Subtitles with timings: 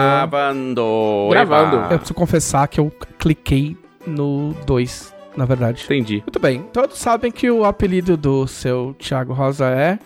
[0.00, 1.28] Gravando.
[1.30, 1.76] Gravando.
[1.76, 1.88] Eba.
[1.90, 3.76] Eu preciso confessar que eu cliquei
[4.06, 5.82] no 2, na verdade.
[5.84, 6.18] Entendi.
[6.18, 6.62] Muito bem.
[6.72, 9.98] Todos sabem que o apelido do seu Thiago Rosa é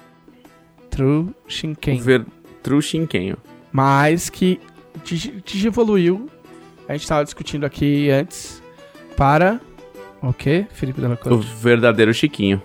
[0.91, 2.01] True Shinken.
[2.01, 2.27] Ver...
[2.63, 3.37] True Shinkenho.
[3.71, 4.59] Mas que
[5.05, 6.29] dig- digivoluiu.
[6.89, 8.63] A gente tava discutindo aqui antes
[9.17, 9.61] para
[10.31, 12.61] o quê, Felipe Della O verdadeiro Chiquinho.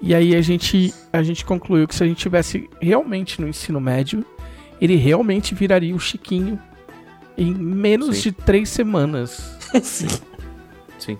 [0.00, 3.80] E aí a gente, a gente concluiu que se a gente tivesse realmente no ensino
[3.80, 4.24] médio,
[4.80, 6.58] ele realmente viraria o Chiquinho
[7.36, 8.30] em menos Sim.
[8.30, 9.56] de três semanas.
[9.82, 11.18] Sim.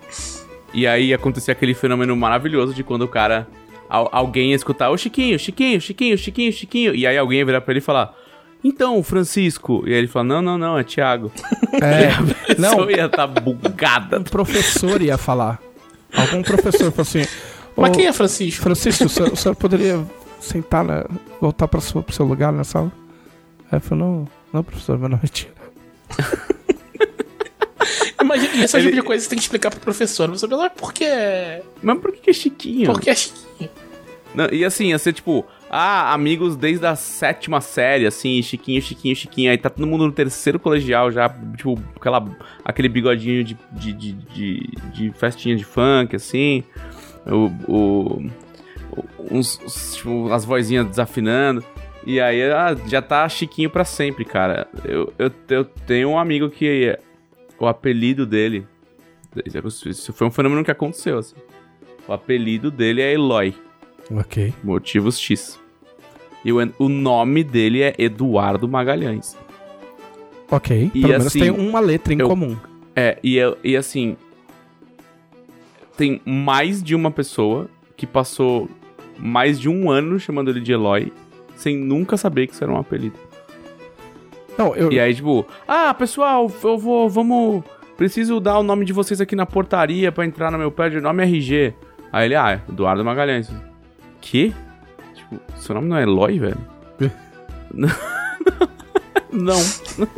[0.75, 3.49] E aí acontecia aquele fenômeno maravilhoso de quando o cara.
[3.89, 6.95] al- alguém ia escutar, ô Chiquinho, Chiquinho, Chiquinho, Chiquinho, Chiquinho.
[6.95, 8.15] E aí alguém ia virar pra ele e falar.
[8.63, 9.85] Então, Francisco.
[9.87, 11.31] E aí ele fala: Não, não, não, é Thiago.
[11.81, 12.11] É,
[12.59, 14.19] não, Não, ia estar bugada.
[14.19, 15.61] um professor ia falar.
[16.13, 17.25] Algum professor falou assim:
[17.77, 18.63] Mas "Ô, quem é Francisco?
[18.63, 20.05] Francisco, o senhor, o senhor poderia
[20.41, 21.07] sentar, na,
[21.41, 22.91] voltar para o seu lugar na sala?
[23.71, 25.55] Aí eu falei: Não, não, professor, meu nome é Thiago.
[28.21, 30.29] Imagina, esse é o Ele- tipo de coisa que você tem que explicar pro professor.
[30.31, 31.63] Você mas por que é.
[31.83, 32.87] Mas por que, que é Chiquinho?
[32.87, 33.71] Por que é Chiquinho?
[34.35, 39.15] Não, e assim, ia ser tipo, ah, amigos desde a sétima série, assim, Chiquinho, Chiquinho,
[39.15, 39.51] Chiquinho.
[39.51, 42.25] Aí tá todo mundo no terceiro colegial já, tipo, aquela,
[42.65, 46.65] aquele bigodinho de, de, de, de, de festinha de funk, assim.
[47.27, 48.31] O, o,
[49.31, 49.59] uns,
[49.95, 51.63] tipo, as vozinhas desafinando.
[52.07, 54.67] E aí ah, já tá Chiquinho pra sempre, cara.
[54.85, 56.99] Eu, eu, eu tenho um amigo que
[57.59, 58.67] o apelido dele.
[59.45, 61.37] Isso foi um fenômeno que aconteceu, assim.
[62.07, 63.55] O apelido dele é Eloy.
[64.11, 64.53] Ok.
[64.65, 65.59] Motivos X.
[66.45, 69.37] E o, o nome dele é Eduardo Magalhães.
[70.51, 70.91] Ok.
[70.95, 72.57] E Pelo menos assim, tem uma letra em eu- comum.
[72.97, 74.17] É, e, é- e assim.
[75.97, 78.69] Tem mais de uma pessoa que passou
[79.19, 81.13] mais de um ano chamando ele de Eloy,
[81.57, 83.17] sem nunca saber que isso era um apelido.
[84.57, 84.93] Não, eu.
[84.93, 87.65] E aí, tipo, ah, pessoal, eu vou, vamos.
[87.97, 91.01] Preciso dar o nome de vocês aqui na portaria pra entrar no meu pé de
[91.01, 91.75] nome RG.
[92.13, 93.51] Aí ele, ah, Eduardo Magalhães.
[94.31, 94.55] Que?
[95.15, 96.59] Tipo, seu nome não é Eloy, velho?
[99.33, 99.59] não.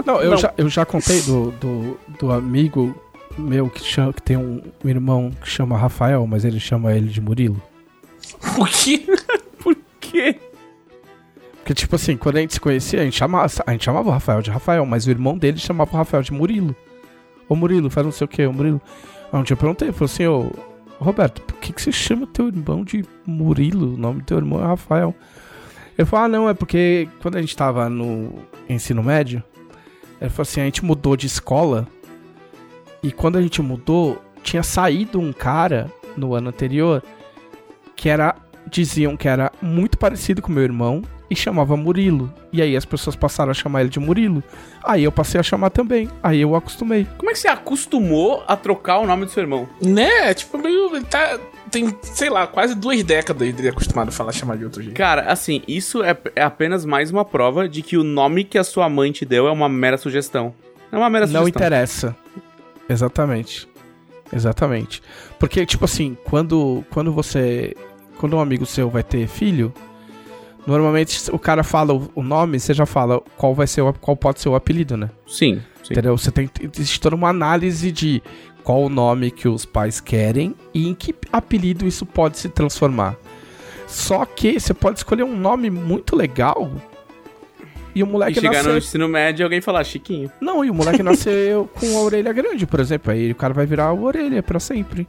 [0.05, 0.37] Não, eu, Não.
[0.37, 2.93] Já, eu já contei do, do, do amigo
[3.39, 7.07] meu que, chama, que tem um, um irmão que chama Rafael, mas ele chama ele
[7.07, 7.63] de Murilo.
[8.59, 9.07] O quê?
[9.63, 10.41] Por quê?
[11.53, 14.13] Porque, tipo assim, quando a gente se conhecia, a gente chamava, a gente chamava o
[14.13, 16.75] Rafael de Rafael, mas o irmão dele chamava o Rafael de Murilo.
[17.49, 18.83] Ô Murilo, faz não sei o que, ô Murilo.
[19.33, 20.51] Aí um dia eu perguntei, falei assim, ô
[21.01, 23.95] Roberto, por que, que você chama teu irmão de Murilo?
[23.95, 25.15] O nome do teu irmão é Rafael.
[25.97, 28.35] Ele falou, ah, não, é porque quando a gente tava no
[28.69, 29.43] ensino médio,
[30.21, 31.89] ele falou assim, a gente mudou de escola,
[33.03, 37.03] e quando a gente mudou, tinha saído um cara no ano anterior
[37.97, 38.37] que era.
[38.71, 42.33] Diziam que era muito parecido com meu irmão e chamava Murilo.
[42.53, 44.43] E aí as pessoas passaram a chamar ele de Murilo.
[44.83, 46.09] Aí eu passei a chamar também.
[46.23, 47.07] Aí eu acostumei.
[47.17, 49.69] Como é que você acostumou a trocar o nome do seu irmão?
[49.81, 50.35] Né?
[50.35, 50.97] Tipo, meio.
[50.97, 51.39] Ele tá.
[51.71, 54.97] Tem, sei lá, quase duas décadas dele acostumado a falar chamar de outro jeito.
[54.97, 58.65] Cara, assim, isso é, é apenas mais uma prova de que o nome que a
[58.65, 60.53] sua mãe te deu é uma mera sugestão.
[60.91, 61.49] É uma mera Não sugestão.
[61.49, 62.17] interessa.
[62.89, 63.69] Exatamente.
[64.33, 65.01] Exatamente.
[65.39, 67.77] Porque, tipo assim, quando, quando você.
[68.19, 69.73] Quando um amigo seu vai ter filho,
[70.67, 74.41] normalmente o cara fala o- nome, você já fala qual vai ser o, qual pode
[74.41, 75.11] ser o apelido, né?
[75.27, 75.93] Sim, sim.
[75.93, 76.17] Entendeu?
[76.17, 78.23] Você tem existe toda uma análise de
[78.63, 83.17] qual o nome que os pais querem e em que apelido isso pode se transformar.
[83.87, 86.71] Só que você pode escolher um nome muito legal
[87.95, 88.79] e o E moleque chegar no nasceu.
[88.79, 90.31] ensino médio e alguém falar Chiquinho.
[90.41, 93.11] Não, e o moleque nasceu com a orelha grande, por exemplo.
[93.13, 95.09] Aí o cara vai virar a orelha pra sempre.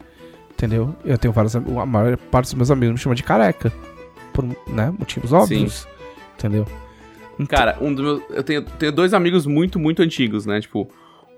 [0.51, 0.95] Entendeu?
[1.05, 3.71] Eu tenho vários A maior parte dos meus amigos me chama de careca.
[4.33, 5.87] Por né, motivos óbvios.
[6.37, 6.65] Entendeu?
[7.39, 8.21] Então- Cara, um dos meus.
[8.29, 10.59] Eu tenho, tenho dois amigos muito, muito antigos, né?
[10.61, 10.87] Tipo,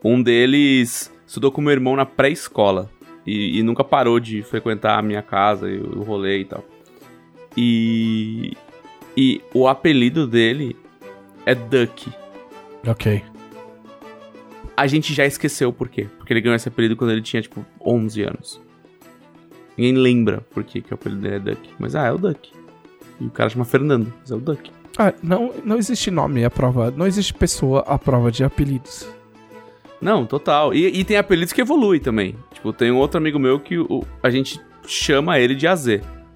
[0.04, 2.90] um deles estudou com meu irmão na pré-escola.
[3.26, 6.64] E, e nunca parou de frequentar a minha casa e o rolê e tal.
[7.56, 8.54] E.
[9.16, 10.76] E o apelido dele
[11.46, 12.12] é Duck.
[12.86, 13.24] Ok.
[14.76, 16.08] A gente já esqueceu por quê.
[16.18, 18.60] Porque ele ganhou esse apelido quando ele tinha, tipo, 11 anos.
[19.78, 21.70] Ninguém lembra por que, que o apelido dele é Duck.
[21.80, 22.52] Mas, ah, é o Duck.
[23.20, 24.72] E o cara chama Fernando, mas é o Duck.
[24.98, 26.92] Ah, não, não existe nome à prova.
[26.96, 29.08] Não existe pessoa à prova de apelidos.
[30.02, 30.74] Não, total.
[30.74, 32.36] E, e tem apelidos que evoluem também.
[32.54, 35.88] Tipo, tem um outro amigo meu que o, a gente chama ele de AZ.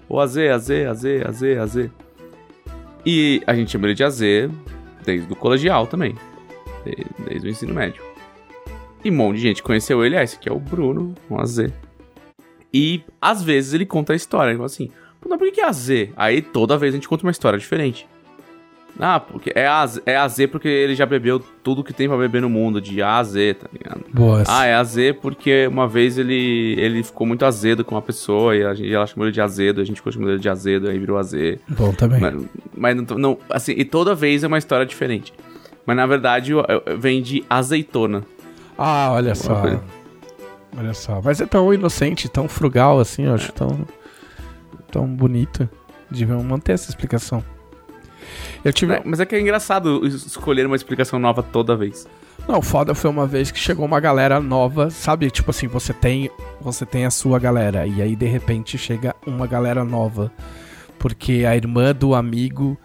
[0.08, 1.90] O AZ, AZ, AZ, AZ, AZ.
[3.04, 4.20] E a gente chama ele de AZ
[5.04, 6.14] desde o colegial também.
[6.84, 8.02] de- Desde o ensino médio.
[9.04, 10.16] E um monte de gente conheceu ele.
[10.16, 11.58] Ah, esse aqui é o Bruno, um AZ.
[12.72, 14.50] E às vezes ele conta a história.
[14.50, 14.90] Ele fala assim,
[15.28, 16.10] mas por que que é a Z?
[16.16, 18.06] Aí toda vez a gente conta uma história diferente.
[19.00, 22.08] Ah, porque é a, Z- é a Z porque ele já bebeu tudo que tem
[22.08, 24.04] pra beber no mundo, de A a Z, tá ligado?
[24.12, 24.48] Boas.
[24.48, 28.56] Ah, é a Z porque uma vez ele, ele ficou muito azedo com uma pessoa
[28.56, 30.88] e, a gente, ela chamou ele de azedo, a gente ficou chamando ele de azedo,
[30.88, 31.60] aí virou a Z.
[31.68, 32.20] Bom também.
[32.20, 32.34] Mas,
[32.76, 35.32] mas não, não, assim, e toda vez é uma história diferente.
[35.86, 36.52] Mas na verdade
[36.98, 38.24] vem de azeitona.
[38.76, 39.62] Ah, olha só.
[40.76, 41.20] Olha só.
[41.24, 43.78] Mas é tão inocente, tão frugal assim, eu acho tão.
[44.90, 45.68] Tão bonito.
[46.10, 47.42] Deviam manter essa explicação.
[48.64, 49.00] Eu tive.
[49.04, 52.06] Mas é que é engraçado es- escolher uma explicação nova toda vez.
[52.46, 55.30] Não, foda foi uma vez que chegou uma galera nova, sabe?
[55.30, 56.30] Tipo assim, você tem,
[56.60, 60.32] você tem a sua galera e aí de repente chega uma galera nova,
[60.98, 62.78] porque a irmã do amigo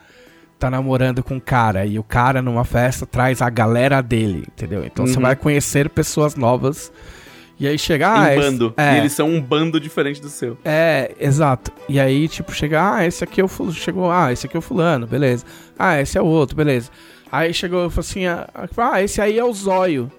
[0.60, 4.84] tá namorando com um cara e o cara numa festa traz a galera dele, entendeu?
[4.86, 5.22] Então você Uhum.
[5.24, 6.92] vai conhecer pessoas novas
[7.64, 8.74] e aí chega ah, em esse- bando.
[8.78, 10.58] é, E eles são um bando diferente do seu.
[10.66, 11.72] é, exato.
[11.88, 13.74] E aí, tipo, chega, ah, esse aqui é o fulano.
[13.76, 15.46] Chegou, ah, esse aqui é o fulano, beleza.
[15.80, 16.90] Ah, esse é o outro, beleza.
[17.32, 20.12] Aí chegou, falou assim, ah, ah, esse aí é o zóio.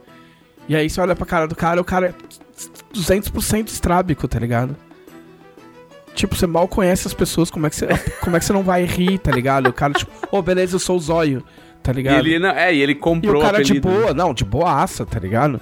[0.69, 2.15] E aí você olha pra cara do cara, o cara é
[2.97, 4.75] 200% estrábico, tá ligado?
[6.15, 7.87] Tipo, você mal conhece as pessoas, como é que você,
[8.23, 9.69] como é que você não vai rir, tá ligado?
[9.69, 11.43] O cara, tipo, ô, beleza, eu sou o zóio,
[11.83, 12.19] tá E ligado?
[12.27, 13.89] ele, não, é, e ele E comprou o cara de apelido.
[13.89, 15.61] boa, não, de boaça, tá ligado?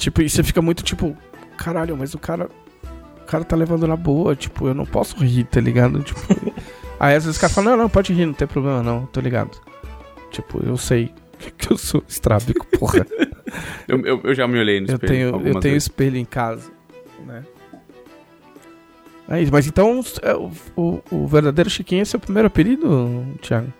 [0.00, 1.14] Tipo, e você fica muito tipo,
[1.58, 2.48] caralho, mas o cara.
[3.20, 6.02] O cara tá levando na boa, tipo, eu não posso rir, tá ligado?
[6.02, 6.18] Tipo.
[6.98, 9.20] aí às vezes o cara fala, não, não, pode rir, não tem problema não, tô
[9.20, 9.60] ligado.
[10.32, 11.12] Tipo, eu sei
[11.56, 13.06] que eu sou estrábico, porra.
[13.86, 15.84] Eu, eu, eu já me olhei no eu espelho tenho, eu tenho vezes.
[15.84, 16.72] espelho em casa,
[17.24, 17.44] né?
[19.28, 23.72] É isso, mas então é, o, o, o verdadeiro Chiquinho é seu primeiro apelido, Thiago?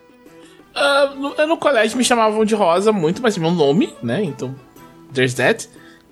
[0.75, 4.23] Ah, no, no colégio me chamavam de Rosa muito, mas meu nome, né?
[4.23, 4.55] Então,
[5.12, 5.69] there's that.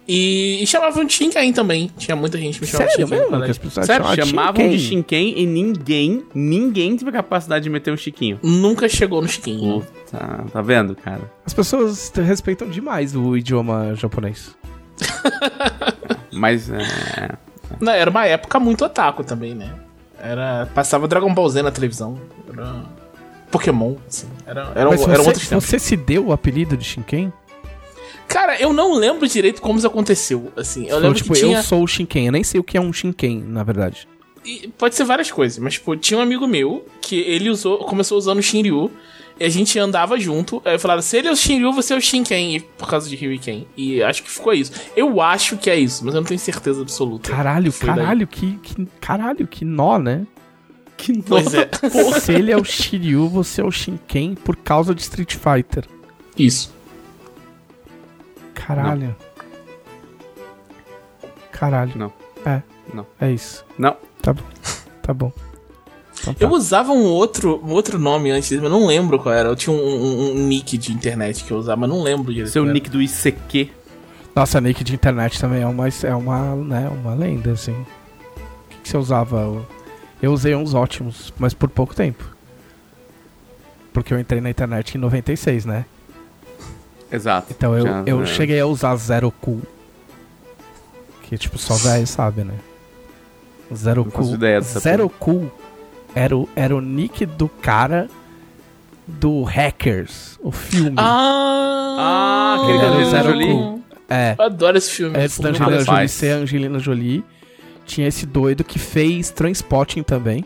[0.08, 1.90] E, e chamavam de Shinkai também.
[1.98, 3.60] Tinha muita gente que me chamava Sério de Shinkai no mesmo?
[3.60, 4.26] Que Sério?
[4.26, 5.34] Chamavam de Shinken.
[5.34, 8.40] Shinken e ninguém, ninguém teve a capacidade de meter um Chiquinho.
[8.42, 9.86] Nunca chegou no Chiquinho.
[10.10, 11.30] Tá, tá vendo, cara?
[11.44, 14.56] As pessoas respeitam demais o idioma japonês.
[16.32, 17.30] Mas é.
[17.78, 19.70] Não, era uma época muito otaku também, né?
[20.18, 22.18] Era, passava Dragon Ball Z na televisão.
[22.50, 22.82] Era
[23.50, 24.26] Pokémon, assim.
[24.46, 25.64] Era, era, Mas um, era você, outros tempos.
[25.64, 27.32] você se deu o apelido de Shinken?
[28.28, 30.52] Cara, eu não lembro direito como isso aconteceu.
[30.54, 31.58] Assim, eu lembro tipo, que tinha.
[31.58, 32.26] eu sou o Shinken.
[32.26, 34.06] Eu nem sei o que é um Shinken, na verdade.
[34.44, 38.18] E Pode ser várias coisas, mas tipo, tinha um amigo meu que ele usou, começou
[38.18, 38.90] usando o Shinryu.
[39.40, 40.60] E a gente andava junto.
[40.64, 42.56] Aí eu falava, se ele é o Shinryu, você é o Shinken.
[42.56, 43.64] E, por causa de Ryu e Ken.
[43.76, 44.72] E acho que ficou isso.
[44.96, 47.30] Eu acho que é isso, mas eu não tenho certeza absoluta.
[47.30, 48.86] Caralho, caralho, que, que.
[49.00, 50.26] Caralho, que nó, né?
[50.96, 51.70] Que Pois é.
[52.20, 55.84] Se ele é o Shiryu, você é o Shinken por causa de Street Fighter.
[56.36, 56.74] Isso.
[58.76, 59.16] Caralho.
[61.52, 61.92] Caralho.
[61.96, 62.12] Não.
[62.44, 62.62] É.
[62.92, 63.06] Não.
[63.20, 63.64] É isso.
[63.78, 63.96] Não.
[64.22, 64.42] Tá bom.
[65.02, 65.32] Tá bom.
[66.20, 66.44] Então tá.
[66.44, 69.48] Eu usava um outro, um outro nome antes, mas eu não lembro qual era.
[69.48, 72.52] Eu tinha um, um- um nick de internet que eu usava, mas não lembro direito.
[72.52, 73.70] Seu nick do ICQ.
[74.34, 77.72] Nossa, nick de internet também é uma, é uma, né, uma lenda, assim.
[77.72, 79.64] O que, que você usava?
[80.22, 82.24] Eu usei uns ótimos, mas por pouco tempo.
[83.92, 85.84] Porque eu entrei na internet em 96, né?
[87.10, 87.48] Exato.
[87.56, 88.26] Então eu, Já, eu é.
[88.26, 89.62] cheguei a usar Zero Cool.
[91.22, 92.54] Que tipo, só velho sabe, né?
[93.74, 94.34] Zero Não Cool.
[94.34, 95.50] ideia dessa Zero Cool
[96.14, 98.08] era o, era o nick do cara
[99.06, 100.94] do Hackers, o filme.
[100.96, 103.52] Ah, Ah, aquele da Zero Jolie.
[103.52, 103.82] Cool.
[104.08, 104.34] É.
[104.38, 105.18] Eu adoro esse filme.
[105.18, 107.24] Antes da Angelina Jolie ser a Angelina Jolie,
[107.84, 110.44] tinha esse doido que fez Transpotting também.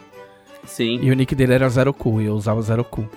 [0.64, 0.98] Sim.
[1.02, 3.08] E o nick dele era Zero Cool, e eu usava Zero Cool.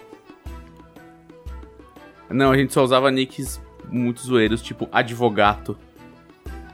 [2.29, 5.77] Não, a gente só usava nicks muito zoeiros, tipo advogato.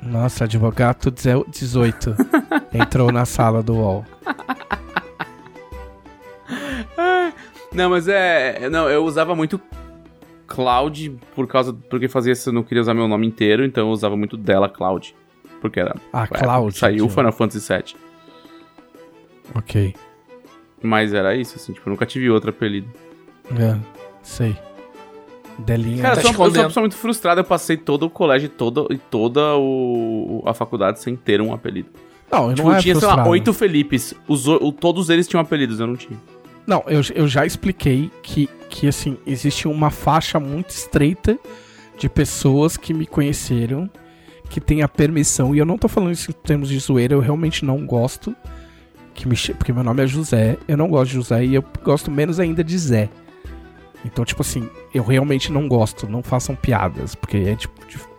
[0.01, 2.15] Nossa, advogado 18
[2.73, 4.05] entrou na sala do UOL.
[7.73, 8.69] Não, mas é.
[8.69, 9.59] Não, eu usava muito
[10.45, 11.73] Cloud por causa.
[11.73, 14.67] Porque fazia isso, eu não queria usar meu nome inteiro, então eu usava muito dela
[14.67, 15.15] Cloud.
[15.61, 15.95] Porque era.
[16.11, 16.77] Ah, é, Cloud.
[16.77, 17.95] Saiu o Final Fantasy VII.
[19.55, 19.95] Ok.
[20.83, 22.89] Mas era isso, assim, tipo, eu nunca tive outro apelido.
[23.57, 23.77] É,
[24.23, 24.57] sei.
[25.65, 26.01] Delinha.
[26.01, 28.49] Cara, Tá eu sou, eu sou uma pessoa muito frustrada, eu passei todo o colégio
[28.49, 31.89] todo, e toda o, a faculdade sem ter um apelido.
[32.31, 33.29] Não, eu Tipo, não é tinha, sei lá, frustrado.
[33.29, 34.13] oito Felipes.
[34.27, 36.17] Os, o- todos eles tinham apelidos, eu não tinha.
[36.65, 41.37] Não, eu, eu já expliquei que, que, assim, existe uma faixa muito estreita
[41.97, 43.89] de pessoas que me conheceram,
[44.49, 47.19] que tem a permissão, e eu não tô falando isso em termos de zoeira, eu
[47.19, 48.35] realmente não gosto,
[49.13, 52.09] que me, porque meu nome é José, eu não gosto de José, e eu gosto
[52.11, 53.09] menos ainda de Zé.
[54.03, 57.73] Então, tipo assim, eu realmente não gosto, não façam piadas, porque é tipo,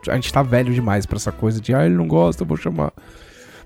[0.09, 2.57] a gente tá velho demais pra essa coisa de, ah, ele não gosta, eu vou
[2.57, 2.93] chamar.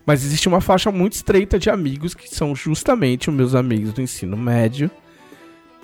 [0.05, 4.01] Mas existe uma faixa muito estreita de amigos que são justamente os meus amigos do
[4.01, 4.91] ensino médio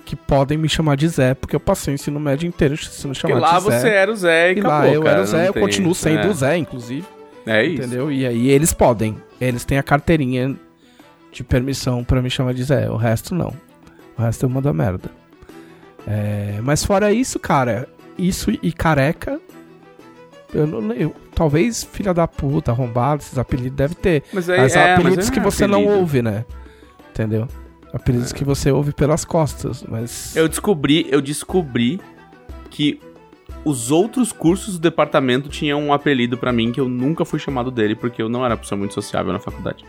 [0.05, 3.27] que podem me chamar de Zé, porque eu passei o ensino médio inteiro sendo Porque
[3.27, 3.79] chamado lá de Zé.
[3.79, 5.95] você era o Zé e, e acabou, lá eu cara, era o Zé, eu continuo
[5.95, 6.27] sendo é.
[6.27, 7.05] o Zé, inclusive.
[7.45, 7.81] É isso.
[7.81, 8.11] Entendeu?
[8.11, 9.17] E aí eles podem.
[9.39, 10.55] Eles têm a carteirinha
[11.31, 12.89] de permissão pra me chamar de Zé.
[12.89, 13.53] O resto não.
[14.17, 15.09] O resto eu mando a merda.
[16.07, 19.39] É, mas fora isso, cara, isso e careca.
[20.53, 24.23] Eu não eu, Talvez filha da puta, arrombado, esses apelidos deve ter.
[24.31, 25.99] Mas aí, Mas é, mas apelidos aí que é você não apelido.
[25.99, 26.45] ouve, né?
[27.09, 27.47] Entendeu?
[27.91, 30.35] Apelidos que você ouve pelas costas, mas.
[30.35, 31.99] Eu descobri, eu descobri
[32.69, 32.99] que
[33.65, 37.71] os outros cursos do departamento tinham um apelido pra mim que eu nunca fui chamado
[37.71, 39.85] dele porque eu não era uma pessoa muito sociável na faculdade.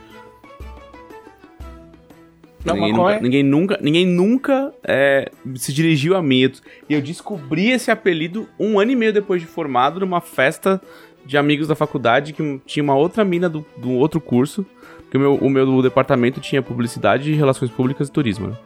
[2.65, 3.21] Não, ninguém, nunca, é?
[3.21, 6.51] ninguém nunca, ninguém nunca é, se dirigiu a mim.
[6.89, 10.81] E eu descobri esse apelido um ano e meio depois de formado numa festa
[11.27, 14.65] de amigos da faculdade que tinha uma outra mina do, do outro curso.
[15.03, 18.49] Porque o meu, o meu departamento tinha publicidade, relações públicas e turismo.
[18.49, 18.57] né?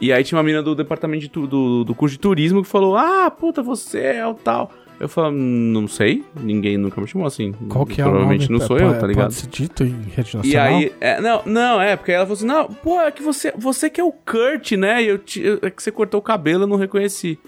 [0.00, 2.68] E aí tinha uma mina do departamento de tu- do, do curso de turismo que
[2.68, 4.70] falou: Ah, puta, você é o tal.
[5.00, 7.52] Eu falo, não sei, ninguém nunca me chamou assim.
[7.68, 8.58] Qual que é o Provavelmente nome?
[8.60, 9.24] não sou eu, tá ligado?
[9.26, 10.66] Pode ser dito em rede E nacional?
[10.66, 13.88] aí, é, não, não, é, porque ela falou assim, não, pô, é que você, você
[13.88, 15.02] que é o Kurt, né?
[15.02, 17.38] E eu, te- eu- é que você cortou o cabelo, eu não reconheci.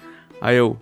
[0.41, 0.77] Aí eu,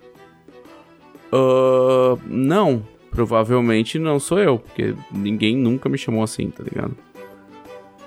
[1.32, 6.94] "Ah, não, provavelmente não sou eu, porque ninguém nunca me chamou assim, tá ligado?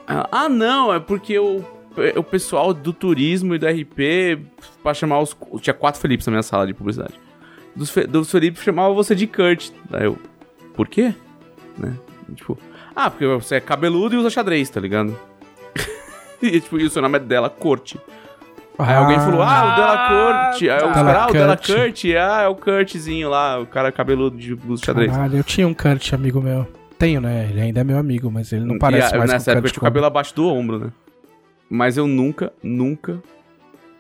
[0.08, 1.64] Ela, ah, não, é porque o,
[2.16, 4.40] o pessoal do turismo e do RP,
[4.84, 7.14] pra chamar os, tinha quatro Felipes na minha sala de publicidade.
[7.76, 9.70] Dos, Fe- dos Felipes chamava você de Kurt.
[9.92, 10.18] Aí eu,
[10.76, 11.14] por quê?
[11.78, 11.94] Né?
[12.36, 12.58] Tipo,
[12.96, 15.18] ah, porque você é cabeludo e usa xadrez, tá ligado?
[16.42, 18.00] e, tipo, e o seu nome é Della Corte.
[18.78, 20.70] Aí alguém falou, ah, o Della Corte.
[20.70, 21.74] Aí eu, ah, o Della Corte.
[21.74, 22.06] Kurt.
[22.18, 25.12] Ah, é o Kurtzinho lá, o cara cabeludo de usa xadrez.
[25.12, 26.68] Caralho, eu tinha um Kurt amigo meu.
[26.98, 27.48] Tenho, né?
[27.50, 29.82] Ele ainda é meu amigo, mas ele não parece e, mais Nessa época eu tinha
[29.82, 30.92] o cabelo abaixo do ombro, né?
[31.70, 33.22] Mas eu nunca, nunca,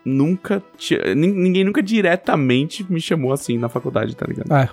[0.05, 0.62] nunca...
[0.77, 4.51] Tinha, nin- ninguém nunca diretamente me chamou assim na faculdade, tá ligado?
[4.53, 4.70] É,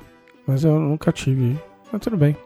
[0.46, 1.56] mas eu nunca tive.
[1.92, 2.36] Mas tudo bem.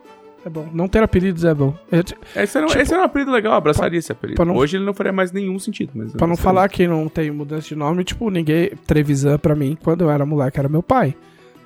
[0.44, 0.68] É bom.
[0.72, 1.72] Não ter apelidos é bom.
[1.90, 4.36] Eu te- Esse era, um- Tipo, esse era um apelido legal, eu abraçaria esse apelido.
[4.36, 6.12] pra não- Hoje ele não faria mais nenhum sentido, mas...
[6.12, 8.70] eu Pra não falar que não tem mudança de nome, tipo, ninguém.
[8.86, 11.14] Trevisan pra mim, quando eu era moleque, era meu pai.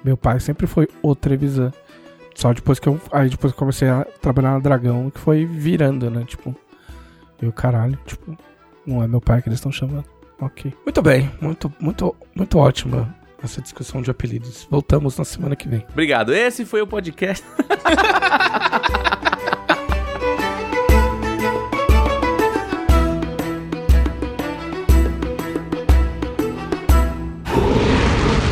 [0.04, 1.72] Meu pai sempre foi o Trevisan.
[2.34, 3.00] Só depois que eu.
[3.10, 6.22] Aí depois que eu comecei a trabalhar na Dragão, que foi virando, né?
[6.26, 6.54] Tipo.
[7.40, 8.36] E o caralho, tipo.
[8.86, 10.04] Não é meu pai que eles estão chamando.
[10.40, 10.72] Ok.
[10.84, 11.30] Muito bem.
[11.40, 14.66] Muito, muito, muito ótima essa discussão de apelidos.
[14.70, 15.84] Voltamos na semana que vem.
[15.90, 16.34] Obrigado.
[16.34, 17.44] Esse foi o podcast.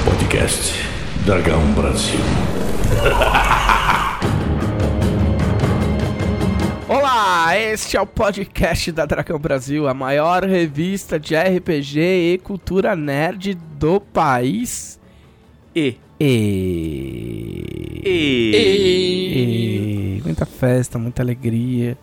[0.05, 0.75] Podcast
[1.25, 2.21] Dragão Brasil.
[7.45, 12.97] Olá, este é o podcast da Dragão Brasil, a maior revista de RPG e cultura
[12.97, 14.99] nerd do país.
[15.77, 15.95] E.
[16.19, 18.01] E...
[18.03, 18.57] E.
[19.37, 20.23] e...
[20.25, 21.99] Muita festa, muita alegria.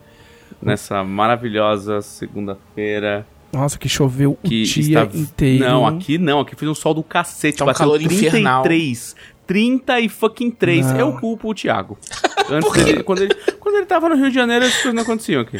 [0.62, 5.18] Nessa maravilhosa segunda-feira Nossa, que choveu que o dia está...
[5.18, 5.66] inteiro.
[5.66, 6.42] Não, aqui não.
[6.42, 7.58] Aqui fez um sol do cacete.
[7.58, 9.16] Tá um bateu calor 33.
[9.51, 10.86] 30 e fucking 3.
[10.86, 10.98] Não.
[10.98, 11.98] Eu culpo o Thiago.
[12.50, 15.41] Antes dele, quando, ele, quando ele tava no Rio de Janeiro, as coisas não aconteciam
[15.41, 15.60] aqui.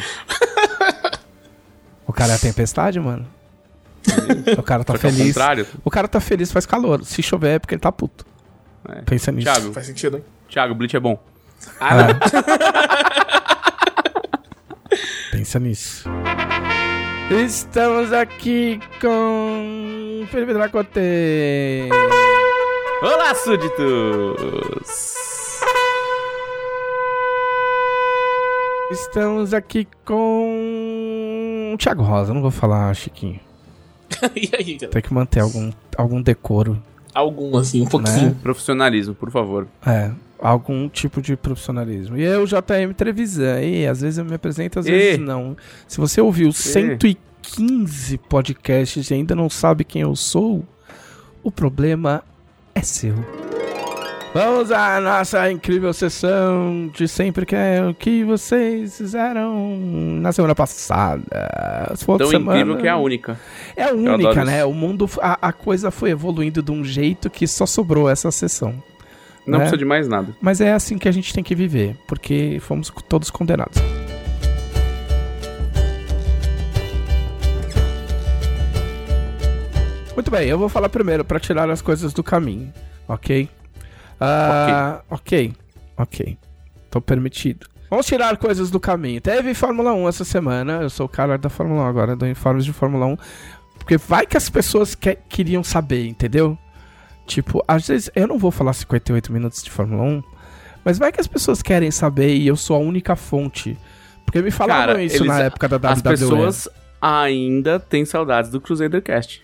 [2.06, 3.26] O cara é a tempestade, mano.
[4.56, 5.26] o cara tá feliz.
[5.26, 5.66] contrário.
[5.84, 7.04] O cara tá feliz, faz calor.
[7.04, 8.24] Se chover é porque ele tá puto.
[8.88, 9.02] É.
[9.02, 9.52] Pensa nisso.
[9.52, 10.24] Thiago, Faz sentido, hein?
[10.48, 11.22] Thiago, Bleach é bom.
[11.78, 12.06] Ah, não.
[15.30, 16.08] Pensa nisso.
[17.30, 20.98] Estamos aqui com Felipe Dracote.
[23.02, 24.38] Olá, súditos!
[28.92, 32.32] Estamos aqui com Thiago Rosa.
[32.32, 33.40] Não vou falar Chiquinho.
[34.36, 34.88] e aí, galera?
[34.88, 36.80] Tem que manter algum, algum decoro.
[37.12, 38.36] Algum, assim, um pouquinho.
[38.36, 39.66] Profissionalismo, por favor.
[39.84, 42.16] É, algum tipo de profissionalismo.
[42.16, 44.90] E eu, JM Trevisan, e às vezes eu me apresento, às E?
[44.92, 45.56] vezes não.
[45.88, 50.64] Se você ouviu 115 podcasts e ainda não sabe quem eu sou,
[51.42, 52.22] o problema
[52.74, 53.14] é seu.
[54.34, 60.54] Vamos à nossa incrível sessão de sempre que é o que vocês fizeram na semana
[60.54, 61.22] passada.
[61.94, 63.38] Se Tão outra semana, incrível que é a única.
[63.76, 64.44] É a única, isso.
[64.44, 64.64] né?
[64.64, 68.82] O mundo, a, a coisa foi evoluindo de um jeito que só sobrou essa sessão.
[69.46, 69.64] Não né?
[69.64, 70.34] precisa de mais nada.
[70.40, 73.82] Mas é assim que a gente tem que viver, porque fomos todos condenados.
[80.14, 82.72] Muito bem, eu vou falar primeiro pra tirar as coisas do caminho,
[83.08, 83.48] ok?
[84.20, 85.52] Ah, ok,
[85.96, 86.38] ok.
[86.90, 87.66] Tô permitido.
[87.88, 89.20] Vamos tirar coisas do caminho.
[89.20, 90.80] Teve Fórmula 1 essa semana.
[90.82, 93.16] Eu sou o cara da Fórmula 1 agora, do informes de Fórmula 1.
[93.78, 96.56] Porque vai que as pessoas que- queriam saber, entendeu?
[97.26, 100.22] Tipo, às vezes eu não vou falar 58 minutos de Fórmula 1,
[100.84, 103.76] mas vai que as pessoas querem saber e eu sou a única fonte.
[104.24, 105.92] Porque me falavam Cara, isso eles- na época da WWE.
[105.92, 106.68] As pessoas
[107.00, 109.42] ainda têm saudades do Crusadercast.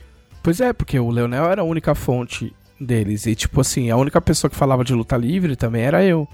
[0.49, 3.27] Pois é, porque o Leonel era a única fonte deles.
[3.27, 6.27] E, tipo assim, a única pessoa que falava de luta livre também era eu.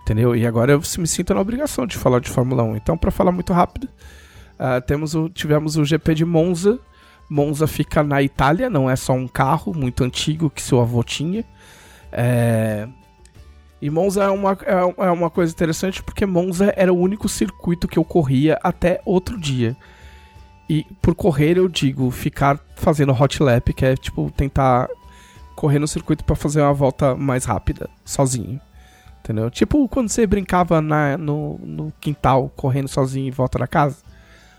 [0.00, 0.34] Entendeu?
[0.34, 2.76] E agora eu me sinto na obrigação de falar de Fórmula 1.
[2.76, 3.90] Então, pra falar muito rápido,
[4.58, 6.80] ah, temos o, tivemos o GP de Monza.
[7.28, 11.44] Monza fica na Itália, não é só um carro muito antigo que seu avô tinha.
[12.10, 12.88] É...
[13.82, 17.86] E Monza é uma, é, é uma coisa interessante porque Monza era o único circuito
[17.86, 19.76] que eu corria até outro dia.
[20.72, 24.88] E por correr eu digo ficar fazendo hot lap, que é tipo tentar
[25.54, 28.58] correr no circuito pra fazer uma volta mais rápida, sozinho.
[29.20, 29.50] Entendeu?
[29.50, 33.98] Tipo quando você brincava na, no, no quintal, correndo sozinho em volta da casa,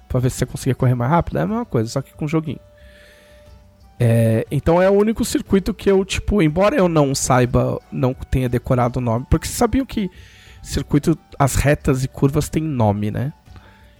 [0.08, 2.28] pra ver se você conseguia correr mais rápido, é a mesma coisa, só que com
[2.28, 2.60] joguinho.
[4.00, 8.48] É, então é o único circuito que eu, tipo, embora eu não saiba, não tenha
[8.48, 10.12] decorado o nome, porque vocês sabiam que
[10.62, 13.34] circuito, as retas e curvas têm nome, né?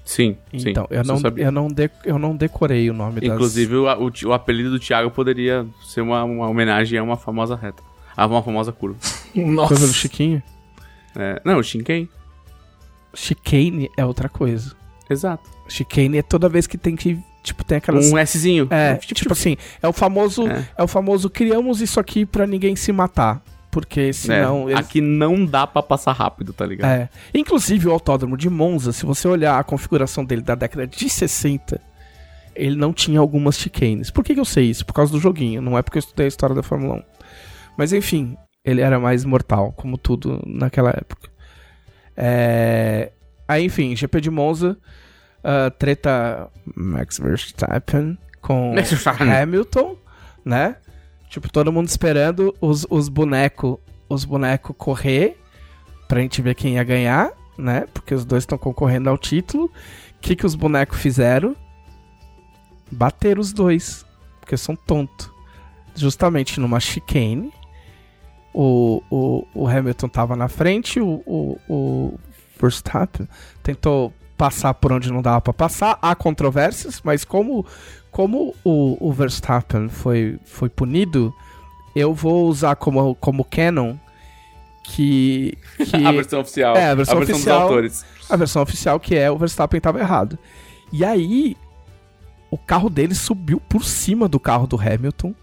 [0.06, 0.70] Sim, sim.
[0.72, 1.46] Então, eu isso não, sabia.
[1.46, 3.30] eu, não de- eu não decorei o nome das...
[3.34, 7.56] Inclusive, o, o, o apelido do Thiago poderia ser uma, uma homenagem a uma famosa
[7.56, 7.82] reta.
[8.16, 8.98] A uma famosa curva.
[9.34, 9.70] Nossa.
[9.70, 10.44] Coisa do Chiquinho.
[11.16, 12.10] É, não, o Shinken.
[13.14, 14.76] Chicane é outra coisa.
[15.10, 15.50] Exato.
[15.68, 18.12] Chicane é toda vez que tem que, tipo, tem aquelas...
[18.12, 18.68] Um Szinho.
[18.70, 20.68] É, tipo, assim, é o famoso, é.
[20.78, 20.84] É.
[20.84, 23.42] o famoso criamos isso aqui pra ninguém se matar.
[23.74, 24.70] Porque senão.
[24.70, 26.90] É, eles- Aqui não dá pra passar rápido, tá ligado?
[26.92, 27.10] É.
[27.34, 31.82] Inclusive o autódromo de Monza, se você olhar a configuração dele da década de 60,
[32.56, 34.12] ele não tinha algumas chicanes.
[34.12, 34.86] Por que, que eu sei isso?
[34.86, 37.04] Por causa do joguinho, não é porque eu estudei a história da Fórmula 1.
[37.76, 41.30] Mas enfim, ele era mais mortal, como tudo naquela época.
[42.16, 43.12] É...
[43.48, 44.78] Aí, enfim, GP de Monza,
[45.44, 48.74] ah, treta Max Verstappen com.
[49.42, 49.98] Hamilton,
[50.46, 50.76] né?
[51.34, 55.36] Tipo, todo mundo esperando os, os bonecos os boneco correr
[56.08, 57.88] pra gente ver quem ia ganhar, né?
[57.92, 59.66] Porque os dois estão concorrendo ao título.
[59.66, 59.72] O
[60.22, 61.56] que, que os bonecos fizeram?
[62.92, 64.06] Bateram os dois,
[64.40, 65.28] porque são tontos.
[65.96, 67.52] Justamente numa chicane.
[68.54, 72.20] O, o, o Hamilton tava na frente, o, o, o
[72.62, 73.28] Verstappen
[73.64, 75.98] tentou passar por onde não dava pra passar.
[76.02, 77.66] Há controvérsias, mas como,
[78.12, 81.34] como o, o Verstappen foi, foi punido,
[81.96, 83.96] eu vou usar como, como canon
[84.84, 86.76] que, que A versão oficial.
[86.76, 87.62] É, a versão dos oficial.
[87.62, 88.06] autores.
[88.30, 90.38] a versão oficial que é o Verstappen estava errado.
[90.92, 91.56] E aí
[92.52, 95.34] o carro dele subiu por cima do carro do Hamilton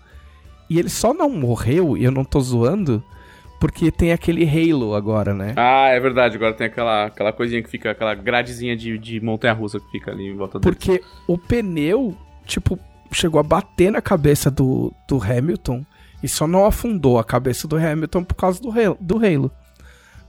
[0.68, 3.02] e ele só não morreu, e eu não tô zoando,
[3.60, 5.52] porque tem aquele halo agora, né?
[5.56, 6.36] Ah, é verdade.
[6.36, 10.26] Agora tem aquela, aquela coisinha que fica, aquela gradezinha de, de montanha-russa que fica ali
[10.28, 10.74] em volta dele.
[10.74, 12.78] Porque o pneu, tipo,
[13.12, 15.84] chegou a bater na cabeça do, do Hamilton
[16.22, 19.52] e só não afundou a cabeça do Hamilton por causa do halo, do halo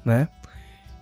[0.03, 0.27] né?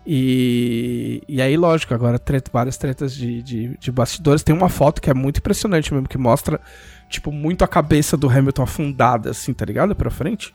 [0.06, 4.44] E, e aí, lógico, agora treta, várias tretas de, de, de bastidores.
[4.44, 6.60] Tem uma foto que é muito impressionante mesmo, que mostra,
[7.10, 9.96] tipo, muito a cabeça do Hamilton afundada, assim, tá ligado?
[9.96, 10.54] Pra frente.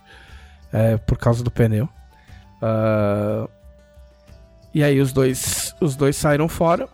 [0.74, 1.88] É, por causa do pneu.
[2.60, 3.48] Ah,
[4.74, 6.88] e aí os dois, os dois saíram fora.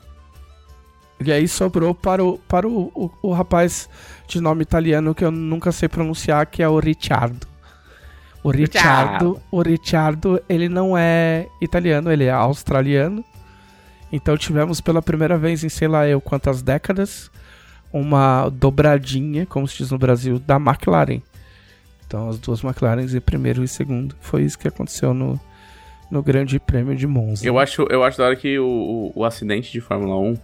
[1.18, 3.88] E aí sobrou para o, para o, o, o rapaz
[4.28, 7.46] de nome italiano que eu nunca sei pronunciar, que é o Ricciardo.
[8.42, 13.24] O Ricciardo, o Ricciardo, ele não é italiano, ele é australiano.
[14.12, 17.30] Então tivemos pela primeira vez em sei lá eu quantas décadas
[17.92, 21.20] uma dobradinha, como se diz no Brasil, da McLaren.
[22.10, 24.16] Então as duas McLarens em primeiro e segundo.
[24.20, 25.38] Foi isso que aconteceu no,
[26.10, 27.46] no Grande Prêmio de Monza.
[27.46, 30.36] Eu acho, eu acho da hora que o, o, o acidente de Fórmula 1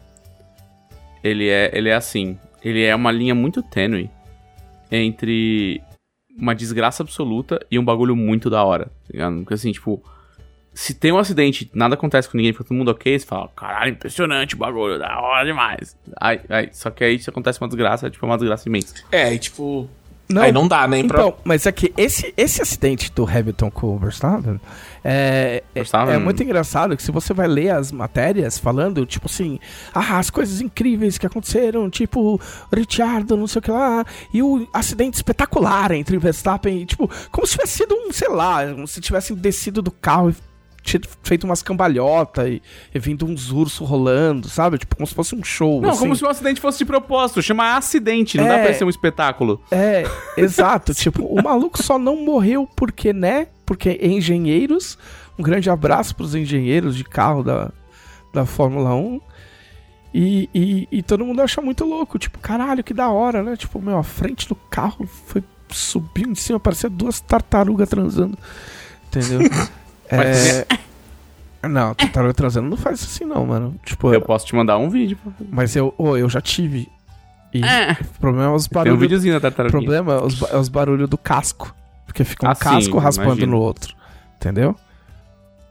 [1.24, 2.38] ele é, ele é assim.
[2.62, 4.08] Ele é uma linha muito tênue
[4.92, 5.82] entre
[6.38, 8.88] uma desgraça absoluta e um bagulho muito da hora.
[9.12, 9.28] Tá?
[9.32, 10.00] Porque assim, tipo.
[10.72, 13.92] Se tem um acidente, nada acontece com ninguém, fica todo mundo ok, você fala, caralho,
[13.92, 15.96] impressionante o bagulho, da hora demais.
[16.20, 18.94] Aí, aí, só que aí se acontece uma desgraça, tipo, é uma desgraça imensa.
[19.10, 19.88] É, e tipo.
[20.34, 21.20] Aí não dá nem pra.
[21.20, 24.60] Então, mas é que esse, esse acidente do Hamilton com o Verstappen
[25.04, 26.14] é, é, Verstappen.
[26.14, 29.60] é muito engraçado que se você vai ler as matérias falando, tipo assim,
[29.94, 32.40] ah, as coisas incríveis que aconteceram, tipo,
[32.74, 37.08] Ricciardo, não sei o que lá, e o acidente espetacular entre o Verstappen, e, tipo,
[37.30, 40.45] como se tivesse sido um, sei lá, como se tivessem descido do carro e
[40.86, 42.62] tinha feito umas cambalhotas e,
[42.94, 44.78] e vindo uns ursos rolando, sabe?
[44.78, 45.80] Tipo, como se fosse um show.
[45.82, 45.98] Não, assim.
[45.98, 48.48] como se o acidente fosse de propósito, chama acidente, não É.
[48.48, 49.60] dá pra ser um espetáculo.
[49.70, 50.04] É,
[50.38, 50.94] exato.
[50.94, 53.48] tipo, o maluco só não morreu porque, né?
[53.66, 54.96] Porque engenheiros.
[55.38, 57.70] Um grande abraço pros engenheiros de carro da,
[58.32, 59.20] da Fórmula 1.
[60.14, 62.18] E, e, e todo mundo acha muito louco.
[62.18, 63.56] Tipo, caralho, que da hora, né?
[63.56, 68.38] Tipo, meu, a frente do carro foi subiu em cima, parecia duas tartarugas transando.
[69.08, 69.40] Entendeu?
[70.10, 70.66] é.
[71.68, 73.74] Não, tartaruga transando não faz isso assim, não, mano.
[73.84, 75.18] Tipo, Eu posso te mandar um vídeo.
[75.22, 75.30] pô.
[75.50, 76.88] mas eu, ô, eu já tive.
[77.52, 79.00] E o problema é os Tem um barulhos.
[79.00, 79.72] videozinho da O tartaruga.
[79.72, 81.74] problema é os, é os barulhos do casco.
[82.04, 83.52] Porque fica um Ah, sim, casco raspando imagino.
[83.52, 83.96] no outro.
[84.36, 84.76] Entendeu?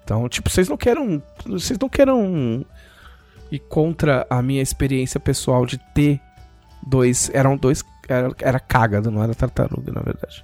[0.03, 1.21] Então, tipo, vocês não queiram.
[1.45, 2.65] Vocês não queiram
[3.51, 6.19] ir contra a minha experiência pessoal de ter
[6.85, 7.29] dois.
[7.33, 7.83] Eram dois.
[8.07, 10.43] Era, era cágado, não era tartaruga, na verdade.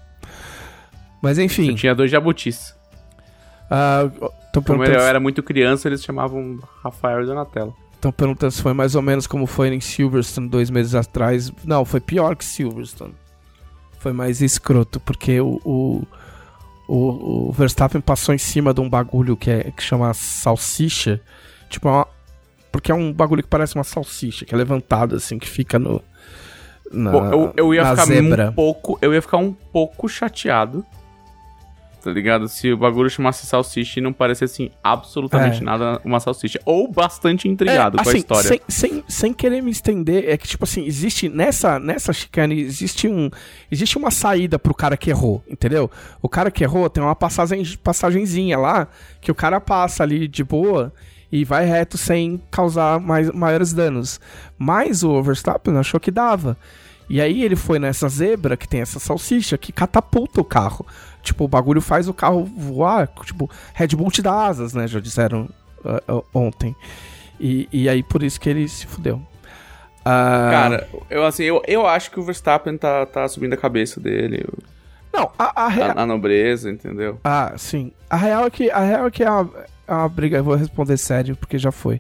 [1.21, 1.69] Mas enfim.
[1.69, 2.73] Eu tinha dois jabutis.
[4.46, 7.76] Estão Como eu era muito criança, eles chamavam Rafael e Donatello.
[8.02, 11.52] tão perguntando se foi mais ou menos como foi em Silverstone dois meses atrás.
[11.64, 13.14] Não, foi pior que Silverstone.
[14.00, 16.04] Foi mais escroto, porque o, o,
[16.88, 21.22] o, o Verstappen passou em cima de um bagulho que, é, que chama salsicha.
[21.70, 22.08] Tipo, é uma-
[22.72, 26.02] porque é um bagulho que parece uma salsicha, que é levantado assim, que fica no.
[26.92, 28.50] Na, Pô, eu, eu ia ficar zebra.
[28.50, 28.98] um pouco.
[29.02, 30.86] Eu ia ficar um pouco chateado.
[32.04, 32.48] Tá ligado?
[32.48, 35.64] Se o bagulho chamasse salsicha e não parecesse assim, absolutamente É.
[35.64, 36.60] nada uma salsicha.
[36.66, 38.48] Ou bastante intrigado com a assim, história.
[38.48, 43.08] Sem, sem, sem querer me estender, é que, tipo assim, existe nessa, nessa chicane, existe
[43.08, 43.30] um.
[43.72, 45.92] Existe uma saída pro cara que errou, entendeu?
[46.22, 48.88] O cara que errou tem uma passagem, passagenzinha lá
[49.20, 50.92] que o cara passa ali de boa
[51.32, 54.20] e vai reto sem causar mais, maiores danos.
[54.58, 56.58] Mas o Verstappen achou que dava.
[57.12, 60.86] E aí ele foi nessa zebra que tem essa salsicha que catapulta o carro.
[61.21, 63.10] Tipo, o bagulho faz o carro voar.
[63.26, 64.88] Tipo, Red Bull te dá asas, né?
[64.88, 65.50] Já disseram
[65.84, 66.74] ah, ah, ontem.
[67.38, 69.21] E, e aí por isso que ele se fudeu.
[70.06, 74.00] Ah, Cara, eu assim, eu, eu acho que o Verstappen tá, tá subindo a cabeça
[74.00, 74.45] dele.
[75.12, 75.91] Não, a, a real.
[75.97, 77.19] A, a nobreza, entendeu?
[77.26, 77.91] Ah, sim.
[78.10, 79.50] A real é que, a real é, que é, uma,
[79.86, 80.38] é uma briga.
[80.38, 82.00] Eu vou responder sério porque já foi.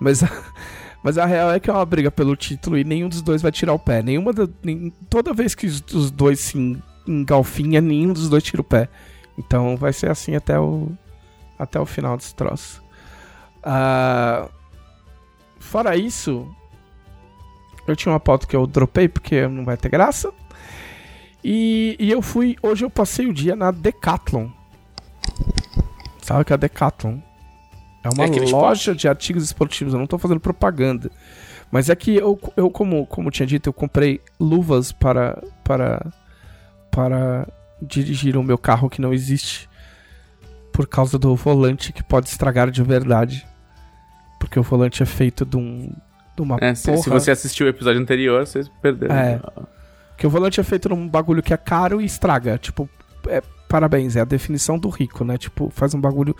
[0.00, 0.28] Mas, a-
[1.02, 3.50] mas a real é que é uma briga pelo título e nenhum dos dois vai
[3.52, 4.02] tirar o pé.
[4.02, 4.32] Nenhuma
[4.62, 8.88] nem- toda vez que os, dois se en- engalfinha, nenhum dos dois tira o pé.
[9.38, 10.90] Então vai ser assim até o,
[11.58, 12.82] até o final desse troço.
[13.62, 14.48] Ah,
[15.58, 16.46] fora isso,
[17.86, 20.32] eu tinha uma pauta que eu dropei porque não vai ter graça.
[21.42, 22.56] E, e eu fui.
[22.62, 24.48] Hoje eu passei o dia na Decathlon.
[26.22, 27.18] Sabe que é a Decathlon?
[28.02, 29.92] É uma É loja de artigos esportivos.
[29.92, 31.10] Eu não tô fazendo propaganda.
[31.70, 36.04] Mas é que eu, eu como, como tinha dito, eu comprei luvas para, para,
[36.90, 37.46] para
[37.80, 39.68] dirigir o meu carro que não existe.
[40.72, 43.46] Por causa do volante que pode estragar de verdade.
[44.38, 45.92] Porque o volante é feito de, um,
[46.34, 49.14] de uma É, se, se você assistiu o episódio anterior, vocês perderam.
[49.14, 49.40] É.
[50.16, 52.56] Que o volante é feito num bagulho que é caro e estraga.
[52.58, 52.88] Tipo,
[53.28, 55.38] é, parabéns, é a definição do rico, né?
[55.38, 56.34] Tipo, faz um bagulho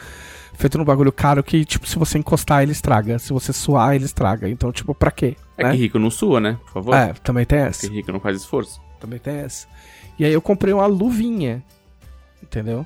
[0.54, 3.20] feito num bagulho caro que, tipo, se você encostar, ele estraga.
[3.20, 4.48] Se você suar, ele estraga.
[4.48, 5.36] Então, tipo, pra quê?
[5.56, 5.70] É né?
[5.70, 6.58] que rico não sua, né?
[6.64, 6.94] Por favor.
[6.94, 7.82] É, também tem essa.
[7.82, 8.80] Porque rico não faz esforço.
[8.98, 9.68] Também tem essa.
[10.18, 11.62] E aí eu comprei uma luvinha.
[12.42, 12.84] Entendeu?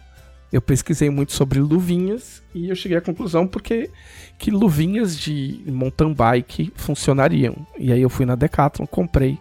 [0.52, 3.90] Eu pesquisei muito sobre luvinhas e eu cheguei à conclusão porque
[4.38, 7.66] que luvinhas de mountain bike funcionariam.
[7.78, 9.38] E aí eu fui na Decathlon, comprei,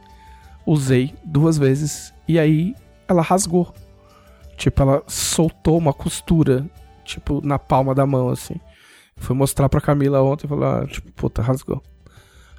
[0.65, 2.73] usei duas vezes e aí
[3.07, 3.73] ela rasgou.
[4.63, 6.65] Tipo, ela soltou uma costura,
[7.03, 8.55] tipo, na palma da mão, assim.
[9.17, 11.83] Fui mostrar pra Camila ontem e falei, ah, tipo, puta, rasgou.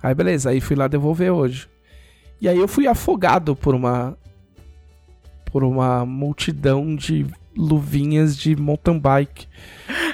[0.02, 1.66] Aí beleza, aí fui lá devolver hoje.
[2.42, 4.18] E aí eu fui afogado por uma
[5.46, 9.46] por uma multidão de luvinhas de mountain bike.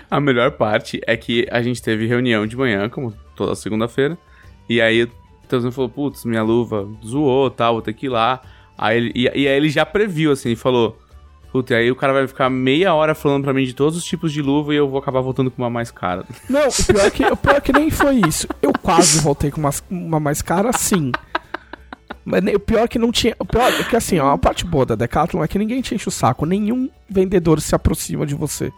[0.09, 4.16] A melhor parte é que a gente teve reunião de manhã, como toda segunda-feira.
[4.68, 5.11] E aí o
[5.48, 8.40] Teozinho falou, putz, minha luva zoou, tal, vou ter que ir lá.
[8.79, 10.96] Aí e, e aí ele já previu, assim, falou...
[11.53, 14.05] Putz, e aí o cara vai ficar meia hora falando pra mim de todos os
[14.05, 16.25] tipos de luva e eu vou acabar voltando com uma mais cara.
[16.49, 18.47] Não, o pior é que, o pior é que nem foi isso.
[18.63, 21.11] Eu quase voltei com uma, uma mais cara, sim.
[22.25, 23.35] Mas o pior é que não tinha.
[23.39, 25.95] O pior é que assim, ó, a parte boa da Decathlon é que ninguém te
[25.95, 26.47] enche o saco.
[26.47, 28.73] Nenhum vendedor se aproxima de você.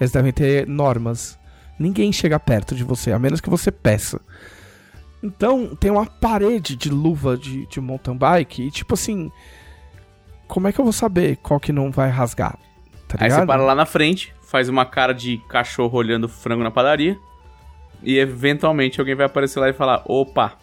[0.00, 1.38] Eles devem ter normas.
[1.78, 4.20] Ninguém chega perto de você, a menos que você peça.
[5.22, 9.30] Então, tem uma parede de luva de, de mountain bike e, tipo assim.
[10.50, 12.58] Como é que eu vou saber qual que não vai rasgar?
[13.06, 13.40] Tá Aí ligado?
[13.40, 17.16] você para lá na frente, faz uma cara de cachorro olhando frango na padaria.
[18.02, 20.54] E eventualmente alguém vai aparecer lá e falar: opa,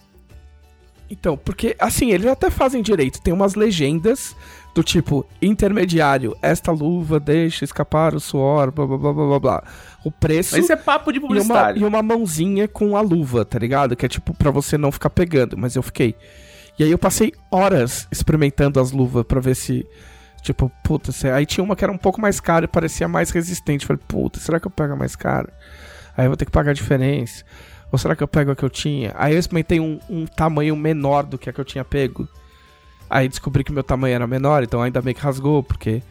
[1.09, 3.21] Então, porque assim, eles até fazem direito.
[3.21, 4.35] Tem umas legendas
[4.75, 9.63] do tipo, intermediário, esta luva deixa escapar o suor, blá blá blá blá blá blá.
[10.03, 11.79] O preço mas isso é papo de e, uma, publicidade.
[11.79, 13.95] e uma mãozinha com a luva, tá ligado?
[13.95, 16.15] Que é tipo pra você não ficar pegando, mas eu fiquei.
[16.77, 19.85] E aí eu passei horas experimentando as luvas pra ver se.
[20.41, 23.85] Tipo, puta, aí tinha uma que era um pouco mais cara e parecia mais resistente.
[23.85, 25.51] Falei, puta, será que eu pego a mais cara?
[26.15, 27.43] Aí eu vou ter que pagar a diferença.
[27.91, 29.13] Ou será que eu pego a que eu tinha?
[29.15, 32.27] Aí eu experimentei um, um tamanho menor do que a que eu tinha pego.
[33.09, 36.03] Aí descobri que meu tamanho era menor, então ainda bem que rasgou, porque,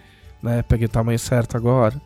[0.42, 2.00] né, peguei o tamanho certo agora.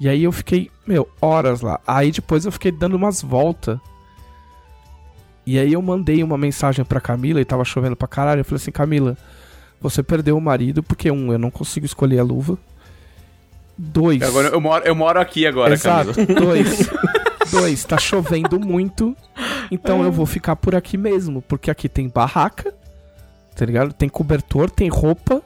[0.00, 1.80] E aí eu fiquei, meu, horas lá.
[1.86, 3.78] Aí depois eu fiquei dando umas voltas.
[5.46, 8.40] E aí eu mandei uma mensagem pra Camila e tava chovendo pra caralho.
[8.40, 9.16] Eu falei assim, Camila,
[9.80, 12.56] você perdeu o marido porque, um, eu não consigo escolher a luva.
[13.76, 14.22] Dois.
[14.22, 16.14] Agora eu moro, eu moro aqui agora, Exato.
[16.14, 16.40] Camila.
[16.40, 16.90] Dois.
[17.50, 19.16] Dois, tá chovendo muito.
[19.70, 21.42] Então eu vou ficar por aqui mesmo.
[21.42, 22.72] Porque aqui tem barraca,
[23.54, 23.92] tá ligado?
[23.92, 25.42] Tem cobertor, tem roupa,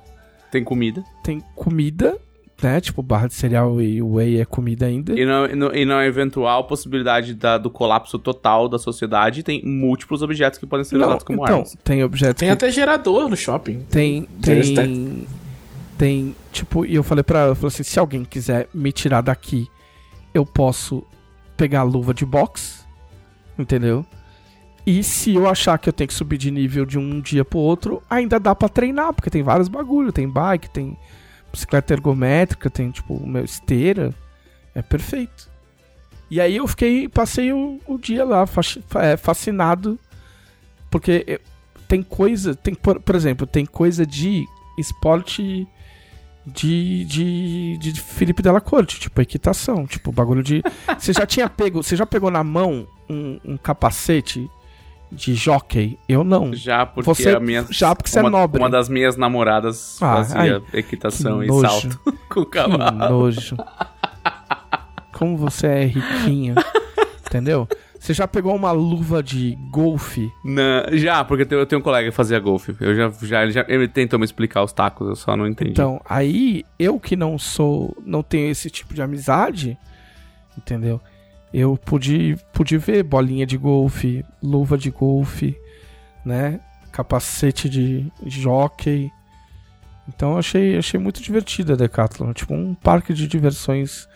[0.50, 1.02] Tem comida.
[1.24, 2.16] tem comida,
[2.62, 2.80] né?
[2.80, 5.18] Tipo, barra de cereal e whey é comida ainda.
[5.18, 9.62] E na, e no- e na eventual possibilidade da- do colapso total da sociedade, tem
[9.64, 11.76] múltiplos objetos que podem ser Não, usados como então, armas.
[11.84, 13.80] tem objetos Tem que até gerador no shopping.
[13.90, 15.26] Tem, Eles tem,
[15.96, 19.20] tem, tipo, e eu falei pra ela, eu falei assim, se alguém quiser me tirar
[19.20, 19.66] daqui,
[20.34, 21.04] eu posso
[21.56, 22.80] pegar a luva de boxe,
[23.58, 24.04] entendeu?
[24.86, 27.58] E se eu achar que eu tenho que subir de nível de um dia pro
[27.58, 30.96] outro, ainda dá pra treinar, porque tem vários bagulho, tem bike, tem
[31.58, 34.14] bicicleta ergométrica, tem, tipo, meu, esteira,
[34.74, 35.50] é perfeito.
[36.30, 38.44] E aí eu fiquei, passei o, o dia lá,
[38.96, 39.98] é, fascinado,
[40.90, 41.40] porque
[41.88, 44.46] tem coisa, tem, por, por exemplo, tem coisa de
[44.78, 45.66] esporte
[46.46, 50.62] de, de, de Felipe Della Corte, tipo equitação, tipo bagulho de.
[50.98, 54.48] Você já tinha pego, você já pegou na mão um, um capacete
[55.10, 55.98] de jockey?
[56.08, 56.54] Eu não.
[56.54, 57.64] Já porque Você- a minha.
[57.70, 58.60] já porque você é uma, nobre.
[58.60, 62.96] Uma das minhas namoradas Ah, fazia ai, equitação que e salto com o Que cavalo.
[63.10, 63.56] nojo.
[65.12, 66.54] Como você é riquinho.
[67.26, 67.68] Entendeu?
[67.98, 70.30] Você já pegou uma luva de golfe?
[70.44, 72.74] Não, já, porque eu tenho, eu tenho um colega que fazia golfe.
[72.80, 73.64] Eu já, já, ele já.
[73.68, 75.72] Ele tentou me explicar os tacos, eu só não entendi.
[75.72, 77.96] Então, aí, eu que não sou.
[78.06, 79.76] não tenho esse tipo de amizade,
[80.56, 81.00] entendeu?
[81.52, 85.56] Eu pude, pude ver bolinha de golfe, luva de golfe,
[86.24, 86.60] né?
[86.92, 89.10] Capacete de jockey.
[90.08, 92.32] Então eu achei, achei muito divertida a Decathlon.
[92.32, 94.08] Tipo, um parque de diversões.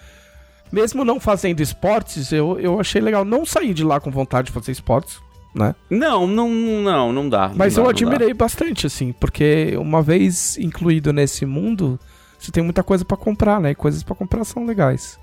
[0.71, 3.25] Mesmo não fazendo esportes, eu, eu achei legal.
[3.25, 5.19] Não saí de lá com vontade de fazer esportes,
[5.55, 5.75] né?
[5.91, 7.53] Não, não, não, não dá.
[7.55, 8.07] Mas não eu dá, dá.
[8.07, 12.01] admirei bastante, assim, porque uma vez incluído nesse mundo,
[12.39, 13.71] você tem muita coisa pra comprar, né?
[13.73, 15.21] E coisas pra comprar são legais.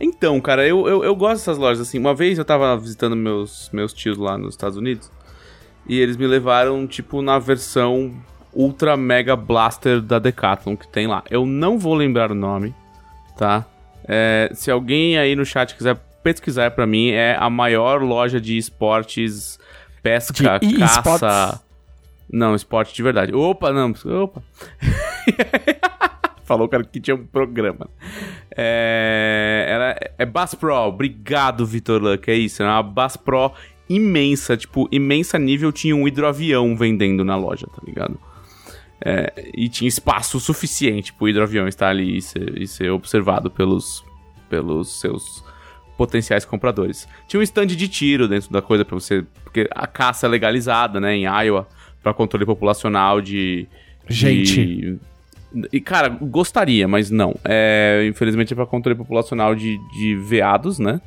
[0.00, 1.98] Então, cara, eu, eu, eu gosto dessas lojas assim.
[1.98, 5.10] Uma vez eu tava visitando meus, meus tios lá nos Estados Unidos
[5.88, 8.14] e eles me levaram, tipo, na versão
[8.52, 11.22] Ultra Mega Blaster da Decathlon que tem lá.
[11.30, 12.74] Eu não vou lembrar o nome,
[13.38, 13.64] tá?
[14.08, 18.56] É, se alguém aí no chat quiser pesquisar pra mim, é a maior loja de
[18.56, 19.58] esportes,
[20.02, 21.60] pesca, De caça.
[22.30, 23.32] Não, esporte de verdade.
[23.32, 23.94] Opa, não.
[24.22, 24.42] Opa.
[26.46, 27.88] Falou, cara, que tinha um programa.
[28.56, 30.74] É, é Bass Pro.
[30.74, 32.30] Obrigado, Vitor Luck.
[32.30, 32.62] É isso.
[32.62, 33.52] É uma Bass Pro
[33.88, 34.56] imensa.
[34.56, 35.72] Tipo, imensa nível.
[35.72, 38.18] Tinha um hidroavião vendendo na loja, tá ligado?
[39.04, 44.02] É, e tinha espaço suficiente pro hidroavião estar ali e ser, e ser observado pelos,
[44.48, 45.44] pelos seus
[45.98, 47.06] potenciais compradores.
[47.28, 49.24] Tinha um stand de tiro dentro da coisa pra você.
[49.44, 51.68] Porque a caça é legalizada, né, em Iowa,
[52.02, 53.66] pra controle populacional de.
[54.08, 54.98] de- Gente.
[55.72, 57.34] E, cara, gostaria, mas não.
[57.44, 61.00] É, infelizmente é pra controle populacional de, de veados, né?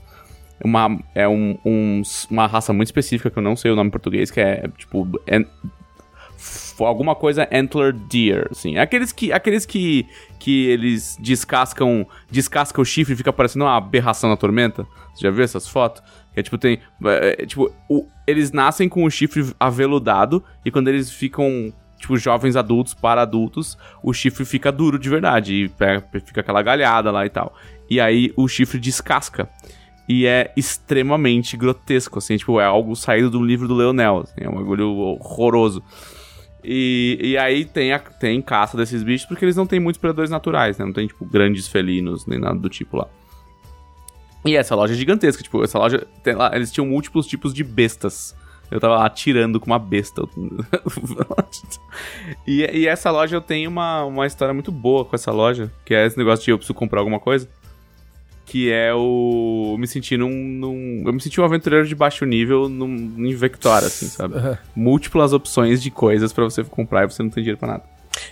[0.64, 3.92] Uma, é um, um- uma raça muito específica que eu não sei o nome em
[3.92, 5.08] português, que é tipo.
[5.28, 5.46] é-
[6.80, 8.78] alguma coisa antler deer, assim.
[8.78, 10.06] Aqueles que aqueles que
[10.40, 14.86] que eles descascam, descascam o chifre e fica parecendo uma aberração na tormenta.
[15.14, 16.02] Você já viu essas fotos?
[16.34, 20.72] Que é tipo tem, é, é, tipo, o- eles nascem com o chifre aveludado e
[20.72, 25.70] quando eles ficam tipo jovens adultos para adultos, o chifre fica duro de verdade e
[25.70, 27.54] pega- fica aquela galhada lá e tal.
[27.90, 29.48] E aí o chifre descasca.
[30.08, 34.50] E é extremamente grotesco, assim, tipo, é algo saído do livro do Leonel, assim, é
[34.50, 35.84] um bagulho horroroso.
[36.64, 40.32] E, e aí tem, a, tem caça desses bichos porque eles não têm muitos predadores
[40.32, 40.86] naturais, né?
[40.86, 43.08] Não tem, tipo, grandes felinos nem nada do tipo lá.
[44.44, 46.08] E essa loja é gigantesca, tipo, essa loja.
[46.26, 48.36] lá, eles tinham múltiplos tipos de bestas.
[48.72, 50.24] Eu tava lá atirando com uma besta.
[52.46, 55.94] e, e essa loja eu tenho uma, uma história muito boa com essa loja, que
[55.94, 57.48] é esse negócio de eu preciso comprar alguma coisa.
[58.46, 59.72] Que é o.
[59.74, 60.30] Eu me senti num.
[60.32, 64.34] num- eu me senti um aventureiro de baixo nível num, em Vectora, assim, sabe?
[64.76, 67.84] múltiplas opções de coisas pra você comprar e você não tem dinheiro pra nada.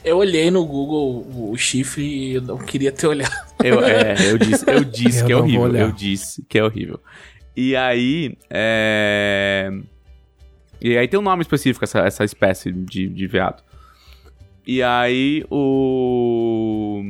[0.03, 3.31] Eu olhei no Google o chifre e eu não queria ter olhado.
[3.63, 5.75] Eu, é, eu disse, eu disse Eu que é horrível.
[5.75, 6.99] Eu disse que é horrível.
[7.55, 9.71] E aí, é...
[10.79, 13.63] E aí tem um nome específico essa, essa espécie de, de veado.
[14.65, 17.01] E aí o...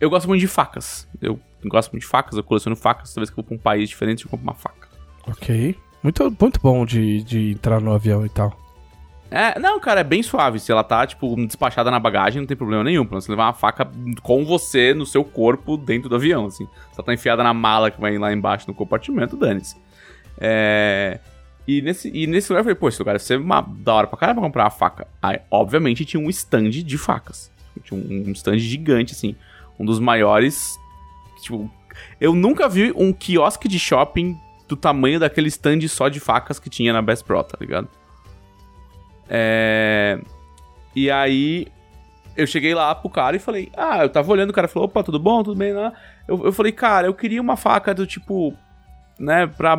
[0.00, 1.08] Eu gosto muito de facas.
[1.20, 3.10] Eu gosto muito de facas, eu coleciono facas.
[3.10, 4.88] Toda vez que eu vou pra um país diferente, eu compro uma faca.
[5.26, 5.76] Ok.
[6.02, 8.58] Muito, muito bom de, de entrar no avião e tal.
[9.30, 10.58] É, não, cara, é bem suave.
[10.58, 13.06] Se ela tá, tipo, despachada na bagagem, não tem problema nenhum.
[13.06, 13.88] Pra você levar uma faca
[14.22, 16.66] com você, no seu corpo, dentro do avião, assim.
[16.66, 19.76] Se ela tá enfiada na mala que vai lá embaixo no compartimento, dane-se.
[20.38, 21.20] É...
[21.66, 24.06] E nesse, e nesse lugar eu falei, pô, esse lugar deve ser uma, da hora
[24.06, 25.06] pra caramba comprar uma faca.
[25.22, 27.50] Aí, obviamente, tinha um stand de facas.
[27.84, 29.36] Tinha um, um stand gigante, assim.
[29.78, 30.76] Um dos maiores.
[31.42, 31.70] Tipo,
[32.20, 34.36] eu nunca vi um quiosque de shopping
[34.68, 37.88] do tamanho daquele stand só de facas que tinha na Best Pro, tá ligado?
[39.28, 40.20] É...
[40.94, 41.68] E aí
[42.36, 45.02] eu cheguei lá pro cara e falei, ah, eu tava olhando, o cara falou, opa,
[45.02, 45.92] tudo bom, tudo bem, né?
[46.26, 48.54] Eu, eu falei, cara, eu queria uma faca do tipo,
[49.18, 49.76] né, pra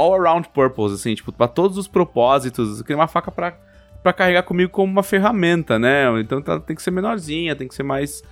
[0.00, 2.78] all around purpose, assim, tipo, pra todos os propósitos.
[2.78, 3.54] Eu queria uma faca pra,
[4.02, 6.04] pra carregar comigo como uma ferramenta, né?
[6.20, 8.22] Então tá, tem que ser menorzinha, tem que ser mais.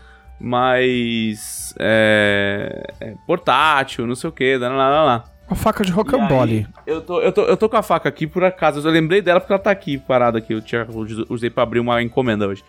[0.40, 1.74] mais.
[1.78, 5.24] É, é, portátil, não sei o que, lá, lá, lá.
[5.48, 6.66] Uma faca de rocambole.
[6.86, 8.86] Eu tô, eu, tô, eu tô com a faca aqui por acaso.
[8.86, 10.52] Eu lembrei dela porque ela tá aqui, parada aqui.
[10.52, 10.86] Eu tinha,
[11.30, 12.62] usei pra abrir uma encomenda hoje.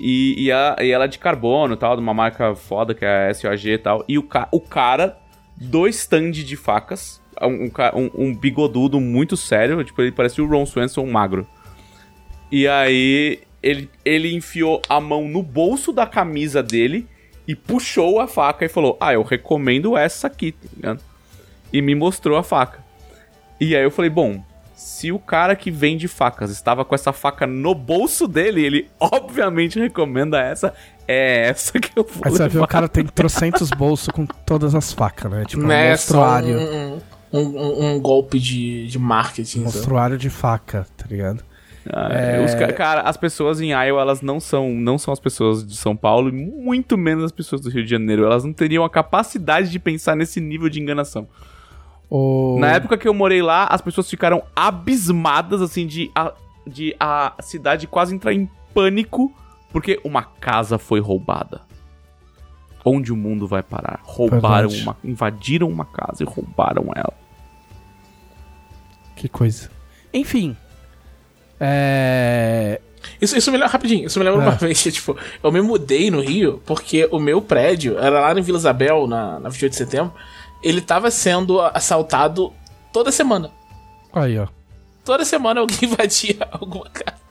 [0.00, 3.28] E, e, a- e ela é de carbono tal, de uma marca foda que é
[3.28, 4.04] a SOG e tal.
[4.08, 5.16] E o, ca, o cara,
[5.68, 10.66] do stand de facas, um, um, um- bigodudo muito sério, tipo, ele parecia o Ron
[10.66, 11.46] Swanson magro.
[12.50, 17.06] E aí ele, ele enfiou a mão no bolso da camisa dele
[17.46, 21.00] e puxou a faca e falou: Ah, eu recomendo essa aqui, tá ligado?
[21.72, 22.84] E me mostrou a faca.
[23.60, 24.44] E aí eu falei: Bom,
[24.74, 29.78] se o cara que vende facas estava com essa faca no bolso dele, ele obviamente
[29.80, 30.74] recomenda essa.
[31.12, 32.64] É essa que eu vou Aí você ver levar.
[32.64, 35.44] o cara tem trocentos bolsos com todas as facas, né?
[35.46, 36.58] Tipo, um Né, só monstruário.
[36.58, 37.00] um,
[37.32, 39.60] um, um- um golpe de, de marketing.
[39.64, 39.64] sabe?
[39.76, 41.42] Monstruário de faca, tá ligado?
[41.92, 42.44] Ah, É.
[42.44, 45.76] os ca- cara, as pessoas em Iowa, elas não são, não são as pessoas de
[45.76, 48.24] São Paulo e muito menos as pessoas do Rio de Janeiro.
[48.24, 51.26] Elas não teriam a capacidade de pensar nesse nível de enganação.
[52.08, 52.56] O...
[52.60, 56.32] Na época que eu morei lá, as pessoas ficaram abismadas, assim, de a,
[56.66, 59.32] de a cidade quase entrar em pânico
[59.72, 61.62] porque uma casa foi roubada.
[62.84, 64.00] Onde o mundo vai parar?
[64.02, 64.82] Roubaram Verdade.
[64.82, 64.96] uma.
[65.04, 67.14] Invadiram uma casa e roubaram ela.
[69.16, 69.70] Que coisa.
[70.12, 70.56] Enfim.
[71.60, 72.80] É.
[73.20, 74.48] Isso, isso me lembra, rapidinho, isso me lembra É.
[74.48, 78.32] uma vez que, tipo, eu me mudei no Rio porque o meu prédio, era lá
[78.38, 80.12] em Vila Isabel, na, na 28 de setembro,
[80.62, 82.52] ele tava sendo assaltado
[82.92, 83.50] toda semana.
[84.12, 84.46] Aí, ó.
[85.04, 87.21] Toda semana alguém invadia alguma casa.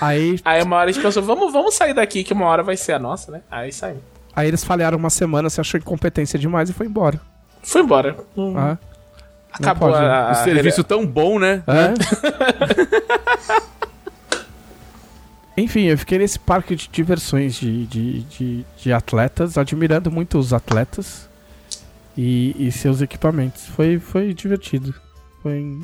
[0.00, 2.76] Aí, Aí uma hora a gente pensou, vamos, vamos sair daqui que uma hora vai
[2.76, 3.42] ser a nossa, né?
[3.50, 4.02] Aí saímos.
[4.34, 7.20] aí eles falharam uma semana, você achou incompetência demais e foi embora.
[7.62, 8.16] Foi embora.
[8.36, 8.76] Hum, Ah,
[9.52, 11.62] Acabou pode, a, a- serviço tão bom, né?
[11.66, 11.94] é?
[15.56, 20.52] Enfim, eu fiquei nesse parque de diversões de, de, de, de atletas, admirando muito os
[20.52, 21.28] atletas
[22.16, 23.66] e, e seus equipamentos.
[23.66, 24.94] Foi, foi divertido.
[25.42, 25.76] Foi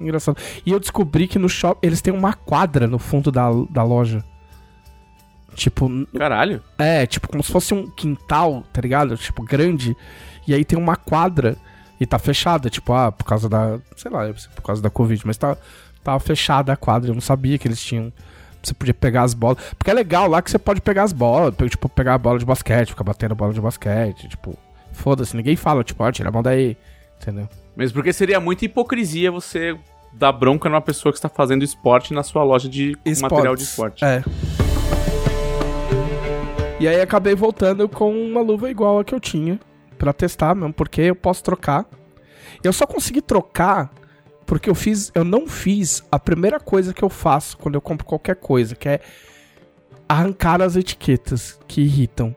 [0.00, 0.38] engraçado.
[0.64, 4.24] E eu descobri que no shopping eles têm uma quadra no fundo da, da loja.
[5.54, 6.62] Tipo, Caralho.
[6.78, 9.16] é, tipo, como se fosse um quintal, tá ligado?
[9.16, 9.96] Tipo, grande.
[10.46, 11.56] E aí tem uma quadra
[12.00, 13.78] e tá fechada, tipo, ah, por causa da.
[13.96, 15.56] Sei lá, por causa da Covid, mas tá,
[16.04, 17.10] tava fechada a quadra.
[17.10, 18.12] Eu não sabia que eles tinham.
[18.62, 19.58] Você podia pegar as bolas.
[19.76, 21.54] Porque é legal lá que você pode pegar as bolas.
[21.68, 24.28] Tipo, pegar a bola de basquete, ficar batendo bola de basquete.
[24.28, 24.56] Tipo,
[24.92, 26.76] foda-se, ninguém fala, tipo, ah, tira a mão daí.
[27.20, 27.48] Entendeu?
[27.78, 29.78] Mesmo porque seria muita hipocrisia você
[30.12, 34.04] dar bronca numa pessoa que está fazendo esporte na sua loja de material de esporte.
[34.04, 34.24] É.
[36.80, 39.60] E aí acabei voltando com uma luva igual a que eu tinha
[39.96, 41.86] pra testar mesmo, porque eu posso trocar.
[42.64, 43.92] Eu só consegui trocar
[44.44, 48.04] porque eu fiz, eu não fiz a primeira coisa que eu faço quando eu compro
[48.04, 49.00] qualquer coisa, que é
[50.08, 52.34] arrancar as etiquetas que irritam.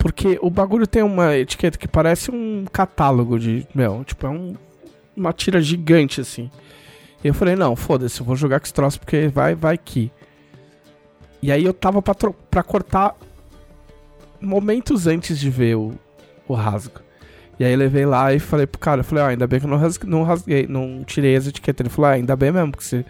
[0.00, 4.54] Porque o bagulho tem uma etiqueta que parece um catálogo de, meu, tipo, é um,
[5.14, 6.50] uma tira gigante assim.
[7.22, 10.10] E eu falei, não, foda-se, eu vou jogar com esse troço porque vai, vai que.
[11.42, 12.14] E aí eu tava pra,
[12.50, 13.14] pra cortar
[14.40, 15.92] momentos antes de ver o,
[16.48, 17.00] o rasgo.
[17.58, 19.70] E aí levei lá e falei pro cara, eu falei, ah, ainda bem que eu
[19.70, 21.84] não rasguei, não, rasguei, não tirei as etiquetas.
[21.84, 23.04] Ele falou, ah, ainda bem mesmo, porque se,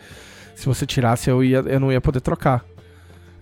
[0.56, 2.64] se você tirasse eu, ia, eu não ia poder trocar.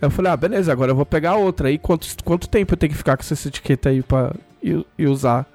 [0.01, 1.68] Eu falei, ah, beleza, agora eu vou pegar outra.
[1.68, 4.32] Aí quanto, quanto tempo eu tenho que ficar com essa etiqueta aí pra
[4.62, 5.46] e, e usar?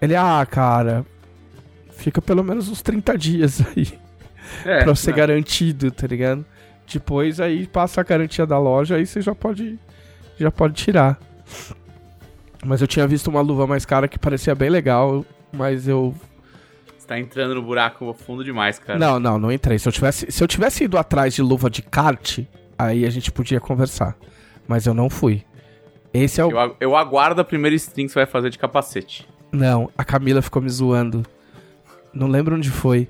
[0.00, 1.04] Ele, ah, cara,
[1.90, 3.88] fica pelo menos uns 30 dias aí
[4.64, 5.16] É, pra ser né?
[5.16, 6.44] garantido, tá ligado?
[6.92, 9.78] Depois aí passa a garantia da loja, aí você já pode
[10.38, 11.18] já pode tirar.
[12.64, 16.14] Mas eu tinha visto uma luva mais cara que parecia bem legal, mas eu
[16.98, 18.98] Você tá entrando no buraco fundo demais, cara.
[18.98, 19.78] não, não, não entrei.
[19.78, 22.40] Se eu tivesse, se eu tivesse ido atrás de luva de kart,
[22.86, 24.16] aí a gente podia conversar.
[24.66, 25.42] Mas eu não fui.
[26.12, 28.58] Esse é o Eu, agu- eu aguardo a primeira stream que você vai fazer de
[28.58, 29.28] capacete.
[29.52, 31.24] Não, a Camila ficou me zoando.
[32.12, 33.08] Não lembro onde foi.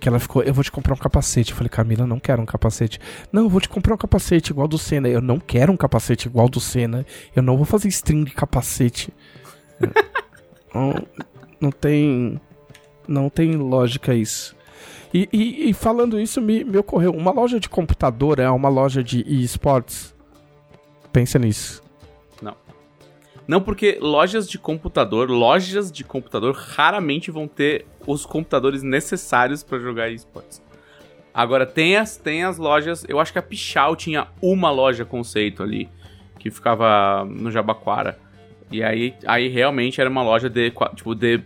[0.00, 1.50] Que ela ficou, eu vou te comprar um capacete.
[1.52, 2.98] Eu falei, Camila, eu não quero um capacete.
[3.32, 5.08] Não, eu vou te comprar um capacete igual do Senna.
[5.08, 7.06] Eu não quero um capacete igual do Senna.
[7.34, 9.12] Eu não vou fazer stream de capacete.
[10.74, 10.94] não,
[11.60, 12.40] não tem.
[13.06, 14.54] Não tem lógica isso.
[15.14, 19.02] E, e- e falando isso, me, me ocorreu: uma loja de computador é uma loja
[19.02, 20.12] de esportes?
[21.12, 21.82] Pensa nisso.
[23.46, 29.78] Não, porque lojas de computador, lojas de computador raramente vão ter os computadores necessários pra
[29.78, 30.62] jogar esportes.
[31.32, 33.04] Agora, tem as, tem as lojas.
[33.06, 35.90] Eu acho que a Pichau tinha uma loja conceito ali,
[36.38, 38.18] que ficava no Jabaquara.
[38.70, 41.42] E aí, aí realmente era uma loja de, tipo, de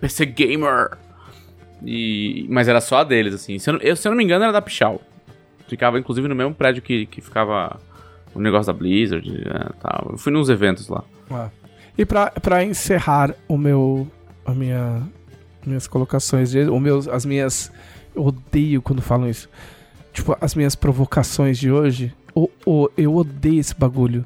[0.00, 0.96] PC Gamer.
[1.88, 3.58] E, mas era só a deles, assim.
[3.60, 5.00] Se eu, eu- se eu não me engano, era da Pichau.
[5.68, 7.78] Ficava, inclusive, no mesmo prédio que, que ficava
[8.34, 9.28] o negócio da Blizzard.
[9.30, 10.08] é, tal.
[10.12, 11.04] Eu fui nos eventos lá.
[11.96, 14.06] E pra, pra encerrar o meu.
[14.44, 15.02] A minha.
[15.64, 17.72] Minhas colocações, de, o meus, as minhas.
[18.14, 19.48] Eu odeio quando falam isso.
[20.12, 22.12] Tipo, as minhas provocações de hoje.
[22.34, 24.24] O, o, eu odeio esse bagulho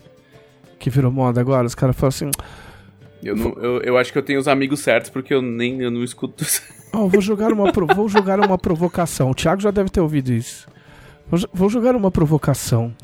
[0.78, 1.66] que virou moda agora.
[1.66, 2.30] Os caras falam assim:
[3.22, 5.90] Eu, não- eu, eu acho que eu tenho os amigos certos porque eu nem eu
[5.90, 6.44] não escuto.
[6.92, 9.30] Ó, vou jogar uma vou jogar uma provocação.
[9.30, 10.66] O Thiago já deve ter ouvido isso.
[11.28, 12.94] Vou, jo- vou jogar uma provocação.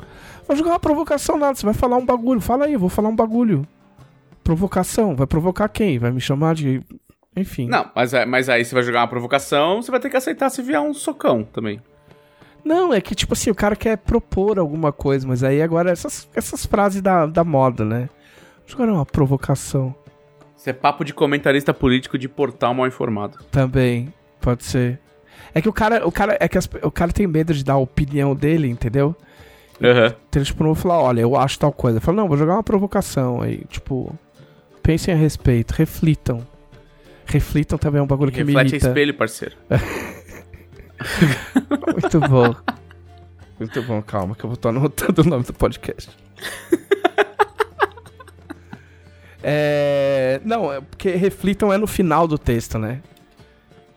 [0.47, 2.41] Vou jogar uma provocação nada, você vai falar um bagulho.
[2.41, 3.65] Fala aí, eu vou falar um bagulho.
[4.43, 5.99] Provocação, vai provocar quem?
[5.99, 6.81] Vai me chamar de
[7.35, 7.67] enfim.
[7.67, 10.49] Não, mas, é- mas aí você vai jogar uma provocação, você vai ter que aceitar
[10.49, 11.79] se vier um socão também.
[12.65, 16.27] Não, é que tipo assim, o cara quer propor alguma coisa, mas aí agora essas,
[16.33, 18.09] essas frases da, da moda, né?
[18.67, 19.93] Vou jogar uma provocação
[20.57, 23.37] Isso é papo de comentarista político de portal mal informado.
[23.51, 24.99] também, pode ser.
[25.53, 27.73] É que o cara, o cara, é que as- o cara tem medo de dar
[27.73, 29.15] a opinião dele, entendeu?
[29.81, 30.13] Aham.
[30.29, 32.01] Então, tipo, não vou falar, olha, eu acho tal coisa.
[32.01, 33.63] Fala, não, vou jogar uma provocação aí.
[33.69, 34.13] Tipo,
[34.81, 36.45] pensem a respeito, reflitam.
[37.25, 38.87] Reflitam também é um bagulho que me Reflete irrita.
[38.87, 39.55] espelho, parceiro.
[41.93, 42.55] Muito bom.
[43.59, 46.09] Muito bom, calma, que eu vou estar anotando o nome do podcast.
[49.43, 50.41] é.
[50.43, 53.01] Não, é porque reflitam é no final do texto, né?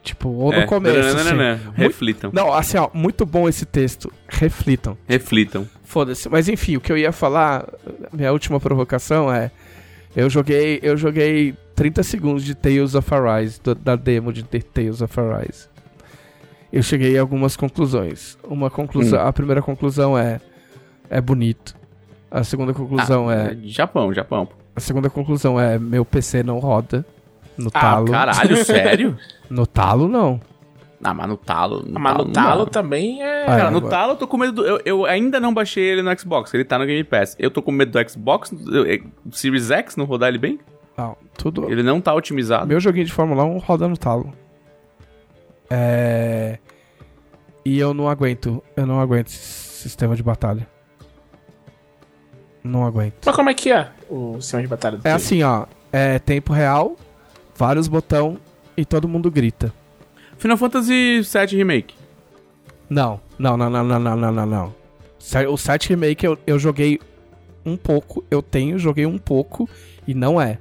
[0.03, 0.99] Tipo, ou no É, começo.
[0.99, 1.17] assim.
[1.29, 2.31] nananana, Reflitam.
[2.33, 4.11] Não, assim, ó, muito bom esse texto.
[4.29, 4.97] Reflitam.
[5.07, 5.69] Reflitam.
[5.85, 6.29] Foda-se.
[6.29, 7.67] Mas enfim, o que eu ia falar,
[8.13, 9.51] minha última provocação é.
[10.17, 15.01] Eu joguei, eu joguei 30 segundos de Tales of Arise, do- da demo de Tales
[15.03, 15.69] of Arise.
[16.73, 18.37] Eu cheguei a algumas conclusões.
[18.43, 20.41] Uma conclusão, a primeira conclusão é
[21.09, 21.77] é bonito.
[22.31, 24.49] A segunda conclusão Ah, é, Japão, Japão.
[24.81, 27.05] A segunda conclusão é meu PC não roda
[27.57, 28.11] no Ah, talo.
[28.11, 29.19] caralho, sério?
[29.49, 30.41] No talo não.
[31.03, 31.83] Ah, mas no talo.
[31.87, 32.71] No Mas no não talo dá.
[32.71, 33.43] também é.
[33.45, 34.67] Ah, Cara, é, no agora- talo eu tô com medo do.
[34.67, 37.35] Eu, eu ainda não baixei ele no Xbox, ele tá no Game Pass.
[37.39, 39.01] Eu tô com medo do Xbox, eu- é,
[39.33, 40.59] Series X, não rodar ele bem?
[40.99, 42.67] Não, tudo Ele não tá otimizado.
[42.67, 44.31] Meu joguinho de Fórmula 1 roda no talo.
[45.71, 46.59] É.
[47.65, 48.63] E eu não aguento.
[48.77, 49.39] Eu não aguento esse
[49.89, 50.67] sistema de batalha.
[52.63, 53.15] Não aguento.
[53.25, 55.67] Mas como é que é o sistema de batalha do É assim, ó.
[55.93, 56.97] É tempo real,
[57.57, 58.39] vários botão
[58.77, 59.73] e todo mundo grita.
[60.39, 61.95] Final Fantasy VII Remake.
[62.89, 64.75] Não, não, não, não, não, não, não, não.
[65.49, 66.99] O 7 Remake eu, eu joguei
[67.65, 69.69] um pouco, eu tenho, joguei um pouco
[70.07, 70.59] e não é.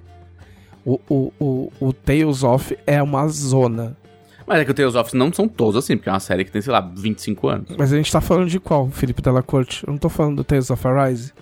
[0.86, 3.98] O, o, o, o Tales of é uma zona.
[4.46, 6.52] Mas é que o Tales of não são todos assim, porque é uma série que
[6.52, 7.76] tem, sei lá, 25 anos.
[7.78, 9.86] Mas a gente tá falando de qual, Felipe Della Corte?
[9.88, 11.34] Eu não tô falando do Tales of Arise.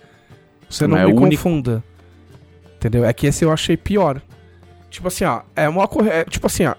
[0.70, 1.44] Você não, Não, é me o único.
[1.44, 1.84] confunda.
[2.76, 3.06] Entendeu?
[3.06, 4.22] É que esse eu achei pior.
[4.90, 6.76] Tipo assim, ó, é uma é, tipo assim, ó,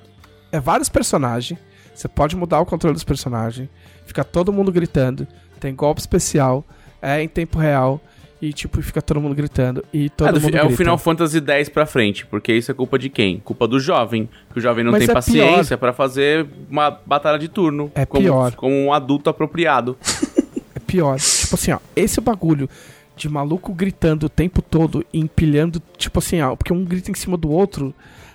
[0.52, 1.58] é vários personagens.
[1.94, 3.68] Você pode mudar o controle dos personagens.
[4.06, 5.26] Fica todo mundo gritando.
[5.58, 6.64] Tem golpe especial.
[7.02, 8.00] É em tempo real.
[8.40, 9.84] E tipo, fica todo mundo gritando.
[9.92, 10.76] E todo é, do- mundo é o grita.
[10.76, 13.40] Final Fantasy X pra frente, porque isso é culpa de quem?
[13.40, 17.36] Culpa do jovem, que o jovem não Mas tem é paciência pra fazer uma batalha
[17.38, 17.90] de turno.
[17.96, 18.54] É como, pior.
[18.54, 19.96] Como um adulto apropriado.
[20.74, 21.18] É pior.
[21.18, 22.70] tipo assim, ó, esse bagulho
[23.18, 27.14] de maluco gritando o tempo todo, e empilhando, tipo assim, ó, porque um grita em
[27.14, 27.94] cima do outro,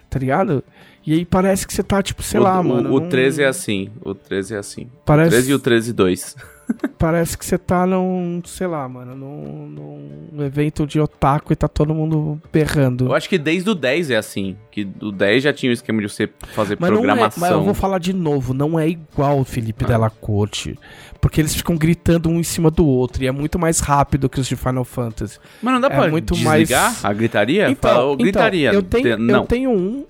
[0.10, 0.64] tá ligado?
[1.06, 2.90] E aí parece que você tá, tipo, sei o, lá, o- mano.
[2.94, 3.90] O num- 13 é assim.
[4.02, 4.88] O 13 é assim.
[5.06, 6.36] Parece- O 13 e o 13 2.
[6.98, 11.68] Parece que você tá num, sei lá, mano, num, num evento de otaku e tá
[11.68, 13.06] todo mundo berrando.
[13.08, 14.56] Eu acho que desde o 10 é assim.
[14.72, 17.42] Que o 10 já tinha o esquema de você fazer Mas não é, programação.
[17.42, 19.88] mas eu vou falar de novo, não é igual o Felipe Ah.
[19.90, 20.78] Della Corte.
[21.20, 24.40] Porque eles ficam gritando um em cima do outro e é muito mais rápido que
[24.40, 25.40] os de Final Fantasy.
[25.62, 27.70] Mas não dá é pra muito desligar mais- a gritaria?
[27.70, 28.74] Então, Fala, então, gritaria.
[28.74, 29.42] eu, tenho, Não.
[29.42, 30.06] eu tenho um.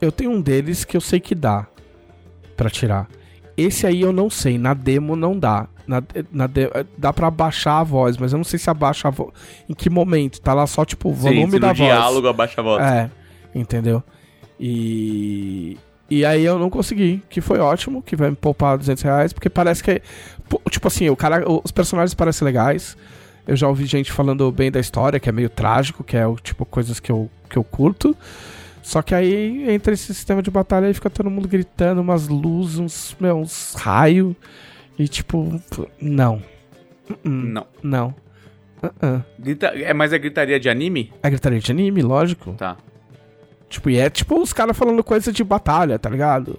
[0.00, 1.66] Eu tenho um deles que eu sei que dá
[2.56, 3.08] pra tirar.
[3.56, 5.66] Esse aí eu não sei, na demo não dá.
[5.86, 6.02] Na,
[6.32, 9.30] na de- dá pra abaixar a voz, mas eu não sei se abaixa a voz.
[9.68, 10.40] Em que momento?
[10.40, 11.76] Tá lá só tipo o Sim, volume se da voz.
[11.78, 12.82] diálogo abaixa a voz.
[12.84, 13.10] É,
[13.54, 14.02] entendeu?
[14.70, 15.76] E.
[16.08, 19.50] E aí eu não consegui, que foi ótimo, que vai me poupar 200 reais, porque
[19.50, 20.00] parece que,
[20.48, 22.96] pô, tipo assim, o cara, os personagens parecem legais.
[23.44, 26.36] Eu já ouvi gente falando bem da história, que é meio trágico, que é o
[26.36, 28.16] tipo coisas que eu, que eu curto.
[28.86, 32.78] Só que aí entra esse sistema de batalha e fica todo mundo gritando, umas luzes,
[32.78, 34.32] uns, meu, uns raios.
[34.96, 35.60] E tipo,
[36.00, 36.40] não.
[37.10, 37.66] Uh-uh, Não.
[37.82, 38.14] Não.
[38.80, 39.24] Uh-uh.
[39.40, 39.66] Grita...
[39.74, 41.12] É, mas é gritaria de anime?
[41.20, 42.52] É gritaria de anime, lógico.
[42.52, 42.76] Tá.
[43.68, 46.56] Tipo, e é tipo os caras falando coisa de batalha, tá ligado?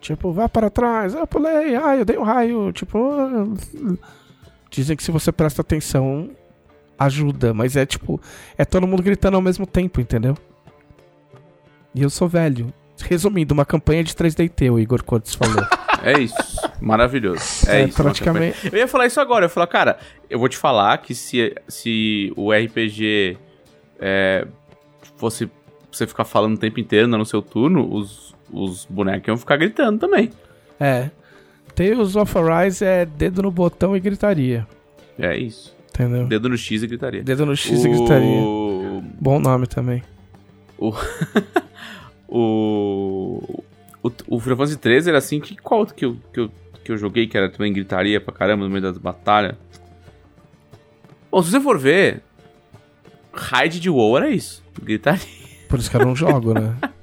[0.00, 2.98] Tipo, vá para trás, eu pulei, ai, eu dei um raio, tipo.
[2.98, 3.98] ah.
[4.70, 6.30] Dizem que se você presta atenção,
[6.98, 8.18] ajuda, mas é tipo,
[8.56, 10.34] é todo mundo gritando ao mesmo tempo, entendeu?
[11.94, 12.72] E eu sou velho.
[13.04, 15.64] Resumindo, uma campanha de 3DT, o Igor Cortes falou.
[16.04, 16.34] É isso.
[16.80, 17.40] Maravilhoso.
[17.68, 17.96] É, É, isso.
[17.96, 18.68] praticamente-.
[18.72, 19.44] Eu ia falar isso agora.
[19.44, 23.38] Eu ia falar, cara, eu vou te falar que se, se o RPG
[24.00, 24.44] é,
[25.16, 25.48] fosse
[25.92, 30.00] você ficar falando o tempo inteiro no seu turno, os, os bonecos iam ficar gritando
[30.00, 30.30] também.
[30.80, 31.08] é.
[31.74, 34.66] Tales of Arise é dedo no botão e gritaria.
[35.16, 35.74] É isso.
[35.88, 36.26] Entendeu?
[36.26, 37.22] Dedo no X e gritaria.
[37.22, 38.40] Dedo no X e gritaria.
[38.42, 39.02] O...
[39.20, 40.02] Bom nome também.
[42.34, 43.62] O.
[44.02, 44.10] o.
[44.26, 45.38] O Final Fantasy 13 era assim.
[45.38, 46.50] Que, qual outro que eu, que, eu,
[46.82, 49.54] que eu joguei que era também gritaria pra caramba no meio das batalhas?
[51.30, 52.22] Bom, se você for ver.
[53.34, 54.62] Raid de WoW era isso.
[54.82, 55.22] Gritaria.
[55.68, 56.76] Por isso que eu não jogo, né?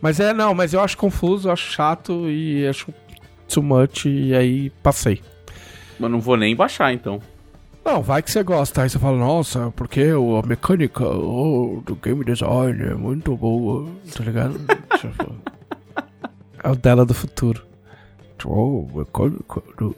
[0.00, 2.94] Mas é, não, mas eu acho confuso, eu acho chato e acho
[3.48, 5.20] too much e aí passei.
[5.98, 7.20] Mas não vou nem baixar então.
[7.86, 8.82] Não, vai que você gosta.
[8.82, 13.88] Aí você fala, nossa, porque o- a mecânica oh, do game design é muito boa,
[14.12, 14.58] tá ligado?
[14.98, 15.32] Tipo,
[16.64, 17.64] é o dela do futuro.
[18.44, 19.94] Oh, mecânica do...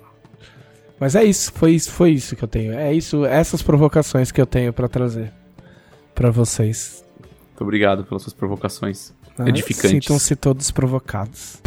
[1.00, 2.74] Mas é isso, foi isso, foi isso que eu tenho.
[2.74, 5.32] É isso, essas provocações que eu tenho pra trazer
[6.14, 7.02] pra vocês.
[7.18, 9.14] Muito obrigado pelas suas provocações.
[9.38, 9.48] né?
[9.48, 9.90] Edificantes.
[9.90, 11.58] Sintam-se todos provocados.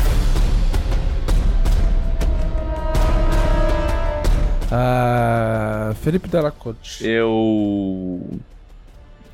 [4.72, 7.06] Ah, Felipe Delacote.
[7.06, 8.22] Eu.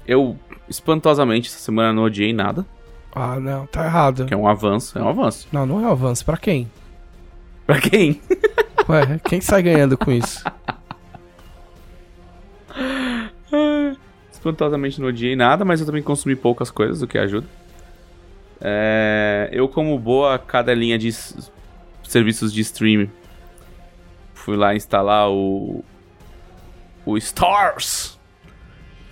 [0.08, 0.36] Eu,
[0.68, 2.66] espantosamente, essa semana não odiei nada.
[3.14, 4.26] Ah, não, tá errado.
[4.26, 4.98] Que é um avanço.
[4.98, 5.48] É um avanço.
[5.52, 6.26] Não, não é um avanço.
[6.26, 6.70] Pra quem?
[7.66, 8.20] Pra quem?
[8.90, 10.44] Ué, quem sai ganhando com isso?
[14.32, 17.48] Espantosamente não odiei nada, mas eu também consumi poucas coisas, o que ajuda.
[18.62, 21.12] É, eu, como boa cadelinha de
[22.04, 23.10] serviços de stream,
[24.48, 25.84] fui lá instalar o.
[27.06, 28.18] O Stars.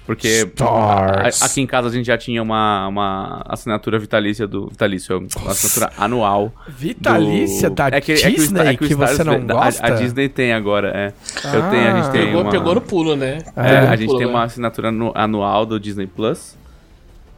[0.06, 1.42] Porque Stars.
[1.42, 4.68] a- aqui em casa a gente já tinha uma, uma assinatura vitalícia do.
[4.68, 6.54] Vitalício, uma assinatura anual.
[6.70, 9.34] Vitalícia do- da é que, é que o Disney é que, o Stars você não
[9.34, 9.86] a- gosta?
[9.86, 11.14] A, Disney tem agora, é.
[11.54, 12.12] Eu tenho, a gente Ah.
[12.12, 12.52] tem Pegou, uma...
[12.52, 13.40] pegou no pulo, né?
[13.58, 14.46] É, no a gente pulo tem uma agora.
[14.46, 16.56] assinatura anu- anual do Disney Plus.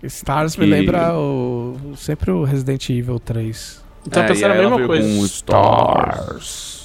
[0.04, 3.84] Stars me que- lembra o, sempre o Resident Evil 3.
[4.06, 5.08] Então É, pensando e a mesma coisa.
[5.08, 6.77] Com Stars.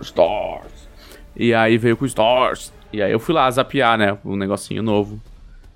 [0.00, 0.88] Stars.
[1.34, 2.72] E aí veio com Stars.
[2.92, 4.16] E aí eu fui lá zapear, né?
[4.24, 5.20] Um negocinho novo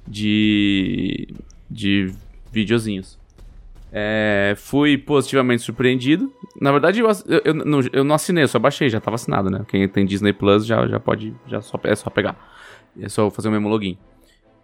[0.07, 1.29] de.
[1.71, 2.13] de
[2.51, 3.19] videozinhos.
[3.93, 6.33] É, fui positivamente surpreendido.
[6.61, 9.51] Na verdade, eu, eu, eu não, eu não assinei, eu só baixei, já tava assinado,
[9.51, 9.65] né?
[9.69, 11.35] Quem tem Disney Plus já, já pode.
[11.47, 12.37] Já só, é só pegar.
[13.01, 13.99] É só fazer o mesmo login.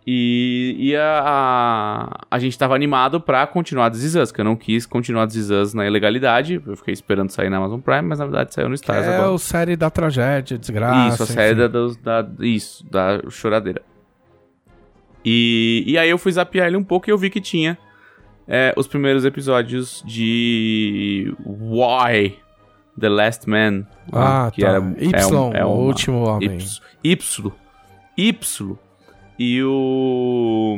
[0.09, 4.45] E, e a, a, a gente tava animado pra continuar This Is Us, que eu
[4.45, 6.63] não quis continuar This Is Us na ilegalidade.
[6.65, 9.33] Eu fiquei esperando sair na Amazon Prime, mas na verdade saiu no Stars é agora.
[9.33, 11.15] o série da tragédia, desgraça.
[11.15, 13.83] Isso, a série da, dos- da, Isso, da choradeira.
[15.25, 17.77] E, e aí eu fui zapear ele um pouco e eu vi que tinha
[18.47, 22.39] é, os primeiros episódios de Why
[22.99, 23.87] The Last Man.
[24.13, 24.69] Ah, que tá.
[24.69, 26.59] era, Y, é um- é o uma- último homem.
[27.03, 27.53] Y.
[28.17, 28.79] Y.
[29.39, 30.77] E o.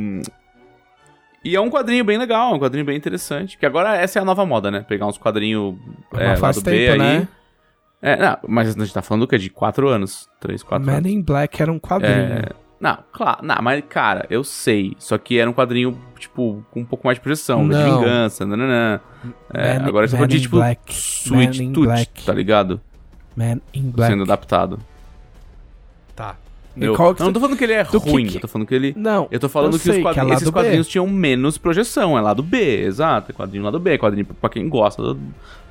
[1.45, 3.57] E é um quadrinho bem legal, um quadrinho bem interessante.
[3.57, 4.81] Que agora essa é a nova moda, né?
[4.87, 5.77] Pegar uns quadrinhos
[6.15, 6.99] é, faz lado B tempo, aí.
[6.99, 7.29] né?
[8.03, 9.39] É, não, mas a gente tá falando do quê?
[9.39, 10.29] De 4 anos.
[10.41, 11.11] 3, 4 Man anos.
[11.11, 12.13] in Black era um quadrinho.
[12.15, 12.45] É,
[12.81, 14.95] não, claro, não, mas cara, eu sei.
[14.99, 17.99] Só que era um quadrinho, tipo, com um pouco mais de projeção, de Não.
[18.01, 19.01] vingança, nananã.
[19.53, 21.31] É, Man- agora Man pode, in tipo, Black.
[21.31, 22.25] Man Tooth, Black.
[22.25, 22.81] tá ligado?
[23.37, 24.13] Man in Black.
[24.13, 24.79] Sendo adaptado.
[26.15, 26.37] Tá.
[26.81, 28.67] Eu, qual que não, não tô falando que ele é ruim, que- eu tô falando
[28.69, 28.95] que ele.
[28.97, 29.27] Não.
[29.31, 30.61] Eu tô falando eu que, os quadrinhos- que é esses lado B.
[30.61, 33.31] quadrinhos tinham menos projeção, é lado B, exato.
[33.33, 35.21] É quadrinho lado B, quadrinho pra quem gosta do,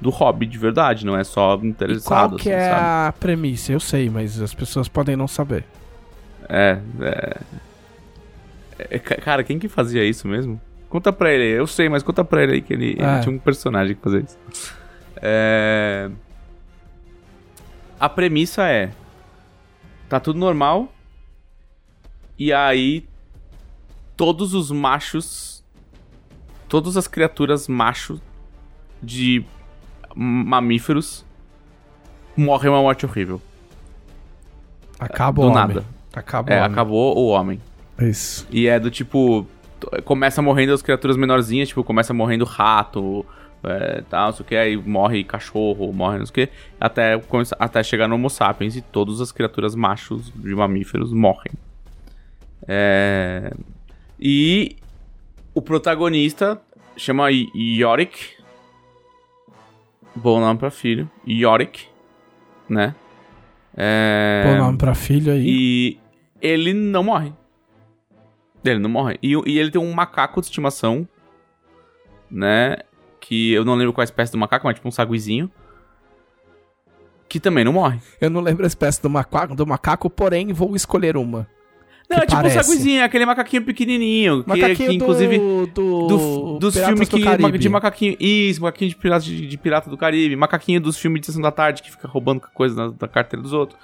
[0.02, 2.06] do hobby de verdade, não é só E interessado.
[2.06, 2.82] qual que assim, é sabe?
[3.10, 3.72] a premissa?
[3.72, 5.64] Eu sei, mas as pessoas podem não saber.
[6.50, 7.38] É, é...
[8.92, 10.60] é, ca- Cara, quem que fazia isso mesmo?
[10.90, 11.52] Conta pra ele aí.
[11.52, 13.20] Eu sei, mas conta pra ele aí que ele, ele É.
[13.20, 14.38] tinha um personagem que fazia isso.
[15.22, 16.10] É...
[18.00, 18.92] A premissa é...
[20.08, 20.94] Tá tudo normal.
[22.38, 23.06] E aí...
[24.16, 25.58] Todos os machos
[26.68, 28.20] todas as criaturas machos
[29.02, 29.44] de
[30.16, 31.26] mamíferos
[32.36, 33.42] morrem uma morte horrível.
[35.00, 35.76] Acaba do o homem.
[35.76, 35.86] nada.
[36.14, 36.72] Acaba É, o homem.
[36.72, 37.62] acabou o homem.
[38.00, 38.48] Isso.
[38.52, 39.46] E é do tipo.
[40.04, 43.24] Começa morrendo as criaturas menorzinhas, tipo, começa morrendo rato,
[43.64, 47.22] é, tal, não sei o que, aí morre cachorro, morre não sei o que, até,
[47.60, 51.52] até chegar no Homo sapiens e todas as criaturas machos de mamíferos morrem.
[52.68, 53.52] É,
[54.20, 54.76] E
[55.54, 56.62] o protagonista
[56.96, 58.36] chama Yorick.
[60.16, 61.10] Bom nome pra filho.
[61.28, 61.88] Yorick,
[62.68, 62.96] né?
[63.76, 64.44] É...
[64.46, 65.46] Pô, nome pra filho aí.
[65.48, 66.00] E
[66.42, 67.32] ele não morre.
[68.66, 69.20] Ele não morre.
[69.22, 71.08] E, e ele tem um macaco de estimação,
[72.30, 72.78] né?
[73.20, 75.52] Que eu não lembro qual a espécie do macaco, mas tipo um saguizinho.
[77.30, 78.00] Que também não morre.
[78.20, 81.48] Eu não lembro a espécie do macaco, do macaco, porém vou escolher uma.
[82.10, 82.58] Não, Que é tipo parece.
[82.60, 84.42] um saguizinho, é aquele macaquinho pequenininho.
[84.44, 85.38] Que, Macaquinho que inclusive.
[85.38, 87.24] do, do, do- dos filmes do que.
[87.24, 87.58] Caribe.
[87.58, 88.16] De macaquinho.
[88.20, 90.36] Isso, macaquinho de pirata, de, de pirata do Caribe.
[90.38, 93.52] Macaquinho dos filmes de Sessão da Tarde que fica roubando coisa na- da carteira dos
[93.52, 93.78] outros.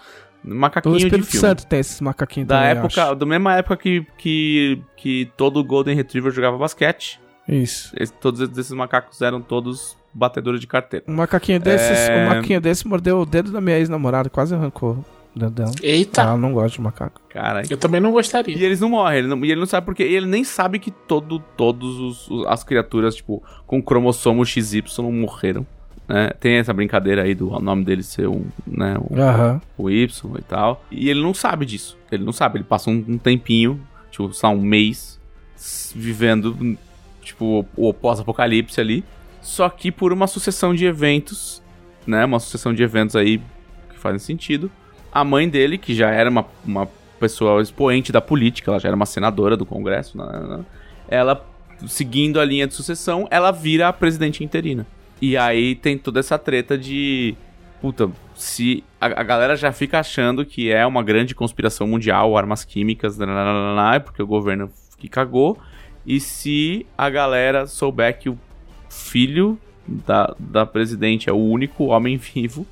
[0.43, 1.47] Do Macaquinho de Espírito filme.
[1.47, 5.95] Santo tem esses macaquinhos Da também, época, da mesma época que, que, que todo Golden
[5.95, 7.19] Retriever jogava basquete.
[7.47, 7.93] Isso.
[7.99, 11.05] Esse- todos esses macacos eram todos batedores de carteira.
[11.09, 12.23] Um macaquinho desses, É.
[12.25, 15.05] um macaquinho desse mordeu o dedo da minha ex-namorada, quase arrancou o
[15.35, 15.71] dela.
[15.81, 17.21] Eita, Ela não gosta de macaco.
[17.29, 17.67] Caralho.
[17.69, 18.55] eu também não gostaria.
[18.57, 20.91] E eles não morrem, ele não- e ele não sabe porque ele nem sabe que
[20.91, 25.65] todo, todos os, os- as criaturas, tipo, com cromossomo XY morreram.
[26.07, 26.29] Né?
[26.39, 29.61] Tem essa brincadeira aí do nome dele ser um, né, um- Aham.
[29.77, 30.07] o Y
[30.37, 30.83] e tal.
[30.91, 31.97] E ele não sabe disso.
[32.11, 32.57] Ele não sabe.
[32.57, 33.79] Ele passa um, um tempinho,
[34.11, 35.19] tipo, sei lá, um mês,
[35.95, 36.77] vivendo,
[37.21, 39.03] tipo, o pós-apocalipse ali.
[39.41, 41.61] Só que por uma sucessão de eventos,
[42.05, 42.23] né?
[42.25, 43.39] Uma sucessão de eventos aí
[43.89, 44.71] que fazem sentido.
[45.13, 46.87] A mãe dele, que já era uma, uma
[47.19, 50.65] pessoa expoente da política, ela já era uma senadora do Congresso, né, né, né,
[51.07, 51.45] ela,
[51.87, 54.85] seguindo a linha de sucessão, ela vira a presidente interina.
[55.21, 57.35] E aí tem toda essa treta de
[57.83, 62.63] puta, se a, a galera já fica achando que é uma grande conspiração mundial, armas
[62.63, 65.57] químicas, nananana, porque o governo que cagou,
[66.05, 68.37] e se a galera souber que o
[68.89, 72.65] filho da, da presidente é o único homem vivo,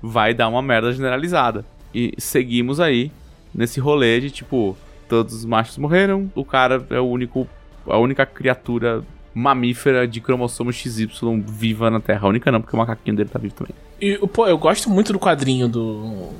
[0.00, 1.62] vai dar uma merda generalizada.
[1.94, 3.10] E seguimos aí
[3.54, 4.76] nesse rolê de tipo,
[5.08, 7.46] todos os machos morreram, o cara é o único,
[7.86, 11.08] a única criatura mamífera de cromossomo XY
[11.46, 12.26] viva na Terra.
[12.26, 13.74] A única não, porque o macaquinho dele tá vivo também.
[14.00, 16.30] E, pô, eu gosto muito do quadrinho do.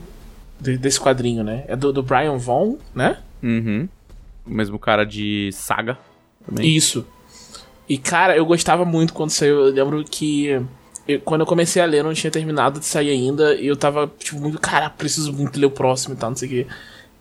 [0.61, 1.65] de- desse quadrinho, né?
[1.69, 3.19] É do, do Brian Vaughn, né?
[3.43, 3.89] Uhum.
[4.47, 5.99] O mesmo cara de Saga
[6.47, 6.69] também.
[6.77, 7.07] Isso.
[7.89, 9.67] E, cara, eu gostava muito quando saiu.
[9.67, 10.61] Eu lembro que.
[11.07, 13.55] Eu- quando eu comecei a ler, não tinha terminado de sair ainda.
[13.55, 14.59] E eu tava, tipo, muito.
[14.59, 16.67] Cara, preciso muito ler o próximo e tal, não sei o quê.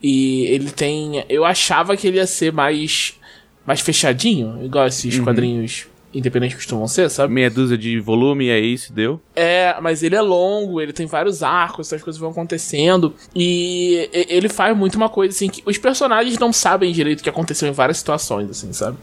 [0.02, 1.24] E ele tem.
[1.30, 3.18] Eu achava que ele ia ser mais.
[3.66, 7.34] mais fechadinho, igual esses quadrinhos independentes costumam ser, sabe?
[7.34, 9.20] Meia dúzia de volume, e é isso, deu.
[9.36, 13.16] É, mas ele é longo, ele tem vários arcos, essas coisas vão acontecendo.
[13.36, 17.24] E e- ele faz muito uma coisa assim que os personagens não sabem direito o
[17.24, 18.98] que aconteceu em várias situações, assim, sabe?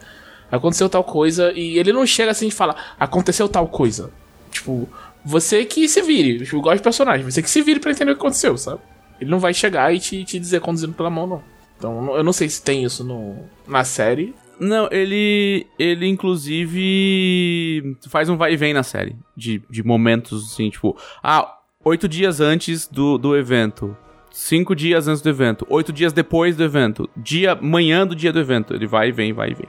[0.53, 4.11] Aconteceu tal coisa e ele não chega assim e fala, aconteceu tal coisa.
[4.51, 4.89] Tipo,
[5.25, 8.15] você que se vire, eu gosto de personagem, você que se vire pra entender o
[8.15, 8.81] que aconteceu, sabe?
[9.21, 11.43] Ele não vai chegar e te, te dizer conduzindo pela mão, não.
[11.77, 13.37] Então eu não sei se tem isso no,
[13.67, 14.35] na série.
[14.61, 15.67] Não, ele.
[15.79, 17.97] Ele, inclusive.
[18.09, 19.17] faz um vai e vem na série.
[19.35, 20.95] De, de momentos assim, tipo.
[21.23, 23.97] Ah, oito dias antes do, do evento.
[24.31, 25.67] Cinco dias antes do evento.
[25.71, 27.09] Oito dias depois do evento.
[27.17, 27.55] Dia.
[27.55, 28.75] Manhã do dia do evento.
[28.75, 29.69] Ele vai e vem, vai e vem.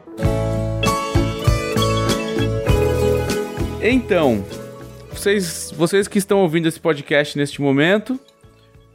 [3.81, 4.43] Então.
[5.21, 8.19] Vocês, vocês que estão ouvindo esse podcast neste momento.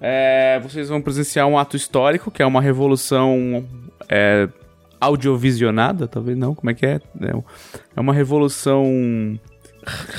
[0.00, 3.64] é, vocês vão presenciar um ato histórico, que é uma revolução
[4.08, 4.48] é,
[5.00, 7.00] audiovisionada, talvez não, como é que é?
[7.20, 7.30] É
[7.94, 9.38] É uma revolução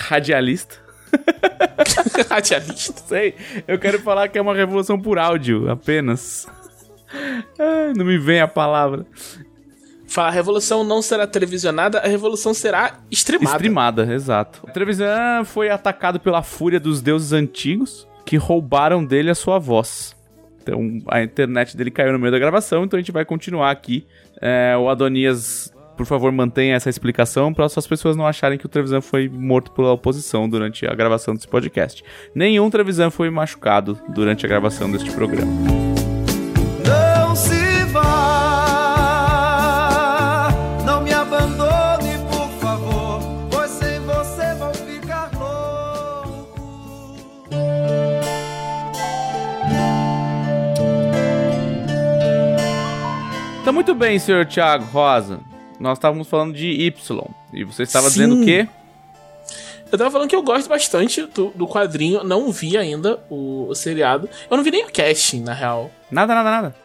[0.07, 0.77] radialista.
[2.31, 3.01] Radialista.
[3.05, 3.35] Sei,
[3.67, 6.47] eu quero falar que é uma revolução por áudio, apenas.
[7.59, 9.05] Ai, não me vem a palavra.
[10.07, 13.57] Fala, a revolução não será televisionada, a revolução será streamada.
[13.57, 14.61] Streamada, exato.
[14.67, 20.15] A televisão foi atacado pela fúria dos deuses antigos que roubaram dele a sua voz.
[20.61, 24.05] Então a internet dele caiu no meio da gravação, então a gente vai continuar aqui.
[24.41, 28.69] É, o Adonias, por favor, mantenha essa explicação para as pessoas não acharem que o
[28.69, 32.03] Trevisan foi morto pela oposição durante a gravação desse podcast.
[32.35, 35.86] Nenhum Trevisan foi machucado durante a gravação deste programa.
[53.87, 55.39] Muito bem, senhor Thiago Rosa.
[55.79, 57.23] nós estávamos falando de Y.
[57.53, 58.13] E você estava Sim.
[58.13, 58.67] dizendo o quê?
[59.89, 63.75] Eu tava falando que eu gosto bastante do, do quadrinho, não vi ainda o, o
[63.75, 64.29] seriado.
[64.51, 65.89] Eu não vi nem o casting, na real.
[66.11, 66.75] Nada, nada, nada.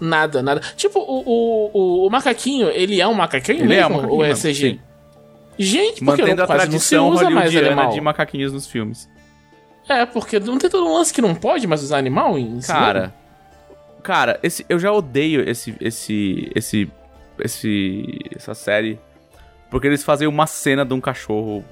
[0.00, 0.60] Nada, nada.
[0.76, 3.82] Tipo, o, o, o, macaquinho, ele é um macaquinho Ele mesmo?
[3.82, 4.54] é um macaquinho ou é CG?
[4.54, 4.80] sim.
[5.56, 7.92] Gente, porque Mantendo não, a quase não se tradição usa mais animal.
[7.92, 9.08] de macaquinhos nos filmes.
[9.88, 12.58] É, porque não tem todo um lance que não pode mais usar animal em?
[12.60, 13.14] Cara,
[14.02, 16.90] cara, esse, eu já odeio esse, esse, esse,
[17.38, 18.98] esse, essa série
[19.72, 21.64] porque eles fazem uma cena de um cachorro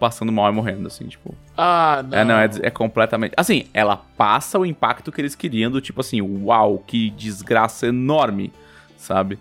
[0.00, 1.34] passando mal e morrendo, assim, tipo.
[1.56, 2.18] Ah, não.
[2.18, 3.34] É, não, é, é completamente.
[3.36, 8.50] Assim, ela passa o impacto que eles queriam, do tipo assim, uau, que desgraça enorme,
[8.96, 9.38] sabe?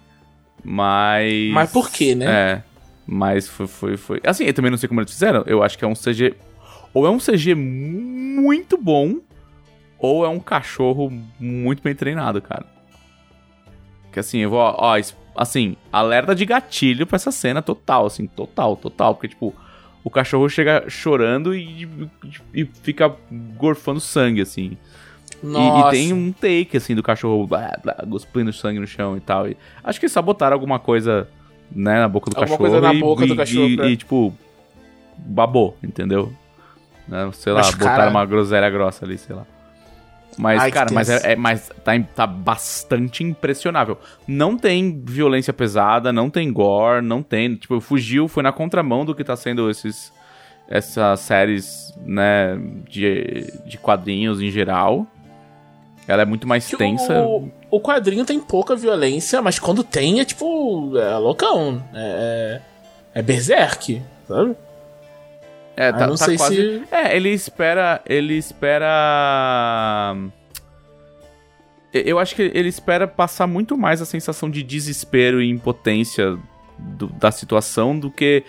[0.62, 1.50] Mas.
[1.54, 2.26] Mas por quê, né?
[2.26, 2.64] É.
[3.06, 4.22] Mas foi, foi, foi.
[4.26, 5.44] Assim, eu também não sei como eles fizeram.
[5.48, 6.36] Eu acho que é um CG.
[6.94, 9.16] Ou é um CG muito bom,
[10.00, 12.66] ou é um cachorro muito bem treinado, cara.
[14.12, 14.96] Que assim, eu vou, ó,
[15.36, 19.14] assim, alerta de gatilho pra essa cena total, assim, total, total.
[19.16, 19.54] Porque, tipo,
[20.04, 21.88] o cachorro chega chorando e,
[22.54, 23.14] e fica
[23.58, 24.78] gorfando sangue, assim.
[25.44, 25.90] E- Nossa.
[25.96, 29.48] E, tem um take, assim, do cachorro blá, blá, cuspindo sangue no chão e tal.
[29.48, 31.28] E acho que sabotaram alguma coisa,
[31.72, 32.70] né, na boca do Alguma cachorro.
[32.72, 34.34] coisa na e, boca do e- cachorro, E, pra- e, tipo,
[35.18, 36.34] babou, entendeu?
[37.08, 39.46] Né, sei lá, Mas, botaram cara- uma groselha grossa ali, sei lá.
[40.38, 43.98] Mas, Ai, cara, mas, é, é- mas tá, tá bastante impressionável.
[44.28, 47.56] Não tem violência pesada, não tem gore, não tem.
[47.56, 50.14] Tipo, fugiu, foi na contramão do que tá sendo esses,
[50.70, 52.58] essas séries, né,
[52.88, 55.08] de, de quadrinhos em geral.
[56.08, 57.20] Ela é muito mais Que tensa.
[57.22, 60.98] O, o quadrinho tem pouca violência, mas quando tem é tipo.
[60.98, 61.84] É loucão.
[61.94, 62.62] É.
[63.14, 64.56] É berserk, sabe?
[65.78, 68.02] É, Ah, não sei se- É, ele espera.
[68.06, 70.16] Ele espera.
[71.94, 76.38] Eu acho que ele espera passar muito mais a sensação de desespero e impotência
[76.78, 78.44] do- da situação do que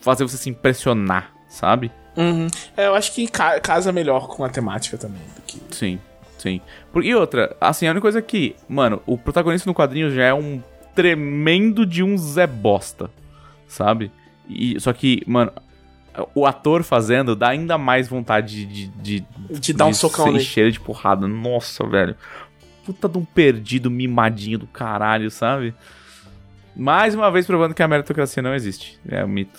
[0.00, 1.92] fazer você se impressionar, sabe?
[2.16, 2.48] Uhum.
[2.76, 5.20] É, eu acho que ca- casa melhor com a temática também.
[5.36, 5.98] do que- Sim,
[6.38, 6.60] sim.
[6.92, 10.34] Por- E outra, assim, a única coisa que, mano, o protagonista no quadrinho já é
[10.34, 10.60] um
[10.94, 13.10] tremendo de um Zé Bosta,
[13.68, 14.10] sabe?
[14.48, 15.52] E, só que, mano,
[16.34, 18.86] o ator fazendo dá ainda mais vontade de.
[18.88, 20.38] De, De dar um socão nele.
[20.38, 21.26] encher de porrada.
[21.26, 22.16] Nossa, velho.
[22.84, 25.74] Puta de um perdido mimadinho do caralho, sabe?
[26.74, 28.98] Mais uma vez provando que a meritocracia não existe.
[29.08, 29.58] É um mito.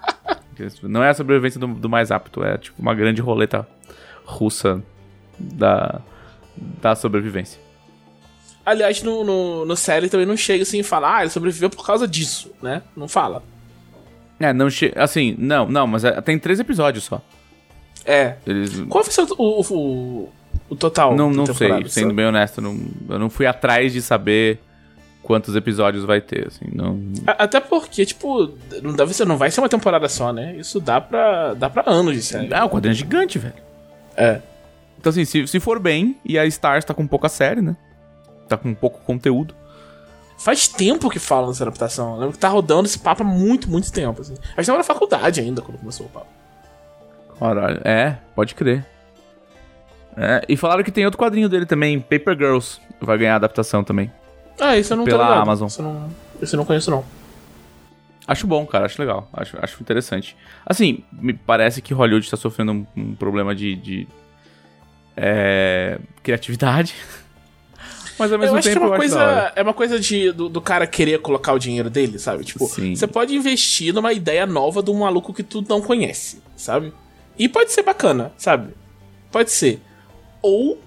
[0.82, 3.66] não é a sobrevivência do, do mais apto, é tipo uma grande roleta
[4.24, 4.82] russa
[5.38, 6.00] da,
[6.56, 7.60] da sobrevivência.
[8.64, 11.84] Aliás, no, no, no série também não chega assim e fala, ah, ele sobreviveu por
[11.84, 12.82] causa disso, né?
[12.96, 13.42] Não fala.
[14.38, 14.92] É, não che...
[14.96, 17.20] Assim, não, não, mas é- tem três episódios só.
[18.04, 18.34] É.
[18.46, 18.80] Eles.
[18.88, 20.32] Qual ser o, o,
[20.68, 21.14] o, total?
[21.16, 22.78] Não, não sei, temporada, sendo bem honesto, não,
[23.08, 24.58] eu não fui atrás de saber
[25.22, 27.00] quantos episódios vai ter, assim, não...
[27.26, 30.54] Até porque, tipo, não, deve ser, não vai ser uma temporada só, né?
[30.56, 32.52] Isso dá pra, dá pra anos de série.
[32.52, 33.54] Ah, o quadrinho é gigante, velho.
[34.16, 34.40] É.
[34.98, 37.74] Então, assim, se, se for bem, e a Stars tá com pouca série, né?
[38.48, 39.54] Tá com pouco conteúdo.
[40.36, 42.14] Faz tempo que falam dessa adaptação.
[42.14, 44.34] Eu lembro que tá rodando esse papo há muito, muito tempo, assim.
[44.56, 46.26] A gente tava na faculdade ainda quando começou o papo.
[47.38, 48.84] Caralho, é, pode crer.
[50.16, 54.12] É, e falaram que tem outro quadrinho dele também, Paper Girls, vai ganhar adaptação também.
[54.60, 55.40] Ah, isso eu não Pela.
[55.40, 55.66] Amazon.
[55.66, 56.10] Isso eu não,
[56.40, 57.04] isso eu não conheço, não.
[58.26, 60.36] Acho bom, cara, acho legal, acho, acho interessante.
[60.64, 64.08] Assim, me parece que Hollywood tá sofrendo um, um problema de, de
[65.16, 66.94] é, criatividade.
[68.18, 70.48] Mas ao mesmo eu acho que é tempo uma coisa, é uma coisa de, do,
[70.48, 72.44] do cara querer colocar o dinheiro dele, sabe?
[72.44, 72.94] Tipo, Sim.
[72.94, 76.92] você pode investir numa ideia nova de um maluco que tu não conhece, sabe?
[77.38, 78.74] E pode ser bacana, sabe?
[79.30, 79.80] Pode ser.
[80.40, 80.78] Ou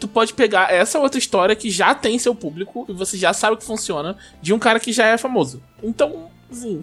[0.00, 3.56] tu pode pegar essa outra história que já tem seu público e você já sabe
[3.56, 5.62] que funciona de um cara que já é famoso.
[5.82, 6.82] Então, assim,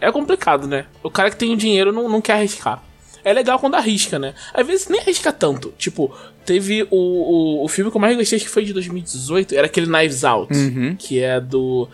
[0.00, 0.86] é complicado, né?
[1.02, 2.82] O cara que tem o dinheiro não, não quer arriscar.
[3.24, 4.34] É legal quando arrisca, né?
[4.54, 5.74] Às vezes nem arrisca tanto.
[5.76, 6.14] Tipo,
[6.48, 9.86] teve o, o, o filme que eu mais gostei, que foi de 2018, era aquele
[9.86, 10.96] Knives Out, Uhum.
[10.98, 11.86] que é do.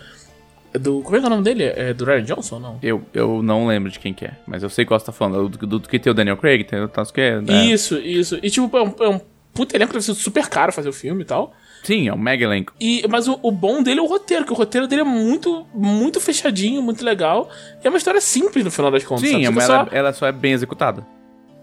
[0.73, 1.01] é do.
[1.03, 1.65] Como é que é o nome dele?
[1.65, 2.79] É do Ryan Johnson não?
[2.83, 5.49] Eu, eu não lembro de quem que é, mas eu sei qual você tá falando.
[5.49, 7.67] Do, do, do que tem o Daniel Craig, tem o que né?
[7.67, 8.39] Isso, isso.
[8.43, 9.21] E tipo, é um, é um
[9.53, 11.53] puta elenco, deve ser super caro fazer o filme e tal.
[11.83, 12.73] Sim, é um mega elenco.
[12.81, 15.67] E, mas o, o bom dele é o roteiro, que o roteiro dele é muito,
[15.75, 17.51] muito fechadinho, muito legal.
[17.83, 19.29] E é uma história simples no final das contas.
[19.29, 21.07] Sim, é uma- só- ela, ela só é bem executada.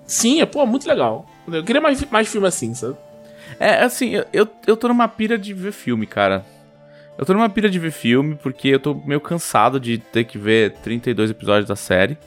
[0.05, 1.25] Sim, é pô, muito legal.
[1.47, 2.95] Eu queria mais, mais filme assim, sabe?
[3.59, 6.45] É, assim, eu- eu, tô numa pira de ver filme, cara.
[7.17, 10.37] Eu tô numa pira de ver filme porque eu tô meio cansado de ter que
[10.37, 12.17] ver 32 episódios da série,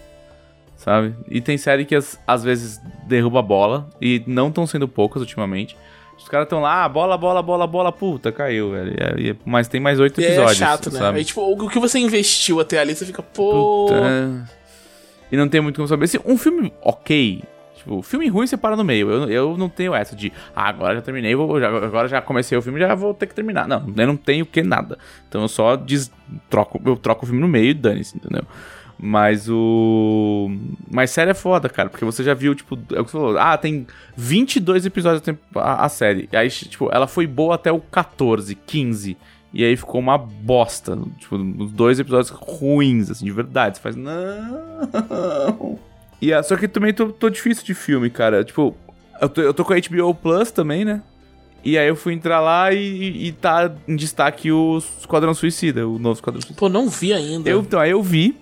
[0.77, 1.15] sabe?
[1.29, 5.23] E tem série que às, às vezes derruba a bola, e não estão sendo poucas
[5.23, 5.77] ultimamente.
[6.17, 8.95] Os caras estão lá, bola, bola, bola, bola, puta, caiu, velho.
[9.19, 10.99] E é- mas tem mais oito E aí episódios, é chato, né?
[10.99, 11.19] sabe?
[11.19, 13.87] Aí, tipo, o que você investiu até ali, você fica, pô.
[13.89, 14.49] Puta.
[15.33, 16.07] E não tem muito como saber.
[16.07, 17.43] Se um filme ok,
[17.85, 19.11] tipo, filme ruim você para no meio.
[19.11, 22.57] Eu, eu não tenho essa de, ah, agora já terminei, vou, já- agora já comecei
[22.57, 23.68] o filme, já vou ter que terminar.
[23.68, 24.99] Não, eu não tenho que nada.
[25.28, 26.11] Então eu só des,
[26.51, 28.45] troco, eu troco o filme no meio e dane-se, entendeu?
[28.99, 30.51] Mas o.
[30.91, 33.37] Mas série é foda, cara, porque você já viu, tipo, é o que você falou,
[33.39, 35.22] ah, tem 22 episódios
[35.57, 36.28] a, a série.
[36.32, 39.16] E aí, tipo, ela foi boa até o 14, 15.
[39.53, 40.97] E aí ficou uma bosta.
[41.18, 43.76] Tipo, os dois episódios ruins, assim, de verdade.
[43.76, 45.78] Você faz, não.
[46.21, 48.43] E só que também tô, tô difícil de filme, cara.
[48.45, 48.75] Tipo,
[49.21, 51.03] eu tô, eu tô com a HBO Plus também, né?
[51.65, 55.99] E aí eu fui entrar lá e, e tá em destaque o Esquadrão Suicida, o
[55.99, 56.59] novo Esquadrão Suicida.
[56.59, 57.49] Pô, não vi ainda.
[57.49, 58.37] Eu, então, aí eu vi,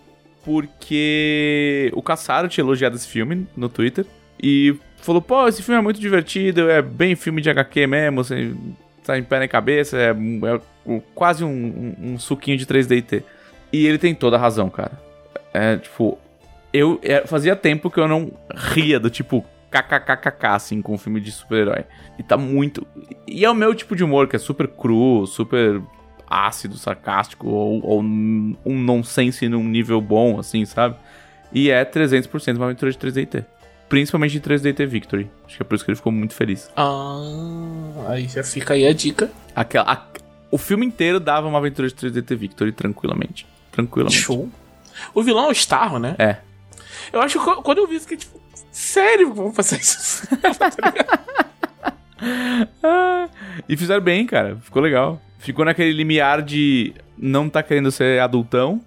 [0.44, 4.04] porque o Caçaro tinha elogiado esse filme no Twitter.
[4.42, 8.74] E falou, pô, esse filme é muito divertido, é bem filme de HQ mesmo, assim,
[9.04, 13.22] tá em pé na cabeça, é, é quase um, um- um suquinho de 3DT.
[13.72, 14.92] E ele tem toda a razão, cara.
[15.54, 16.18] É, tipo,
[16.72, 21.20] eu é, fazia tempo que eu não ria do tipo kkkk, assim, com um filme
[21.20, 21.84] de super-herói.
[22.18, 22.86] E tá muito.
[23.26, 25.80] E é o meu tipo de humor, que é super cru, super
[26.28, 30.96] ácido, sarcástico, ou, ou um nonsense num nível bom, assim, sabe?
[31.52, 33.44] E é 300% uma aventura de 3DT.
[33.88, 35.30] Principalmente de 3DT Victory.
[35.46, 36.70] Acho que é por isso que ele ficou muito feliz.
[36.74, 39.30] Ah, aí já fica aí a dica.
[39.54, 40.06] Aquela, a-
[40.50, 43.46] o filme inteiro dava uma aventura de 3DT Victory tranquilamente.
[43.70, 44.18] Tranquilamente.
[44.20, 44.48] Show.
[45.14, 46.14] O vilão é o Starro, né?
[46.18, 46.36] É.
[47.12, 48.40] Eu acho que quando eu vi, eu fiquei tipo,
[48.70, 50.26] sério, vamos fazer isso?
[53.68, 54.56] E fizeram bem, cara.
[54.62, 55.20] Ficou legal.
[55.38, 58.80] Ficou naquele limiar de não tá querendo ser adultão,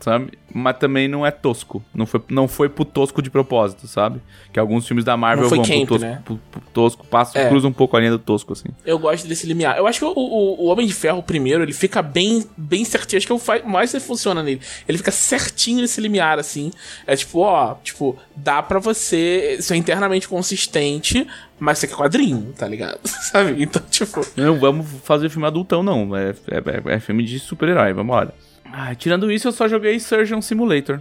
[0.00, 0.32] sabe?
[0.52, 1.80] Mas também não é tosco.
[1.94, 4.20] Não foi, não foi pro tosco de propósito, sabe?
[4.52, 6.22] Que alguns filmes da Marvel vão camp, pro tosco, né?
[6.24, 7.48] pro, pro tosco passam, É.
[7.48, 8.68] cruzam um pouco a linha do tosco, assim.
[8.84, 9.76] Eu gosto desse limiar.
[9.78, 13.18] Eu acho que o, o, o Homem de Ferro, primeiro, ele fica bem, bem certinho.
[13.18, 14.60] Acho que é o mais que funciona nele.
[14.88, 16.72] Ele fica certinho nesse limiar, assim.
[17.06, 21.26] É tipo, ó, tipo, dá pra você ser internamente consistente,
[21.60, 22.98] mas você quer quadrinho, tá ligado?
[23.06, 23.62] Sabe?
[23.62, 24.20] Então, tipo.
[24.36, 26.16] Não vamos fazer filme adultão, não.
[26.16, 28.34] É, é, é- é filme de super-herói, vambora.
[28.72, 31.00] Ah, tirando isso, eu só joguei Surgeon Simulator,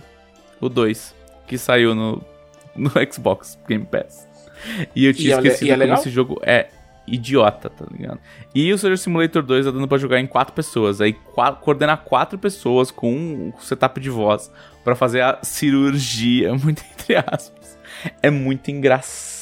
[0.59, 1.15] o 2,
[1.47, 2.23] que saiu no,
[2.75, 4.27] no Xbox Game Pass.
[4.95, 6.69] E eu tinha E é esquecido é como esse jogo é
[7.07, 8.19] idiota, tá ligado?
[8.53, 11.01] E o Surgeon Simulator 2 tá dando pra jogar em quatro pessoas.
[11.01, 11.13] Aí
[11.61, 14.51] coordenar quatro pessoas com um setup de voz
[14.83, 17.77] pra fazer a cirurgia, muito entre aspas.
[18.21, 19.38] É muito engraçado,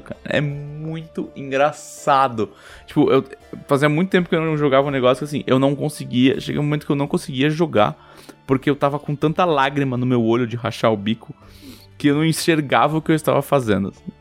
[0.00, 0.20] cara.
[0.24, 2.50] É muito engraçado.
[2.86, 3.24] Tipo, eu
[3.66, 6.40] fazia muito tempo que eu não jogava um negócio assim, eu não conseguia.
[6.40, 7.96] Chega um momento que eu não conseguia jogar
[8.46, 11.34] porque eu tava com tanta lágrima no meu olho de rachar o bico
[11.98, 13.88] que eu não enxergava o que eu estava fazendo.
[13.88, 14.12] assim.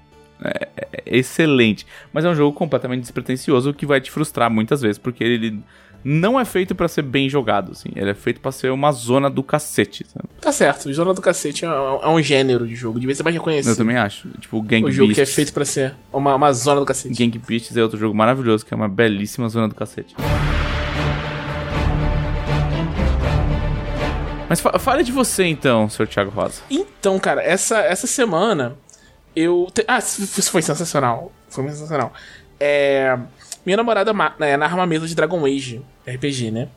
[0.44, 1.86] É, é excelente.
[2.12, 5.62] Mas é um jogo completamente despretensioso que vai te frustrar muitas vezes, porque ele
[6.08, 7.90] não é feito pra ser bem jogado, assim.
[7.96, 10.30] Ele é feito pra ser uma zona do cacete, sabe?
[10.40, 13.00] Tá certo, Zona do Cacete é, é um gênero de jogo.
[13.00, 13.72] Devia ser mais reconhecido.
[13.72, 14.30] Eu também acho.
[14.40, 15.36] Tipo, Gang O jogo que é Beasts.
[15.36, 17.16] feito pra ser uma, uma zona do cacete.
[17.16, 20.16] Gang Beasts é outro jogo maravilhoso, que é uma belíssima zona do cacete.
[24.48, 26.08] Mas fa fale de você então, Sr.
[26.08, 26.62] Thiago Rosa.
[26.70, 28.76] Então, cara, essa, essa semana
[29.36, 29.68] eu.
[29.74, 31.32] te- Ah, isso foi sensacional.
[31.50, 32.14] Foi sensacional.
[32.60, 33.18] É,
[33.66, 36.68] Minha namorada né, narra uma mesa de Dragon Age RPG, né?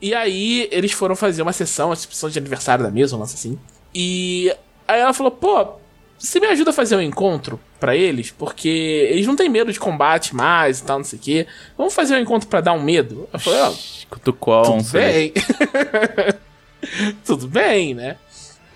[0.00, 3.34] E aí eles foram fazer uma sessão, uma sessão de aniversário da mesa, um lance
[3.34, 3.58] assim.
[3.94, 4.54] E
[4.88, 5.76] aí ela falou, pô,
[6.18, 8.30] você me ajuda a fazer um encontro pra eles?
[8.30, 8.68] Porque
[9.10, 11.46] eles não têm medo de combate mais e tal, não sei o quê.
[11.76, 13.28] Vamos fazer um encontro pra dar um medo?
[13.32, 13.72] Eu falei, ó,
[14.10, 14.18] a
[14.64, 15.32] tudo bem.
[17.24, 18.16] Tudo bem, né?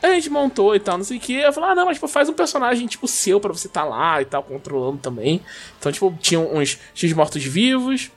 [0.02, 1.34] Aí a gente montou e tal, não sei o que.
[1.34, 4.22] Eu falei, ah, não, mas tipo, faz um personagem tipo seu pra você tá lá
[4.22, 5.42] e tal, controlando também.
[5.78, 8.10] Então, tipo, tinha uns X mortos-vivos,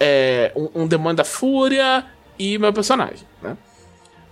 [0.00, 2.04] é, um, um demônio da fúria
[2.38, 3.56] e meu personagem, né?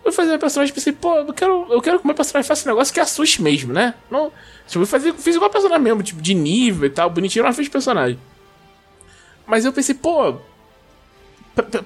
[0.04, 2.46] Eu fui fazer meu personagem e pensei, pô, eu quero, eu quero que meu personagem
[2.46, 3.94] faça um negócio que assuste mesmo, né?
[4.10, 4.32] Não,
[4.66, 7.68] tipo, eu fazer, fiz igual personagem mesmo, tipo, de nível e tal, bonitinho, mas fiz
[7.68, 8.18] personagem.
[9.46, 10.36] Mas eu pensei, pô,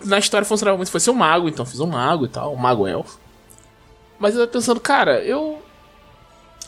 [0.05, 2.57] na história funcionava muito, foi ser um mago, então fiz um mago e tal, um
[2.57, 3.20] mago elfo.
[4.21, 5.61] Mas eu tava pensando, cara, eu.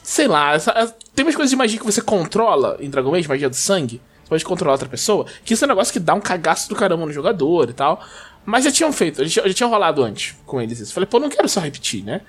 [0.02, 3.48] Sei lá, essa- tem umas coisas de magia que você controla em Dragon Age, magia
[3.48, 4.00] do sangue.
[4.24, 6.74] Você pode controlar outra pessoa, que isso é um negócio que dá um cagaço do
[6.74, 8.02] caramba no jogador e tal.
[8.44, 10.92] Mas já tinham feito, já, já tinha rolado antes com eles isso.
[10.92, 12.22] Falei, pô, não quero só repetir, né?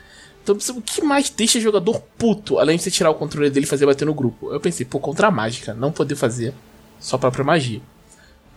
[0.44, 3.70] Então, o que mais deixa jogador puto, além de você tirar o controle dele e
[3.70, 4.52] fazer bater no grupo?
[4.52, 6.54] Eu pensei, pô, contra a mágica, não poder fazer
[7.00, 7.82] só própria magia.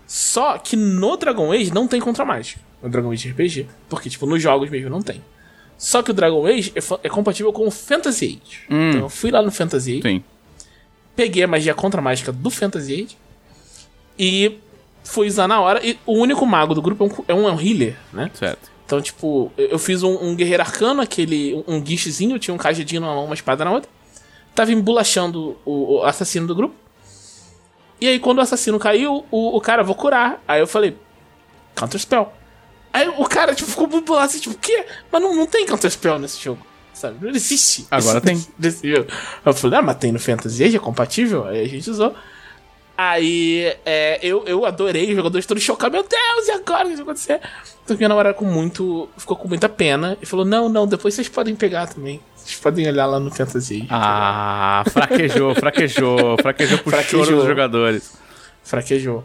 [0.06, 2.60] Só que no Dragon Age não tem contra mágica.
[2.82, 3.66] No Dragon Age RPG.
[3.88, 5.22] Porque, tipo, nos jogos mesmo não tem.
[5.78, 8.60] Só que o Dragon Age é, é compatível com o Fantasy Age.
[8.64, 10.24] Então eu fui lá no Fantasy Age, Sim.
[11.14, 13.18] peguei a magia contra mágica do Fantasy Age
[14.18, 14.58] E
[15.04, 15.84] fui usar na hora.
[15.86, 18.30] E o único mago do grupo é um, é um, é um healer, né?
[18.34, 18.70] Certo.
[18.84, 21.62] Então, tipo, eu eu fiz um, um guerreiro arcano, aquele.
[21.66, 23.90] um guichezinho, tinha um cajadinho numa mão, uma espada na outra.
[24.54, 26.74] Tava embolachando o, o assassino do grupo.
[28.00, 30.42] E aí, quando o assassino caiu, o, o cara, vou curar.
[30.46, 30.96] Aí eu falei,
[31.74, 32.32] Counter Spell.
[32.96, 34.86] Aí o cara, tipo, ficou muito bolado assim, tipo, o quê?
[35.12, 36.66] Mas não, não tem Counter Spell nesse jogo.
[36.94, 37.18] Sabe?
[37.20, 37.86] Não existe.
[37.90, 38.42] Agora tem.
[38.58, 39.06] Desse jogo.
[39.44, 41.44] Eu falei, ah, mas tem no Fantasy Age, é compatível?
[41.44, 42.14] Aí a gente usou.
[42.96, 45.92] Aí é, eu, eu adorei, os jogadores todos chocados.
[45.92, 46.86] Meu Deus, e agora?
[46.86, 47.40] O que vai acontecer?
[47.84, 49.10] Então minha namorada com muito.
[49.18, 52.18] ficou com muita pena e falou: Não, não, depois vocês podem pegar também.
[52.34, 53.88] Vocês podem olhar lá no Fantasy Age.
[53.90, 57.24] Ah, fraquejou, fraquejou, fraquejou pro Fraquejou.
[57.26, 58.14] choro dos jogadores.
[58.64, 59.22] fraquejou.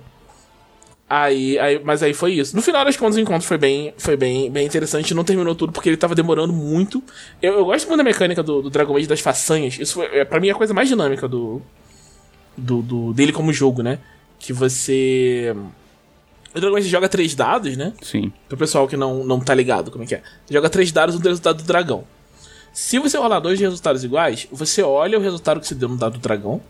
[1.13, 2.55] Aí, aí, mas aí foi isso.
[2.55, 5.13] No final das contas, o encontro foi bem, foi bem, bem interessante.
[5.13, 7.03] Não terminou tudo porque ele tava demorando muito.
[7.41, 9.77] Eu, eu gosto muito da mecânica do, do Dragon Age das façanhas.
[9.77, 11.61] Isso foi, é, pra mim é a coisa mais dinâmica do,
[12.55, 13.99] do, do- dele como jogo, né?
[14.39, 15.53] Que você.
[16.55, 17.91] O Dragon Age joga três dados, né?
[18.01, 18.31] Sim.
[18.47, 20.21] Pro pessoal que não, não tá ligado como é que é.
[20.49, 22.05] Joga três dados no resultado do dragão.
[22.71, 26.13] Se você rolar dois resultados iguais, você olha o resultado que você deu no dado
[26.13, 26.61] do dragão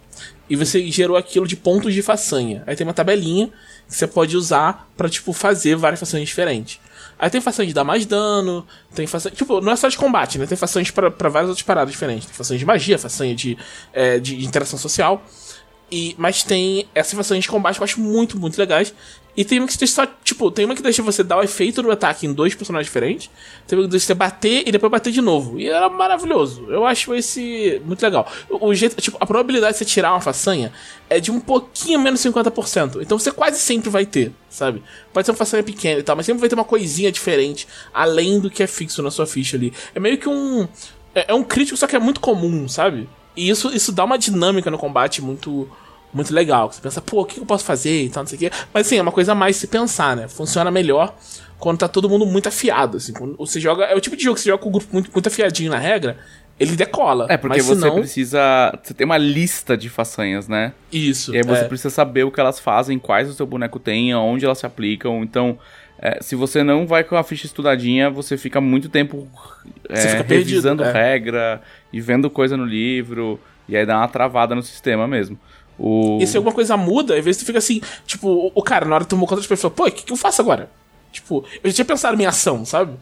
[0.51, 2.61] e você gerou aquilo de pontos de façanha.
[2.67, 3.47] Aí tem uma tabelinha
[3.87, 6.77] que você pode usar pra, tipo, fazer várias façanhas diferentes.
[7.17, 9.37] Aí tem façanhas de dar mais dano, tem façanhas...
[9.37, 10.45] Tipo, não é só de combate, né?
[10.45, 12.25] Tem façanhas pra várias outras paradas diferentes.
[12.25, 13.57] Tem façanhas de magia, façanha de,
[13.93, 15.23] é, de interação social.
[15.91, 18.93] E, mas tem essas fações de combate que eu acho muito, muito legais.
[19.35, 21.81] E tem uma que deixa só, tipo, tem uma que deixa você dar o efeito
[21.81, 23.29] do ataque em dois personagens diferentes.
[23.65, 25.59] Tem uma que deixa você bater e depois bater de novo.
[25.59, 26.65] E era maravilhoso.
[26.69, 28.29] Eu acho esse muito legal.
[28.49, 30.71] O jeito, tipo, a probabilidade de você tirar uma façanha
[31.09, 33.01] é de um pouquinho menos 50%.
[33.01, 34.83] Então você quase sempre vai ter, sabe?
[35.13, 38.39] Pode ser uma façanha pequena e tal, mas sempre vai ter uma coisinha diferente, além
[38.39, 39.73] do que é fixo na sua ficha ali.
[39.95, 40.67] É meio que um.
[41.15, 43.09] É, é um crítico, só que é muito comum, sabe?
[43.35, 45.69] E isso, isso dá uma dinâmica no combate muito
[46.13, 46.71] muito legal.
[46.71, 48.51] Você pensa, pô, o que eu posso fazer e tal, não sei o quê.
[48.73, 50.27] Mas assim, é uma coisa a mais se pensar, né?
[50.27, 51.15] Funciona melhor
[51.59, 52.97] quando tá todo mundo muito afiado.
[52.97, 53.85] Assim, quando você joga.
[53.85, 55.77] É o tipo de jogo que você joga com o grupo muito, muito afiadinho na
[55.77, 56.17] regra,
[56.59, 57.27] ele decola.
[57.29, 58.77] É, porque você senão, precisa.
[58.83, 60.73] Você tem uma lista de façanhas, né?
[60.91, 61.33] Isso.
[61.33, 61.67] E aí você é.
[61.67, 65.23] precisa saber o que elas fazem, quais o seu boneco tem, onde elas se aplicam.
[65.23, 65.57] Então,
[65.97, 69.27] é, se você não vai com a ficha estudadinha, você fica muito tempo
[69.87, 70.91] é, fica perdido, revisando é.
[70.91, 71.61] regra
[71.93, 73.39] e vendo coisa no livro.
[73.69, 75.39] E aí dá uma travada no sistema mesmo.
[75.83, 76.19] O...
[76.21, 78.93] E se alguma coisa muda, às vezes tu fica assim, tipo, o, o cara, na
[78.93, 80.69] hora que tomou conta das pessoas, pô, o que, que eu faço agora?
[81.11, 82.93] Tipo, eu já tinha pensado em minha ação, sabe?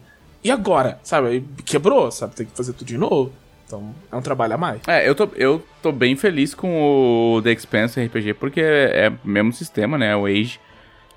[0.42, 0.98] E agora?
[1.02, 1.28] Sabe?
[1.28, 2.34] Aí quebrou, sabe?
[2.34, 3.30] Tem que fazer tudo de novo.
[3.66, 4.80] Então, é um trabalho a mais.
[4.88, 9.28] É, eu tô, eu tô bem feliz com o The Expanse RPG, porque é o
[9.28, 10.12] mesmo sistema, né?
[10.12, 10.58] É o Age.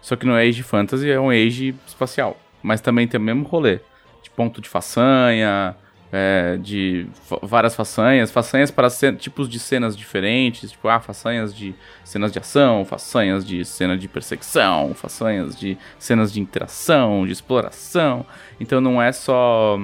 [0.01, 2.38] Só que não é Age Fantasy, é um Age espacial.
[2.61, 3.80] Mas também tem o mesmo rolê.
[4.22, 5.76] De ponto de façanha,
[6.16, 7.07] é, de
[7.41, 8.30] várias façanhas.
[8.30, 8.88] Façanhas para
[9.18, 10.70] tipos de cenas diferentes.
[10.72, 16.32] Tipo, ah, façanhas de cenas de ação, façanhas de cena de perseguição, façanhas de cenas
[16.32, 18.24] de interação, de exploração.
[18.59, 19.80] Então não é só...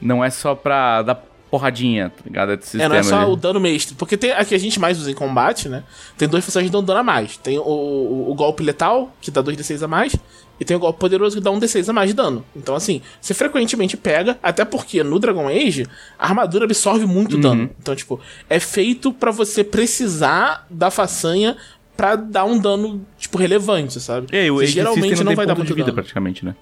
[0.00, 2.52] Não é só pra dar porradinha, tá ligado?
[2.52, 3.32] É, desse É, não é sistema só ali.
[3.32, 3.94] o dano mestre.
[3.94, 5.84] Porque tem, a que a gente mais usa em combate, né?
[6.16, 7.36] Tem duas funções que dão dano a mais.
[7.36, 10.16] Tem o, o, o golpe letal, que dá 2d6 a mais.
[10.58, 12.44] E tem o golpe poderoso, que dá um d6 a mais de dano.
[12.56, 15.86] Então, assim, você frequentemente pega, até porque no Dragon Age,
[16.18, 17.68] a armadura absorve muito dano.
[17.78, 21.56] Então, tipo, é feito pra você precisar da façanha
[21.96, 24.28] pra dar um dano, tipo, relevante, sabe?
[24.32, 25.94] E aí, o Age geralmente não tem vai dar muito de vida, dano.
[25.96, 26.54] praticamente, né?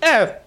[0.00, 0.38] É.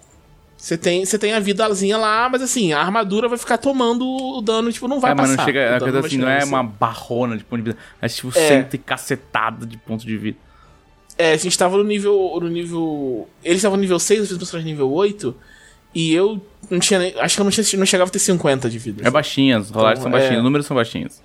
[0.56, 4.40] Você tem, você tem a vidazinha lá, mas assim, a armadura vai ficar tomando o
[4.40, 5.36] dano, tipo, não vai é, mas passar.
[5.36, 5.76] não chega.
[5.76, 6.46] A coisa assim, não é você.
[6.46, 7.78] uma barrona de ponto de vida.
[8.00, 8.48] É tipo É.
[8.48, 10.38] cento e cacetada de ponto de vida.
[11.16, 12.38] É, a gente tava no nível.
[12.40, 13.28] No nível.
[13.42, 15.34] Eles estavam no nível 6, eu fiz personagem nível 8.
[15.94, 17.14] E eu não tinha nem.
[17.20, 19.06] Acho que eu não, tinha, não chegava a ter 50 de vida.
[19.06, 20.38] É baixinhas, os rolagens Então, são baixinhos, é.
[20.38, 21.22] os números são baixinhos.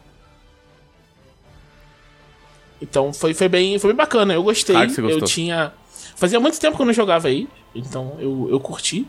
[2.82, 4.76] Então foi, foi, bem, foi bem bacana, eu gostei.
[4.76, 5.74] Claro eu tinha.
[6.16, 7.48] Fazia muito tempo que eu não jogava aí.
[7.74, 9.06] Então eu, eu curti.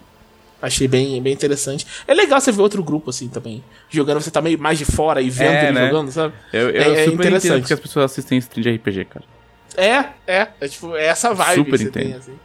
[0.62, 1.86] Achei bem, bem interessante.
[2.06, 3.64] É legal você ver outro grupo assim também.
[3.88, 5.86] Jogando, você tá meio mais de fora e vendo É, ele né?
[5.86, 6.34] jogando, sabe?
[6.52, 7.60] Eu, eu É- é super entendo interessante.
[7.62, 9.24] porque as pessoas assistem stream de RPG, cara.
[9.76, 10.48] É, é.
[10.60, 12.02] É tipo, é essa vibe Super que você entendo.
[12.04, 12.38] tem, assim.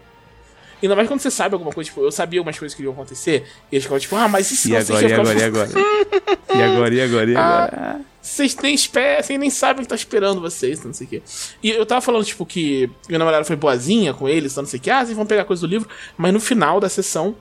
[0.84, 3.48] Ainda mais quando você sabe alguma coisa, tipo, eu sabia algumas coisas que iam acontecer,
[3.72, 5.70] e eles ficavam tipo, ah, mas e se E não agora, e agora, e agora?
[6.54, 8.02] E agora, e agora, e Ah, agora?
[8.22, 11.22] Vocês nem esperam, vocês nem sabem o que tá esperando vocês, não sei o quê.
[11.64, 14.82] E eu tava falando, tipo, que minha namorada foi boazinha com eles, não sei o
[14.84, 17.36] quê, ah, vocês vão pegar coisa do livro, mas no final da sessão,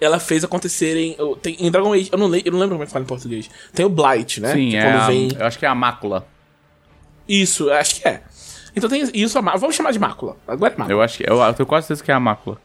[0.00, 1.16] ela fez acontecerem.
[1.42, 3.08] Tem, em Dragon Age, eu não, le- eu não lembro como é que fala em
[3.08, 3.50] português.
[3.74, 4.52] Tem o Blight, né?
[4.54, 5.28] Sim, Que é a, vem.
[5.38, 6.26] eu acho que é a mácula.
[7.28, 8.22] Isso, acho que é.
[8.78, 10.36] Então tem isso, a vamos chamar de mácula.
[10.46, 10.96] Agora é mácula.
[10.96, 11.30] Eu acho que.
[11.30, 12.58] Eu, eu tenho quase certeza que é a mácula.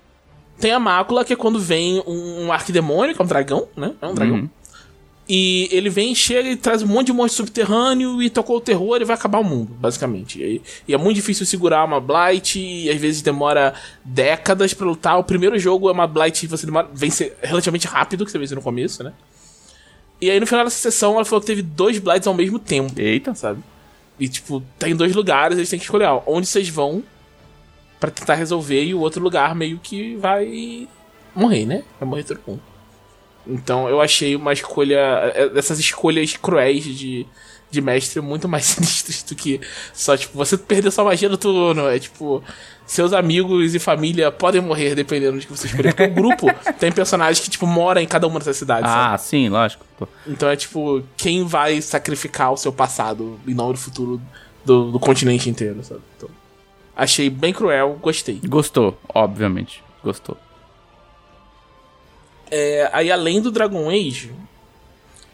[0.60, 3.94] Tem a mácula, que é quando vem um, um arquidemônio, que é um dragão, né?
[4.02, 4.36] É um dragão.
[4.36, 4.50] Uhum.
[5.28, 9.02] E ele vem, chega e traz um monte de monstro subterrâneo e tocou o terror
[9.02, 10.42] e vai acabar o mundo, basicamente.
[10.42, 15.18] E, e é muito difícil segurar uma Blight e às vezes demora décadas pra lutar.
[15.18, 18.54] O primeiro jogo é uma Blight que você demora, vence relativamente rápido, que você vence
[18.54, 19.14] no começo, né?
[20.20, 22.94] E aí no final dessa sessão ela falou que teve dois Blights ao mesmo tempo,
[23.00, 23.34] Eita.
[23.34, 23.64] sabe?
[24.20, 27.04] E tipo, tá em dois lugares, eles têm que escolher onde vocês vão
[28.00, 30.88] pra tentar resolver e o outro lugar meio que vai
[31.34, 31.84] morrer, né?
[32.00, 32.62] Vai morrer todo mundo.
[33.46, 34.98] Então eu achei uma escolha.
[35.36, 37.26] é, Essas escolhas cruéis de,
[37.70, 39.60] de mestre muito mais sinistras do que
[39.94, 41.88] só, tipo, você perdeu sua magia no turno.
[41.88, 42.42] É tipo,
[42.86, 45.94] seus amigos e família podem morrer dependendo de que você escolher.
[45.94, 46.48] Porque o grupo
[46.80, 48.90] tem personagens que, tipo, moram em cada uma dessas cidades.
[48.90, 49.14] sabe?
[49.14, 49.86] Ah, sim, lógico.
[50.28, 54.22] Então é tipo, quem vai sacrificar o seu passado em nome do futuro
[54.66, 56.02] do, do continente inteiro, sabe?
[56.18, 56.30] Então,
[56.96, 58.40] achei bem cruel, gostei.
[58.46, 59.84] Gostou, obviamente.
[60.04, 60.38] Gostou.
[62.56, 64.32] É, aí, além do Dragon Age,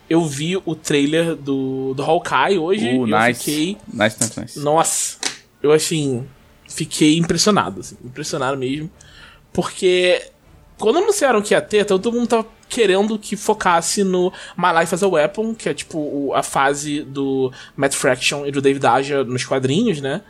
[0.10, 3.40] eu vi o trailer do, do Hawkeye hoje Uh, e eu nice.
[3.40, 3.78] fiquei.
[3.92, 4.60] Nice, nice, nice.
[4.60, 5.18] Nossa,
[5.62, 6.26] eu assim.
[6.70, 8.90] Fiquei impressionado, assim, impressionado mesmo.
[9.52, 10.22] Porque
[10.78, 15.04] quando anunciaram que ia ter, todo mundo tava querendo que focasse no My Life as
[15.04, 19.44] a Weapon, que é tipo a fase do Matt Fraction e do David Aja nos
[19.44, 20.22] quadrinhos, né?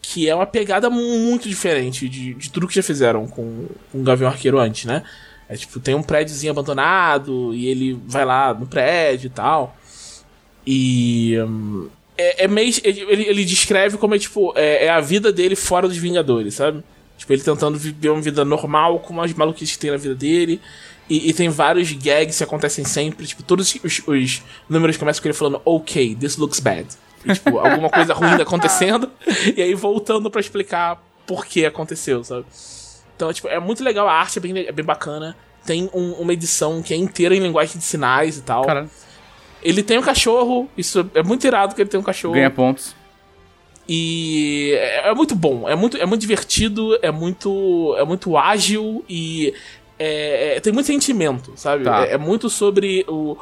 [0.00, 4.04] Que é uma pegada muito diferente de, de tudo que já fizeram com, com o
[4.04, 5.02] Gavião Arqueiro antes, né?
[5.48, 9.76] É tipo, tem um prédiozinho abandonado e ele vai lá no prédio e tal.
[10.66, 11.36] E.
[11.40, 11.88] hum,
[12.18, 12.72] é, é meio.
[12.82, 14.52] Ele, ele descreve como é tipo.
[14.56, 16.82] É, é a vida dele fora dos Vingadores, sabe?
[17.16, 20.60] Tipo, ele tentando viver uma vida normal com as maluquices que tem na vida dele.
[21.08, 23.26] E, e tem vários gags que acontecem sempre.
[23.26, 26.86] Tipo, todos os, os números começam com ele falando, ok, this looks bad.
[27.24, 29.10] E, tipo, alguma coisa ruim acontecendo.
[29.56, 32.46] E aí voltando pra explicar por que aconteceu, sabe?
[33.16, 35.34] Então, tipo, é muito legal, a arte é bem, é bem bacana.
[35.64, 38.62] Tem um- uma edição que é inteira em linguagem de sinais e tal.
[39.62, 42.34] Ele tem um cachorro, isso é muito irado que ele tem um cachorro.
[42.34, 42.94] ganha pontos.
[43.88, 49.04] E é, é muito bom, é muito, é muito divertido, é muito, é muito ágil
[49.08, 49.54] e
[49.98, 51.84] é- é- tem muito sentimento, sabe?
[51.84, 52.04] Tá.
[52.04, 53.36] É, é muito sobre o,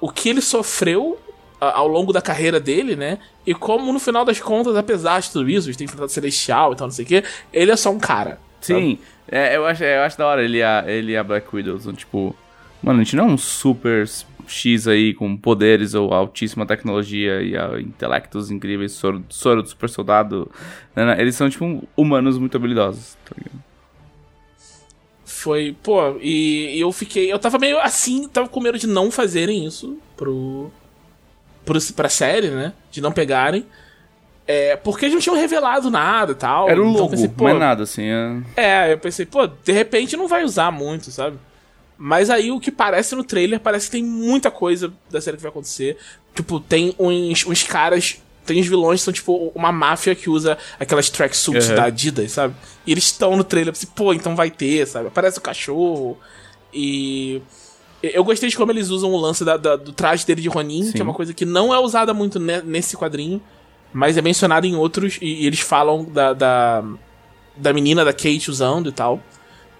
[0.00, 1.18] o que ele sofreu
[1.60, 3.18] a- ao longo da carreira dele, né?
[3.44, 6.76] E como no final das contas, apesar de tudo isso, de ter enfrentado Celestial e
[6.76, 8.38] tal, não sei o quê, ele é só um cara.
[8.60, 8.98] Sim,
[9.30, 11.78] é, eu, acho, eu acho da hora ele e a, ele a Black Widow.
[11.78, 12.34] são, Tipo,
[12.82, 14.06] mano, a gente não é um super
[14.46, 19.88] X aí com poderes ou altíssima tecnologia e ah, intelectos incríveis, soro, soro do super
[19.88, 20.50] soldado.
[20.96, 21.20] né, né?
[21.20, 23.16] Eles são, tipo, humanos muito habilidosos.
[23.24, 23.68] Tá ligado?
[25.24, 27.30] Foi, pô, e, e eu fiquei.
[27.30, 30.70] Eu tava meio assim, tava com medo de não fazerem isso pro.
[31.64, 32.72] pro pra série, né?
[32.90, 33.64] De não pegarem.
[34.50, 36.70] É, porque eles não tinham revelado nada e tal.
[36.70, 38.04] Era o então logo, pensei, pô, mais nada, assim.
[38.56, 38.88] É...
[38.88, 41.36] É, eu pensei, pô, de repente não vai usar muito, sabe?
[41.98, 45.42] Mas aí o que parece no trailer, parece que tem muita coisa da série que
[45.42, 45.98] vai acontecer.
[46.34, 48.22] Tipo, tem uns, uns caras.
[48.46, 51.74] Tem os vilões que são tipo uma máfia que usa aquelas tracksuits Uhum.
[51.76, 52.54] da Adidas, sabe?
[52.86, 55.08] E eles estão no trailer, pensei, pô, então vai ter, sabe?
[55.08, 56.16] Aparece o cachorro.
[56.72, 57.42] E.
[58.02, 60.84] Eu gostei de como eles usam o lance da- da- do traje dele de Ronin,
[60.86, 61.00] que Sim.
[61.00, 63.42] é uma coisa que não é usada muito ne- nesse quadrinho,
[63.92, 66.84] mas é mencionada em outros, e, e eles falam da, da,
[67.56, 69.20] da menina da Kate usando e tal.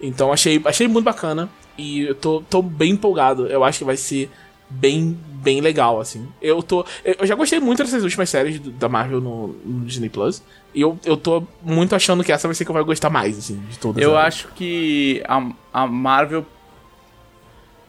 [0.01, 1.49] Então achei, achei muito bacana.
[1.77, 3.47] E eu tô, tô bem empolgado.
[3.47, 4.29] Eu acho que vai ser
[4.69, 6.27] bem, bem legal, assim.
[6.41, 6.85] Eu tô.
[7.03, 10.43] Eu já gostei muito dessas últimas séries do- da Marvel no, no Disney Plus.
[10.75, 13.37] E eu, eu tô muito achando que essa vai ser que eu vou gostar mais,
[13.37, 14.01] assim, de todas.
[14.03, 14.25] Eu elas.
[14.25, 15.41] acho que a,
[15.73, 16.45] a Marvel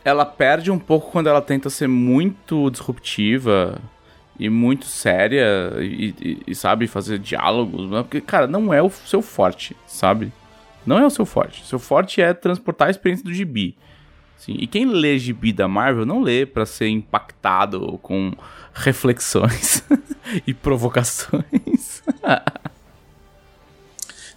[0.05, 3.81] ela perde um pouco quando ela tenta ser muito disruptiva
[4.41, 8.03] e muito séria e, e- e, sabe fazer diálogos, né?
[8.03, 10.33] porque cara, não é o seu forte, sabe?
[10.87, 11.65] Não é o seu forte.
[11.67, 13.77] Seu forte é transportar a experiência do gibi.
[14.39, 18.33] Sim, e quem lê gibi da Marvel não lê pra ser impactado com
[18.73, 19.85] reflexões
[20.47, 22.03] e provocações.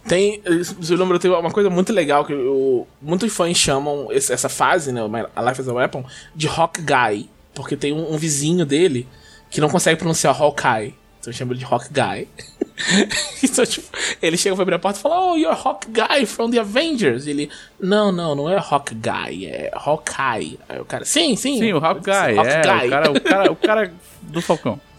[0.06, 0.42] Tem.
[0.44, 5.00] Eu lembro, tem uma coisa muito legal que eu, muitos fãs chamam essa fase, né?
[5.34, 6.04] A Life as a Weapon,
[6.34, 7.30] de Rock Guy.
[7.54, 9.08] Porque tem um, um vizinho dele
[9.54, 10.92] que não consegue pronunciar Hawkeye.
[11.20, 12.28] Então chama ele de Rock Guy.
[13.42, 13.86] então, tipo,
[14.20, 17.26] ele chega pra abrir a porta e fala: Oh, you're Rock Guy from the Avengers.
[17.26, 17.50] E ele:
[17.80, 20.58] Não, não, não é Rock Guy, é Hawkeye.
[20.68, 21.58] Aí o cara: Sim, sim.
[21.58, 24.80] Sim, o Hawkeye, Rock é, Guy." o cara, o, cara, o cara do Falcão.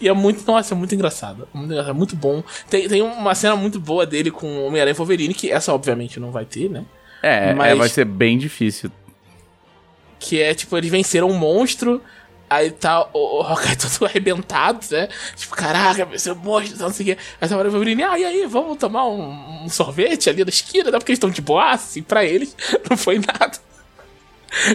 [0.00, 1.48] E é muito, nossa, é muito engraçado.
[1.52, 2.42] Muito, engraçado, é muito bom.
[2.70, 6.20] Tem, tem uma cena muito boa dele com o Homem-Aranha e Wolverine, que essa obviamente
[6.20, 6.84] não vai ter, né?
[7.20, 8.90] É, Mas- é, vai ser bem difícil.
[10.20, 12.00] Que é, tipo, eles venceram um monstro,
[12.48, 15.08] aí tá o, o Hawkeye todo arrebentado, né?
[15.36, 17.22] Tipo, caraca, um monstro, não sei o quê.
[17.40, 20.90] Aí tá o Wolverine, ah, e aí, vamos tomar um, um sorvete ali na esquina,
[20.90, 20.98] né?
[20.98, 22.56] Porque eles estão de boa, assim, pra eles,
[22.88, 23.58] não foi nada.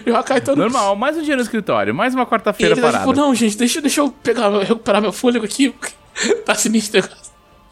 [0.06, 0.58] E o Hakai todo...
[0.58, 3.06] Normal, mais um dia no escritório, mais uma quarta-feira ele tá parada.
[3.06, 5.70] tipo, não, gente, deixa, deixa eu pegar, recuperar meu fôlego aqui.
[5.70, 5.94] porque
[6.46, 7.31] tá sinistro o negócio.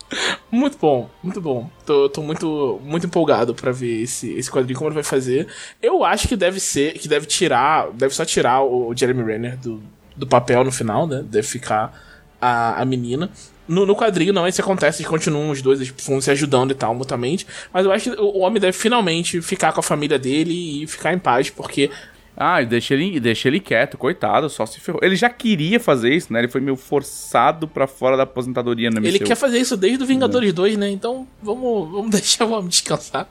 [0.52, 1.70] Muito bom, muito bom.
[1.86, 5.48] Tô, tô muito, muito empolgado pra ver esse, esse quadrinho, como ele vai fazer.
[5.82, 9.82] Eu acho que deve ser, que deve tirar, deve só tirar o Jeremy Renner do,
[10.16, 11.24] do papel no final, né?
[11.24, 11.94] Deve ficar
[12.42, 13.30] a, a menina.
[13.68, 16.74] No, no quadrinho não isso acontece, eles continuam os dois, eles vão se ajudando e
[16.74, 17.46] tal, mutuamente.
[17.72, 21.14] Mas eu acho que o homem deve finalmente ficar com a família dele e ficar
[21.14, 21.92] em paz, porque
[22.42, 25.02] Ah, e deixa ele, deixa ele quieto, coitado, só se ferrou.
[25.04, 26.40] Ele já queria fazer isso, né?
[26.40, 29.08] Ele foi meio forçado pra fora da aposentadoria no MCU.
[29.08, 30.90] Ele quer fazer isso desde o Vingadores 2, né?
[30.90, 33.28] Então vamos, vamos deixar o homem descansar.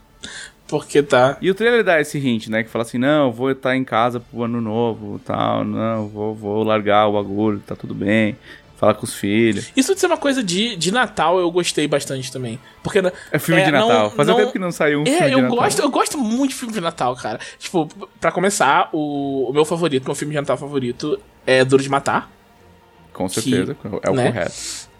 [0.67, 1.39] Porque tá.
[1.41, 2.63] E o trailer dá esse hint, né?
[2.63, 6.35] Que fala assim, não, eu vou estar em casa pro ano novo, tal, não, vou,
[6.35, 8.37] vou largar o bagulho, tá tudo bem.
[8.79, 9.73] Falar com os filhos.
[9.77, 12.59] Isso de ser uma coisa de, de Natal eu gostei bastante também.
[12.83, 13.01] Porque.
[13.33, 13.89] É filme de Natal.
[14.05, 15.57] não- Fazia não- tempo que não saiu um filme É, de eu Natal.
[15.57, 17.41] gosto, eu gosto muito de filme de Natal, cara.
[17.59, 17.89] Tipo,
[18.21, 22.31] pra começar, o, o meu favorito, meu filme de Natal favorito é Duro de Matar.
[23.13, 24.27] Com certeza, é o né?
[24.31, 24.53] correto.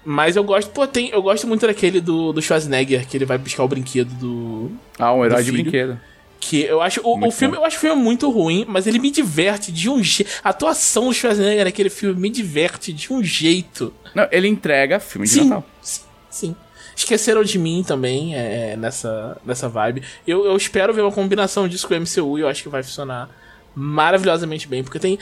[0.05, 3.39] Mas eu gosto, pô, tem, eu gosto muito daquele do, do Schwarzenegger, que ele vai
[3.39, 4.73] buscar o brinquedo do.
[4.99, 6.01] Ah, um herói de brinquedo.
[6.41, 7.01] Que eu acho.
[7.03, 7.63] O, o filme, bom.
[7.63, 10.31] eu acho o filme muito ruim, mas ele me diverte de um jeito.
[10.43, 13.93] A atuação do Schwarzenegger naquele filme me diverte de um jeito.
[14.15, 15.67] Não, ele entrega filme de Sim, Natal.
[15.83, 16.01] sim,
[16.31, 16.57] sim.
[16.95, 20.03] Esqueceram de mim também é, nessa, nessa vibe.
[20.27, 22.83] Eu, eu espero ver uma combinação disso com o MCU e eu acho que vai
[22.83, 23.29] funcionar
[23.75, 25.19] maravilhosamente bem, porque tem,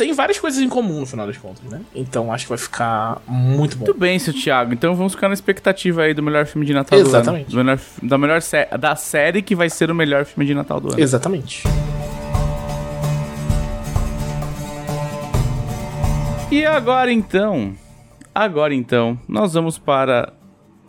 [0.00, 1.80] tem várias coisas em comum no final das contas, né?
[1.94, 3.84] Então acho que vai ficar muito bom.
[3.84, 4.72] Muito bem, seu Thiago.
[4.72, 7.50] Então vamos ficar na expectativa aí do melhor filme de Natal Exatamente.
[7.50, 7.64] do ano.
[7.66, 10.88] Melhor, da melhor sé- da série que vai ser o melhor filme de Natal do
[10.92, 10.98] ano.
[11.00, 11.62] Exatamente.
[16.50, 17.74] E agora então,
[18.34, 20.32] agora então, nós vamos para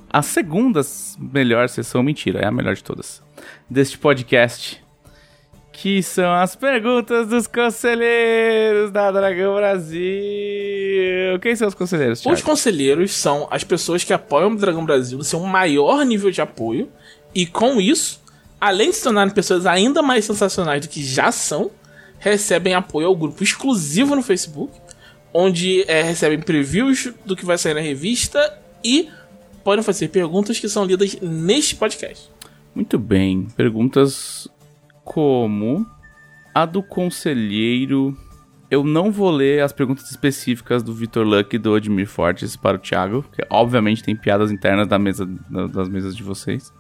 [0.10, 0.82] a segunda
[1.20, 3.22] melhor sessão, mentira, é a melhor de todas,
[3.70, 4.82] deste podcast,
[5.82, 10.00] que são as perguntas dos conselheiros da Dragão Brasil.
[11.42, 12.44] Quem são os conselheiros, Os Thiago?
[12.44, 16.88] conselheiros são as pessoas que apoiam o Dragão Brasil no seu maior nível de apoio.
[17.34, 18.22] E com isso,
[18.60, 21.72] além de se tornarem pessoas ainda mais sensacionais do que já são,
[22.20, 24.72] recebem apoio ao grupo exclusivo no Facebook,
[25.34, 29.10] onde é, recebem previews do que vai sair na revista e
[29.64, 32.30] podem fazer perguntas que são lidas neste podcast.
[32.76, 34.48] Muito bem, perguntas
[35.04, 35.86] como
[36.54, 38.16] a do conselheiro.
[38.70, 42.78] Eu não vou ler as perguntas específicas do Vitor Luck e do Admir Fortes para
[42.78, 46.72] o Thiago, que obviamente tem piadas internas da mesa, da- das mesas de vocês,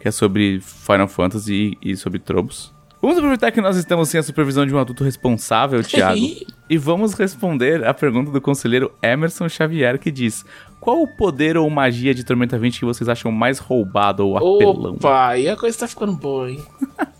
[0.00, 2.74] que é sobre Final Fantasy e, e sobre trobos.
[3.00, 6.18] Vamos aproveitar que nós estamos sem a supervisão de um adulto responsável, Thiago,
[6.68, 10.44] e vamos responder a pergunta do conselheiro Emerson Xavier, que diz:
[10.80, 14.94] Qual o poder ou magia de Tormenta 20 que vocês acham mais roubado ou apelão?
[14.94, 16.60] Opa, e a coisa tá ficando boa, hein?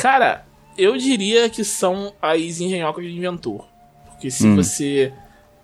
[0.00, 0.44] Cara,
[0.76, 3.66] eu diria que são as engenhocas de inventor.
[4.10, 4.56] Porque se Hum.
[4.56, 5.12] você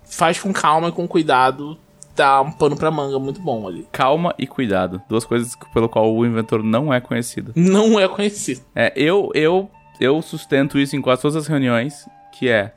[0.03, 1.77] faz com calma e com cuidado,
[2.15, 3.87] dá um pano pra manga muito bom ali.
[3.91, 5.01] calma e cuidado.
[5.09, 7.51] Duas coisas pelo qual o inventor não é conhecido.
[7.55, 8.61] Não é conhecido.
[8.75, 9.69] É, eu, eu,
[9.99, 12.73] eu sustento isso em quase todas as reuniões, que é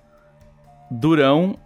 [0.90, 1.56] Durão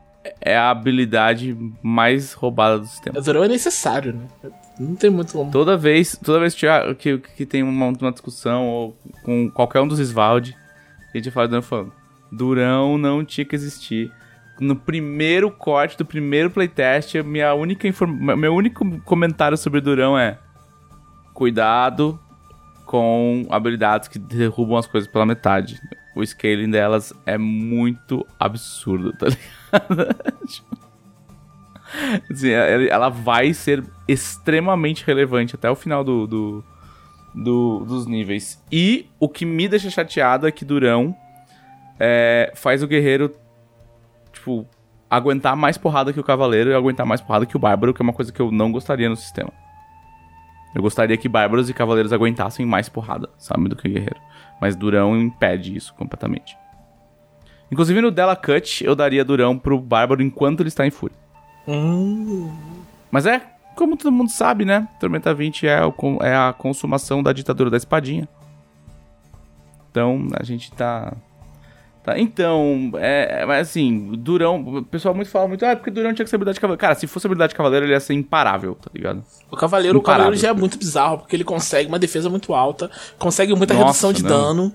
[0.41, 3.21] é a habilidade mais roubada do sistema.
[3.21, 4.51] Durão é necessário, né?
[4.81, 5.51] Não tem muito como.
[5.51, 9.86] Toda vez, toda vez que, que, que tem uma, uma discussão ou com qualquer um
[9.86, 10.57] dos Svaldi,
[11.12, 11.93] a gente fala Durão falando,
[12.32, 14.11] Durão não tinha que existir.
[14.59, 17.89] No primeiro corte do primeiro playtest, minha única
[18.36, 20.39] meu único comentário sobre Durão é
[21.35, 22.19] cuidado
[22.86, 25.78] com habilidades que derrubam as coisas pela metade.
[26.16, 30.90] O scaling delas é muito absurdo, tá ligado?
[32.31, 36.65] Assim, ela ela vai ser extremamente relevante até o final do, do-
[37.35, 38.62] do- dos níveis.
[38.71, 41.15] E o que me deixa chateado é que Durão
[41.99, 43.35] é, faz o guerreiro,
[44.33, 44.67] tipo,
[45.09, 48.05] aguentar mais porrada que o cavaleiro e aguentar mais porrada que o bárbaro, que é
[48.05, 49.53] uma coisa que eu não gostaria no sistema.
[50.75, 54.21] Eu gostaria que bárbaros e cavaleiros aguentassem mais porrada, sabe, do que guerreiro.
[54.61, 56.57] Mas Durão impede isso completamente.
[57.73, 61.17] Inclusive no Della Cut, eu daria Durão pro bárbaro enquanto ele está em fúria.
[61.71, 62.51] Hum,
[63.11, 63.41] Mas é,
[63.77, 64.89] como todo mundo sabe, né?
[64.99, 68.29] Tormenta 20 é, o é a consumação da ditadura da espadinha.
[69.91, 71.13] Então, a gente tá...
[72.05, 74.61] tá então, é, é, mas assim, Durão...
[74.61, 76.81] O pessoal muito fala muito, ah, porque Durão tinha que ser habilidade de cavaleiro.
[76.81, 79.25] Cara, se fosse habilidade de cavaleiro, ele ia ser imparável, tá ligado?
[79.51, 82.91] o cavaleiro, o cavaleiro já é muito bizarro, porque ele consegue uma defesa muito alta,
[83.19, 84.29] consegue muita Nossa, redução de não.
[84.31, 84.75] dano.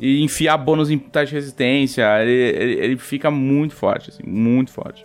[0.00, 4.70] E enfiar bônus em teste de resistência, ele, ele, ele fica muito forte, assim, muito
[4.70, 5.04] forte.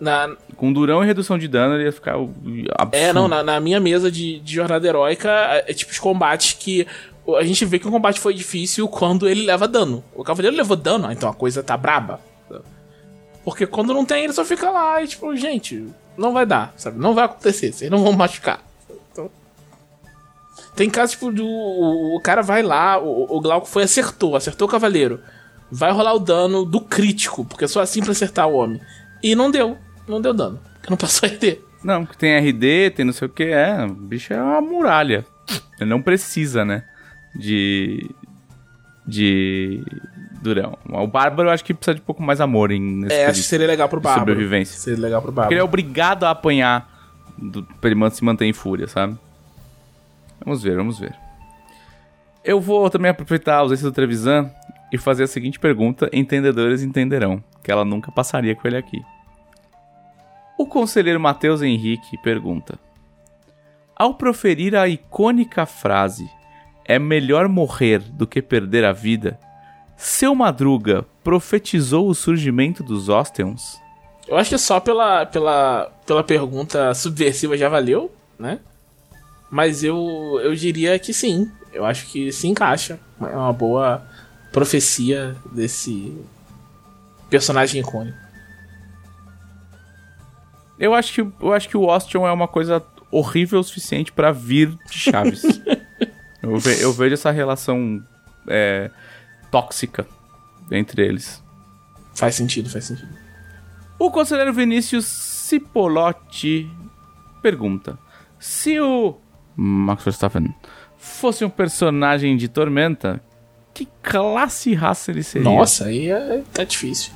[0.00, 2.94] Na, Com Durão e redução de dano, ele ia ficar absurdo.
[2.94, 6.54] É, não, na, na minha mesa de, de jornada heróica, é, é tipo os combates
[6.54, 6.86] que
[7.38, 10.02] a gente vê que o combate foi difícil quando ele leva dano.
[10.14, 12.20] O cavaleiro levou dano, ah, então a coisa tá braba.
[13.44, 15.86] Porque quando não tem, ele só fica lá e tipo, gente,
[16.16, 16.98] não vai dar, sabe?
[16.98, 18.62] Não vai acontecer, vocês não vão machucar.
[19.12, 19.30] Então...
[20.76, 21.46] Tem casos, tipo, do.
[21.46, 25.20] O, o cara vai lá, o, o Glauco foi acertou, acertou o cavaleiro.
[25.70, 28.80] Vai rolar o dano do crítico, porque é só assim pra acertar o homem.
[29.22, 29.76] E não deu,
[30.10, 30.58] não deu dano.
[30.74, 31.58] Porque não passou RD.
[31.82, 33.84] Não, que tem RD, tem não sei o que, é.
[33.84, 35.24] O bicho é uma muralha.
[35.80, 36.84] Ele não precisa, né?
[37.34, 38.10] De.
[39.06, 39.82] De.
[40.42, 40.78] Durão.
[40.88, 43.40] O Bárbaro eu acho que precisa de um pouco mais amor em, nesse É, acho
[43.40, 44.30] que seria legal pro Bárbaro.
[44.30, 44.78] sobrevivência.
[44.78, 45.60] Seria legal pro Porque ele Bárbaro.
[45.60, 46.88] é obrigado a apanhar
[47.36, 49.18] do, pra ele se manter em fúria, sabe?
[50.42, 51.14] Vamos ver, vamos ver.
[52.42, 54.50] Eu vou também aproveitar a ausência do Trevisan
[54.90, 58.98] e fazer a seguinte pergunta, entendedores entenderão, que ela nunca passaria com ele aqui.
[60.60, 62.78] O conselheiro Matheus Henrique pergunta:
[63.96, 66.30] Ao proferir a icônica frase
[66.84, 69.40] é melhor morrer do que perder a vida,
[69.96, 73.80] seu Madruga profetizou o surgimento dos Osteons?
[74.28, 78.58] Eu acho que só pela, pela, pela pergunta subversiva já valeu, né?
[79.50, 81.50] Mas eu, eu diria que sim.
[81.72, 83.00] Eu acho que se encaixa.
[83.18, 84.06] É uma boa
[84.52, 86.14] profecia desse
[87.30, 88.29] personagem icônico.
[90.80, 92.82] Eu acho que, eu acho que o Ostion é uma coisa
[93.12, 95.42] horrível o suficiente pra vir de Chaves.
[96.42, 98.02] eu, ve- eu vejo essa relação
[98.48, 98.90] é,
[99.50, 100.06] tóxica
[100.72, 101.42] entre eles.
[102.14, 103.08] Faz sentido, faz sentido.
[103.98, 106.70] O conselheiro Vinícius Cipolotti
[107.42, 107.98] pergunta:
[108.38, 109.18] Se o
[109.54, 110.54] Max Verstappen
[110.96, 113.20] fosse um personagem de Tormenta,
[113.74, 115.44] que classe e raça ele seria?
[115.50, 117.12] Nossa, aí é, tá difícil.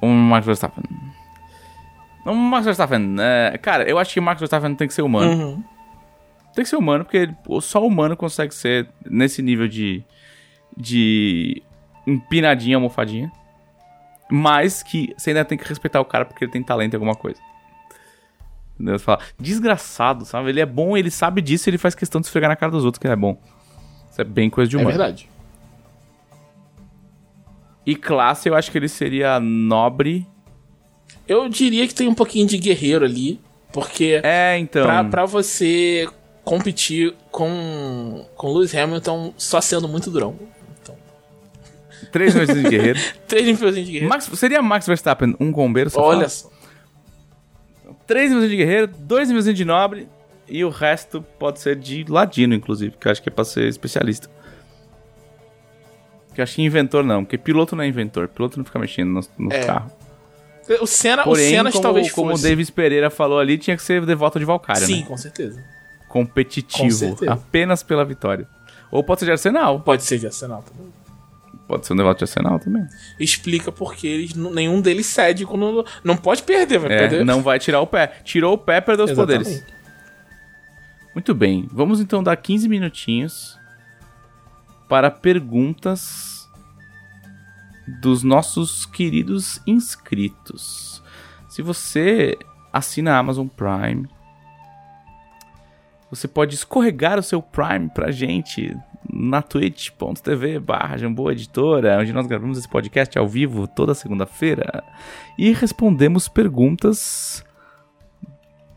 [0.00, 0.84] Um Max Verstappen.
[2.24, 3.16] Um Max Verstappen.
[3.20, 5.30] é, cara, eu acho que o Max Verstappen tem que ser humano.
[5.32, 5.64] Uhum.
[6.54, 10.04] Tem que ser humano, porque ele- só humano consegue ser nesse nível de.
[10.76, 11.62] de.
[12.06, 13.30] empinadinha, almofadinha.
[14.30, 17.14] Mas que você ainda tem que respeitar o cara porque ele tem talento em alguma
[17.14, 17.40] coisa.
[18.74, 18.98] Entendeu?
[18.98, 20.48] Você fala, desgraçado, sabe?
[20.48, 22.84] Ele é bom, ele sabe disso e ele faz questão de esfregar na cara dos
[22.84, 23.36] outros que ele é bom.
[24.10, 24.96] Isso é bem coisa de É humano.
[24.96, 25.28] verdade.
[27.84, 30.26] E classe, eu acho que ele seria nobre.
[31.32, 33.40] Eu diria que tem um pouquinho de guerreiro ali,
[33.72, 34.84] porque É, então.
[34.84, 36.08] pra, pra você
[36.44, 40.36] competir com, com Lewis Hamilton só sendo muito durão.
[40.82, 40.94] Então,
[42.10, 42.98] Três meses de guerreiro.
[43.28, 44.08] três níveis de guerreiro.
[44.08, 45.88] Max, seria Max Verstappen um combeiro?
[45.90, 46.28] você Olha fala?
[46.28, 46.50] só.
[48.06, 50.08] Três níveis de guerreiro, dois níveis de nobre
[50.48, 53.68] e o resto pode ser de ladino, inclusive, que eu acho que é pra ser
[53.68, 54.28] especialista.
[56.34, 59.08] Que eu acho que inventor não, porque piloto não é inventor, piloto não fica mexendo
[59.08, 59.64] no, no É.
[59.64, 59.90] carro.
[60.80, 62.48] O Senna, o Porém, Senna como, talvez como o fosse.
[62.48, 65.06] Davis Pereira falou ali, tinha que ser devoto de Valkyria, Sim, né?
[65.06, 65.62] com certeza.
[66.08, 67.32] Competitivo, Com certeza.
[67.32, 68.46] apenas pela vitória.
[68.90, 70.92] Ou pode ser de Arsenal, Pode ser de Arsenal também.
[71.66, 72.86] pode ser um devoto de Arsenal também.
[73.18, 75.84] Explica porque eles, nenhum deles cede quando.
[76.04, 77.24] Não pode perder, vai É, perder.
[77.24, 78.06] não vai tirar o pé.
[78.24, 79.44] Tirou o pé, perdeu os Exatamente.
[79.44, 79.64] poderes.
[81.14, 83.58] Muito bem, vamos então dar 15 minutinhos
[84.88, 86.31] para perguntas
[88.00, 91.02] dos nossos queridos inscritos.
[91.48, 92.38] Se você
[92.72, 94.08] assina a Amazon Prime,
[96.10, 98.76] você pode escorregar o seu Prime pra gente
[99.12, 100.96] na twitch.tv barra
[101.30, 104.84] Editora, onde nós gravamos esse podcast ao vivo toda segunda-feira
[105.36, 107.44] e respondemos perguntas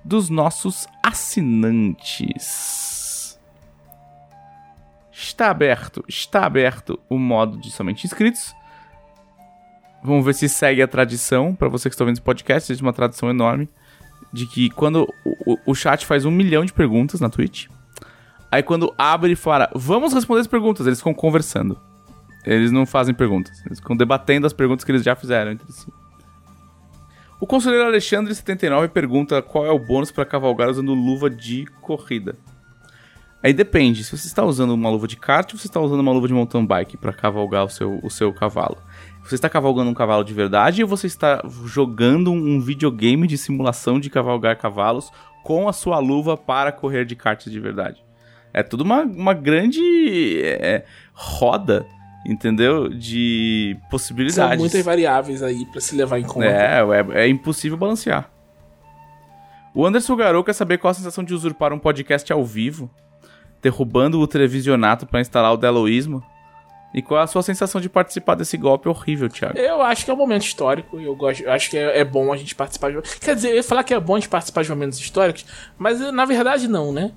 [0.04, 2.66] dos nossos assinantes.
[5.12, 8.54] Está aberto, está aberto o modo de somente inscritos.
[10.06, 11.54] Vamos ver se segue a tradição.
[11.56, 13.68] Para você que está ouvindo esse podcast, existe uma tradição enorme
[14.32, 17.68] de que quando o, o- o chat faz um milhão de perguntas na Twitch,
[18.52, 21.80] aí quando abre e fala, vamos responder as perguntas, eles ficam conversando.
[22.46, 25.88] Eles não fazem perguntas, eles ficam debatendo as perguntas que eles já fizeram entre si.
[27.40, 32.36] O conselheiro Alexandre79 pergunta qual é o bônus para cavalgar usando luva de corrida.
[33.44, 36.12] Aí depende, se você está usando uma luva de kart ou você está usando uma
[36.12, 38.78] luva de mountain bike para cavalgar o seu, o seu cavalo.
[39.26, 44.00] Você está cavalgando um cavalo de verdade ou você está jogando um videogame de simulação
[44.00, 45.12] de cavalgar cavalos
[45.44, 48.04] com a sua luva para correr de kart de verdade?
[48.54, 51.88] É tudo uma, uma grande é, roda,
[52.26, 52.88] entendeu?
[52.88, 54.52] De possibilidades.
[54.52, 56.46] São muitas variáveis aí pra se levar em conta.
[56.46, 58.30] É, é, é impossível balancear.
[59.74, 62.90] O Anderson Garou quer saber qual a sensação de usurpar um podcast ao vivo,
[63.62, 66.24] derrubando o televisionato para instalar o Deloísmo.
[66.96, 69.58] E qual a sua sensação de participar desse golpe horrível, Thiago?
[69.58, 72.32] Eu acho que é um momento histórico eu gosto, eu acho que é, é bom
[72.32, 73.02] a gente participar de.
[73.20, 75.46] Quer dizer, eu ia falar que é bom a gente participar de momentos históricos,
[75.78, 77.12] mas na verdade não, né?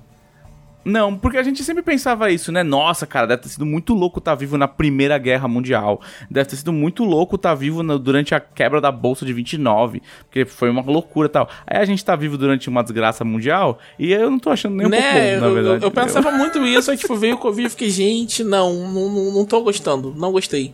[0.83, 2.63] Não, porque a gente sempre pensava isso, né?
[2.63, 6.01] Nossa, cara, deve ter sido muito louco estar vivo na Primeira Guerra Mundial.
[6.31, 10.01] Deve ter sido muito louco estar vivo na- durante a quebra da Bolsa de 29,
[10.21, 11.49] porque foi uma loucura e tal.
[11.67, 14.87] Aí a gente tá vivo durante uma desgraça mundial e eu não tô achando nem
[14.87, 15.35] um pouco né?
[15.35, 15.83] bom, na eu, verdade.
[15.83, 19.09] eu, eu pensava muito isso, aí tipo, veio o Covid e fiquei, gente, não, não,
[19.09, 20.73] não, não tô gostando, não gostei.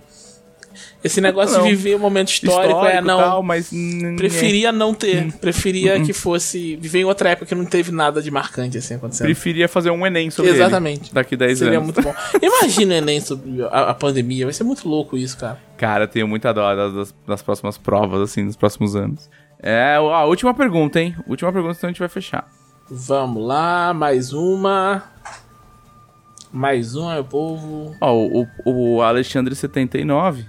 [1.06, 1.66] Esse negócio Não.
[1.66, 3.20] de viver um momento histórico, é, não.
[3.20, 3.72] tal, mas...
[4.18, 4.94] Preferia não Hum.
[4.96, 5.32] ter.
[5.34, 6.76] Preferia que fosse.
[6.78, 9.28] Viver em outra época que não teve nada de marcante assim acontecendo.
[9.28, 11.14] Preferia fazer um Enem sobre ele Exatamente.
[11.14, 11.94] daqui 10 Seria anos.
[11.94, 12.14] muito bom.
[12.42, 14.46] Imagina o Enem sobre a, a pandemia.
[14.46, 15.60] Vai ser muito louco isso, cara.
[15.78, 19.30] Cara, eu tenho muita dó das, das- próximas provas, assim, nos próximos anos.
[19.62, 21.16] É, a última pergunta, hein?
[21.28, 22.48] Última pergunta, então a gente vai fechar.
[22.90, 25.04] Vamos lá, mais uma.
[26.52, 27.94] Mais uma, meu povo.
[28.02, 30.46] Ó, o, o Alexandre79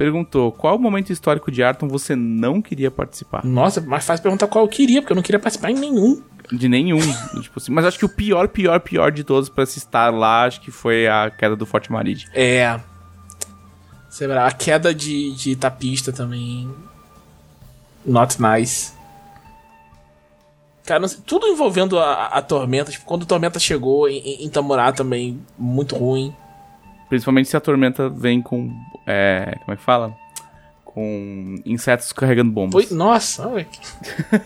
[0.00, 3.44] perguntou: qual momento histórico de Arton você não queria participar?
[3.44, 6.22] Nossa, mais fácil perguntar qual eu queria, porque eu não queria participar em nenhum.
[6.50, 6.98] De nenhum.
[7.42, 10.46] tipo assim, mas acho que o pior, pior, pior de todos pra se estar lá,
[10.46, 12.30] acho que foi a queda do Forte Maride.
[12.32, 12.80] É.
[14.08, 16.70] Sei lá, a queda de, de tapista também.
[18.02, 18.92] Not nice.
[20.86, 22.90] Cara, sei, tudo envolvendo a, a tormenta.
[22.90, 26.34] Tipo, quando a tormenta chegou em, em, em Tamorá também, muito ruim.
[27.10, 28.72] Principalmente se a tormenta vem com.
[29.04, 30.16] É, como é que fala?
[30.84, 32.86] Com insetos carregando bombas.
[32.86, 33.66] Foi, nossa, olha.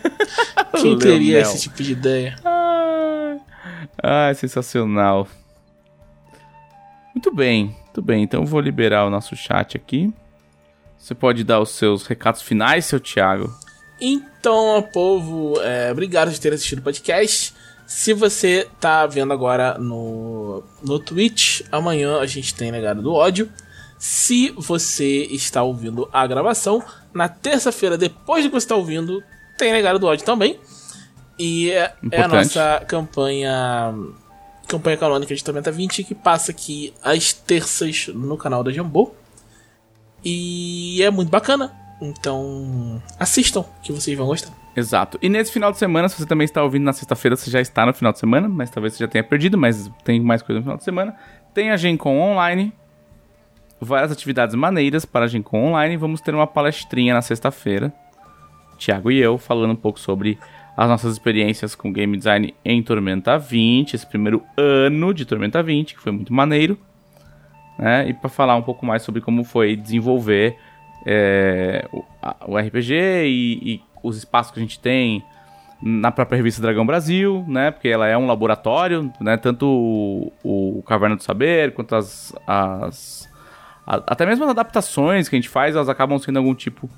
[0.81, 2.35] Quem teria esse tipo de ideia?
[2.43, 3.37] Ah,
[4.01, 5.27] ah, sensacional.
[7.13, 8.23] Muito bem, muito bem.
[8.23, 10.11] Então eu vou liberar o nosso chat aqui.
[10.97, 13.53] Você pode dar os seus recados finais, seu Thiago.
[14.01, 17.53] Então, povo, é, obrigado por ter assistido o podcast.
[17.85, 23.49] Se você tá vendo agora no, no Twitch, amanhã a gente tem Legado do Ódio.
[23.97, 26.83] Se você está ouvindo a gravação,
[27.13, 29.23] na terça-feira, depois de que você está ouvindo,
[29.57, 30.59] tem Legado do Ódio também.
[31.37, 33.93] E é, é a nossa campanha
[34.67, 39.13] campanha canônica de Tormenta 20 que passa aqui às terças no canal da Jambô.
[40.23, 41.71] E é muito bacana.
[42.01, 44.64] Então, assistam, que vocês vão gostar.
[44.75, 45.17] Exato.
[45.21, 47.85] E nesse final de semana, se você também está ouvindo na sexta-feira, você já está
[47.85, 50.63] no final de semana, mas talvez você já tenha perdido, mas tem mais coisa no
[50.63, 51.15] final de semana.
[51.53, 52.73] Tem a Gencom Online,
[53.79, 55.95] várias atividades maneiras para a Gencom Online.
[55.95, 57.93] Vamos ter uma palestrinha na sexta-feira,
[58.77, 60.37] Thiago e eu, falando um pouco sobre
[60.75, 65.95] as nossas experiências com game design em Tormenta 20, esse primeiro ano de Tormenta 20,
[65.95, 66.77] que foi muito maneiro.
[67.79, 68.09] Né?
[68.09, 70.57] E para falar um pouco mais sobre como foi desenvolver
[71.05, 75.23] é, o, a- o RPG e, e os espaços que a gente tem
[75.81, 77.69] na própria revista Dragão Brasil, né?
[77.71, 79.37] Porque ela é um laboratório, né?
[79.37, 79.65] Tanto
[80.43, 83.29] o, o Caverna do Saber quanto as, as
[83.85, 86.89] a- até mesmo as adaptações que a gente faz, elas acabam sendo algum tipo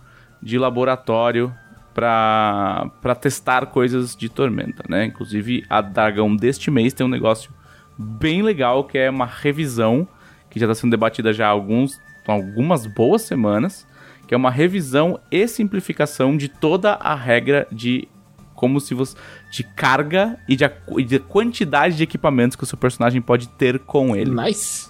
[0.41, 1.53] de laboratório
[1.93, 5.05] para testar coisas de Tormenta, né?
[5.05, 7.51] Inclusive a Dragão deste mês tem um negócio
[7.97, 10.07] bem legal que é uma revisão
[10.49, 13.86] que já está sendo debatida já há alguns algumas boas semanas,
[14.27, 18.07] que é uma revisão e simplificação de toda a regra de
[18.53, 19.15] como se você
[19.51, 23.79] de carga e de, e de quantidade de equipamentos que o seu personagem pode ter
[23.79, 24.31] com ele.
[24.31, 24.89] Nice.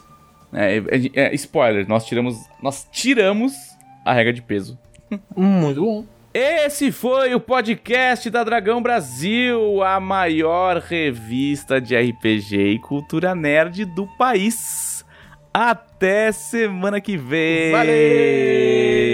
[0.53, 3.53] É, é- é- spoiler, nós tiramos nós tiramos
[4.05, 4.79] a regra de peso.
[5.35, 6.05] Muito bom.
[6.33, 13.85] Esse foi o podcast da Dragão Brasil, a maior revista de RPG e cultura nerd
[13.85, 15.03] do país.
[15.53, 17.71] Até semana que vem.
[17.71, 19.06] Valeu!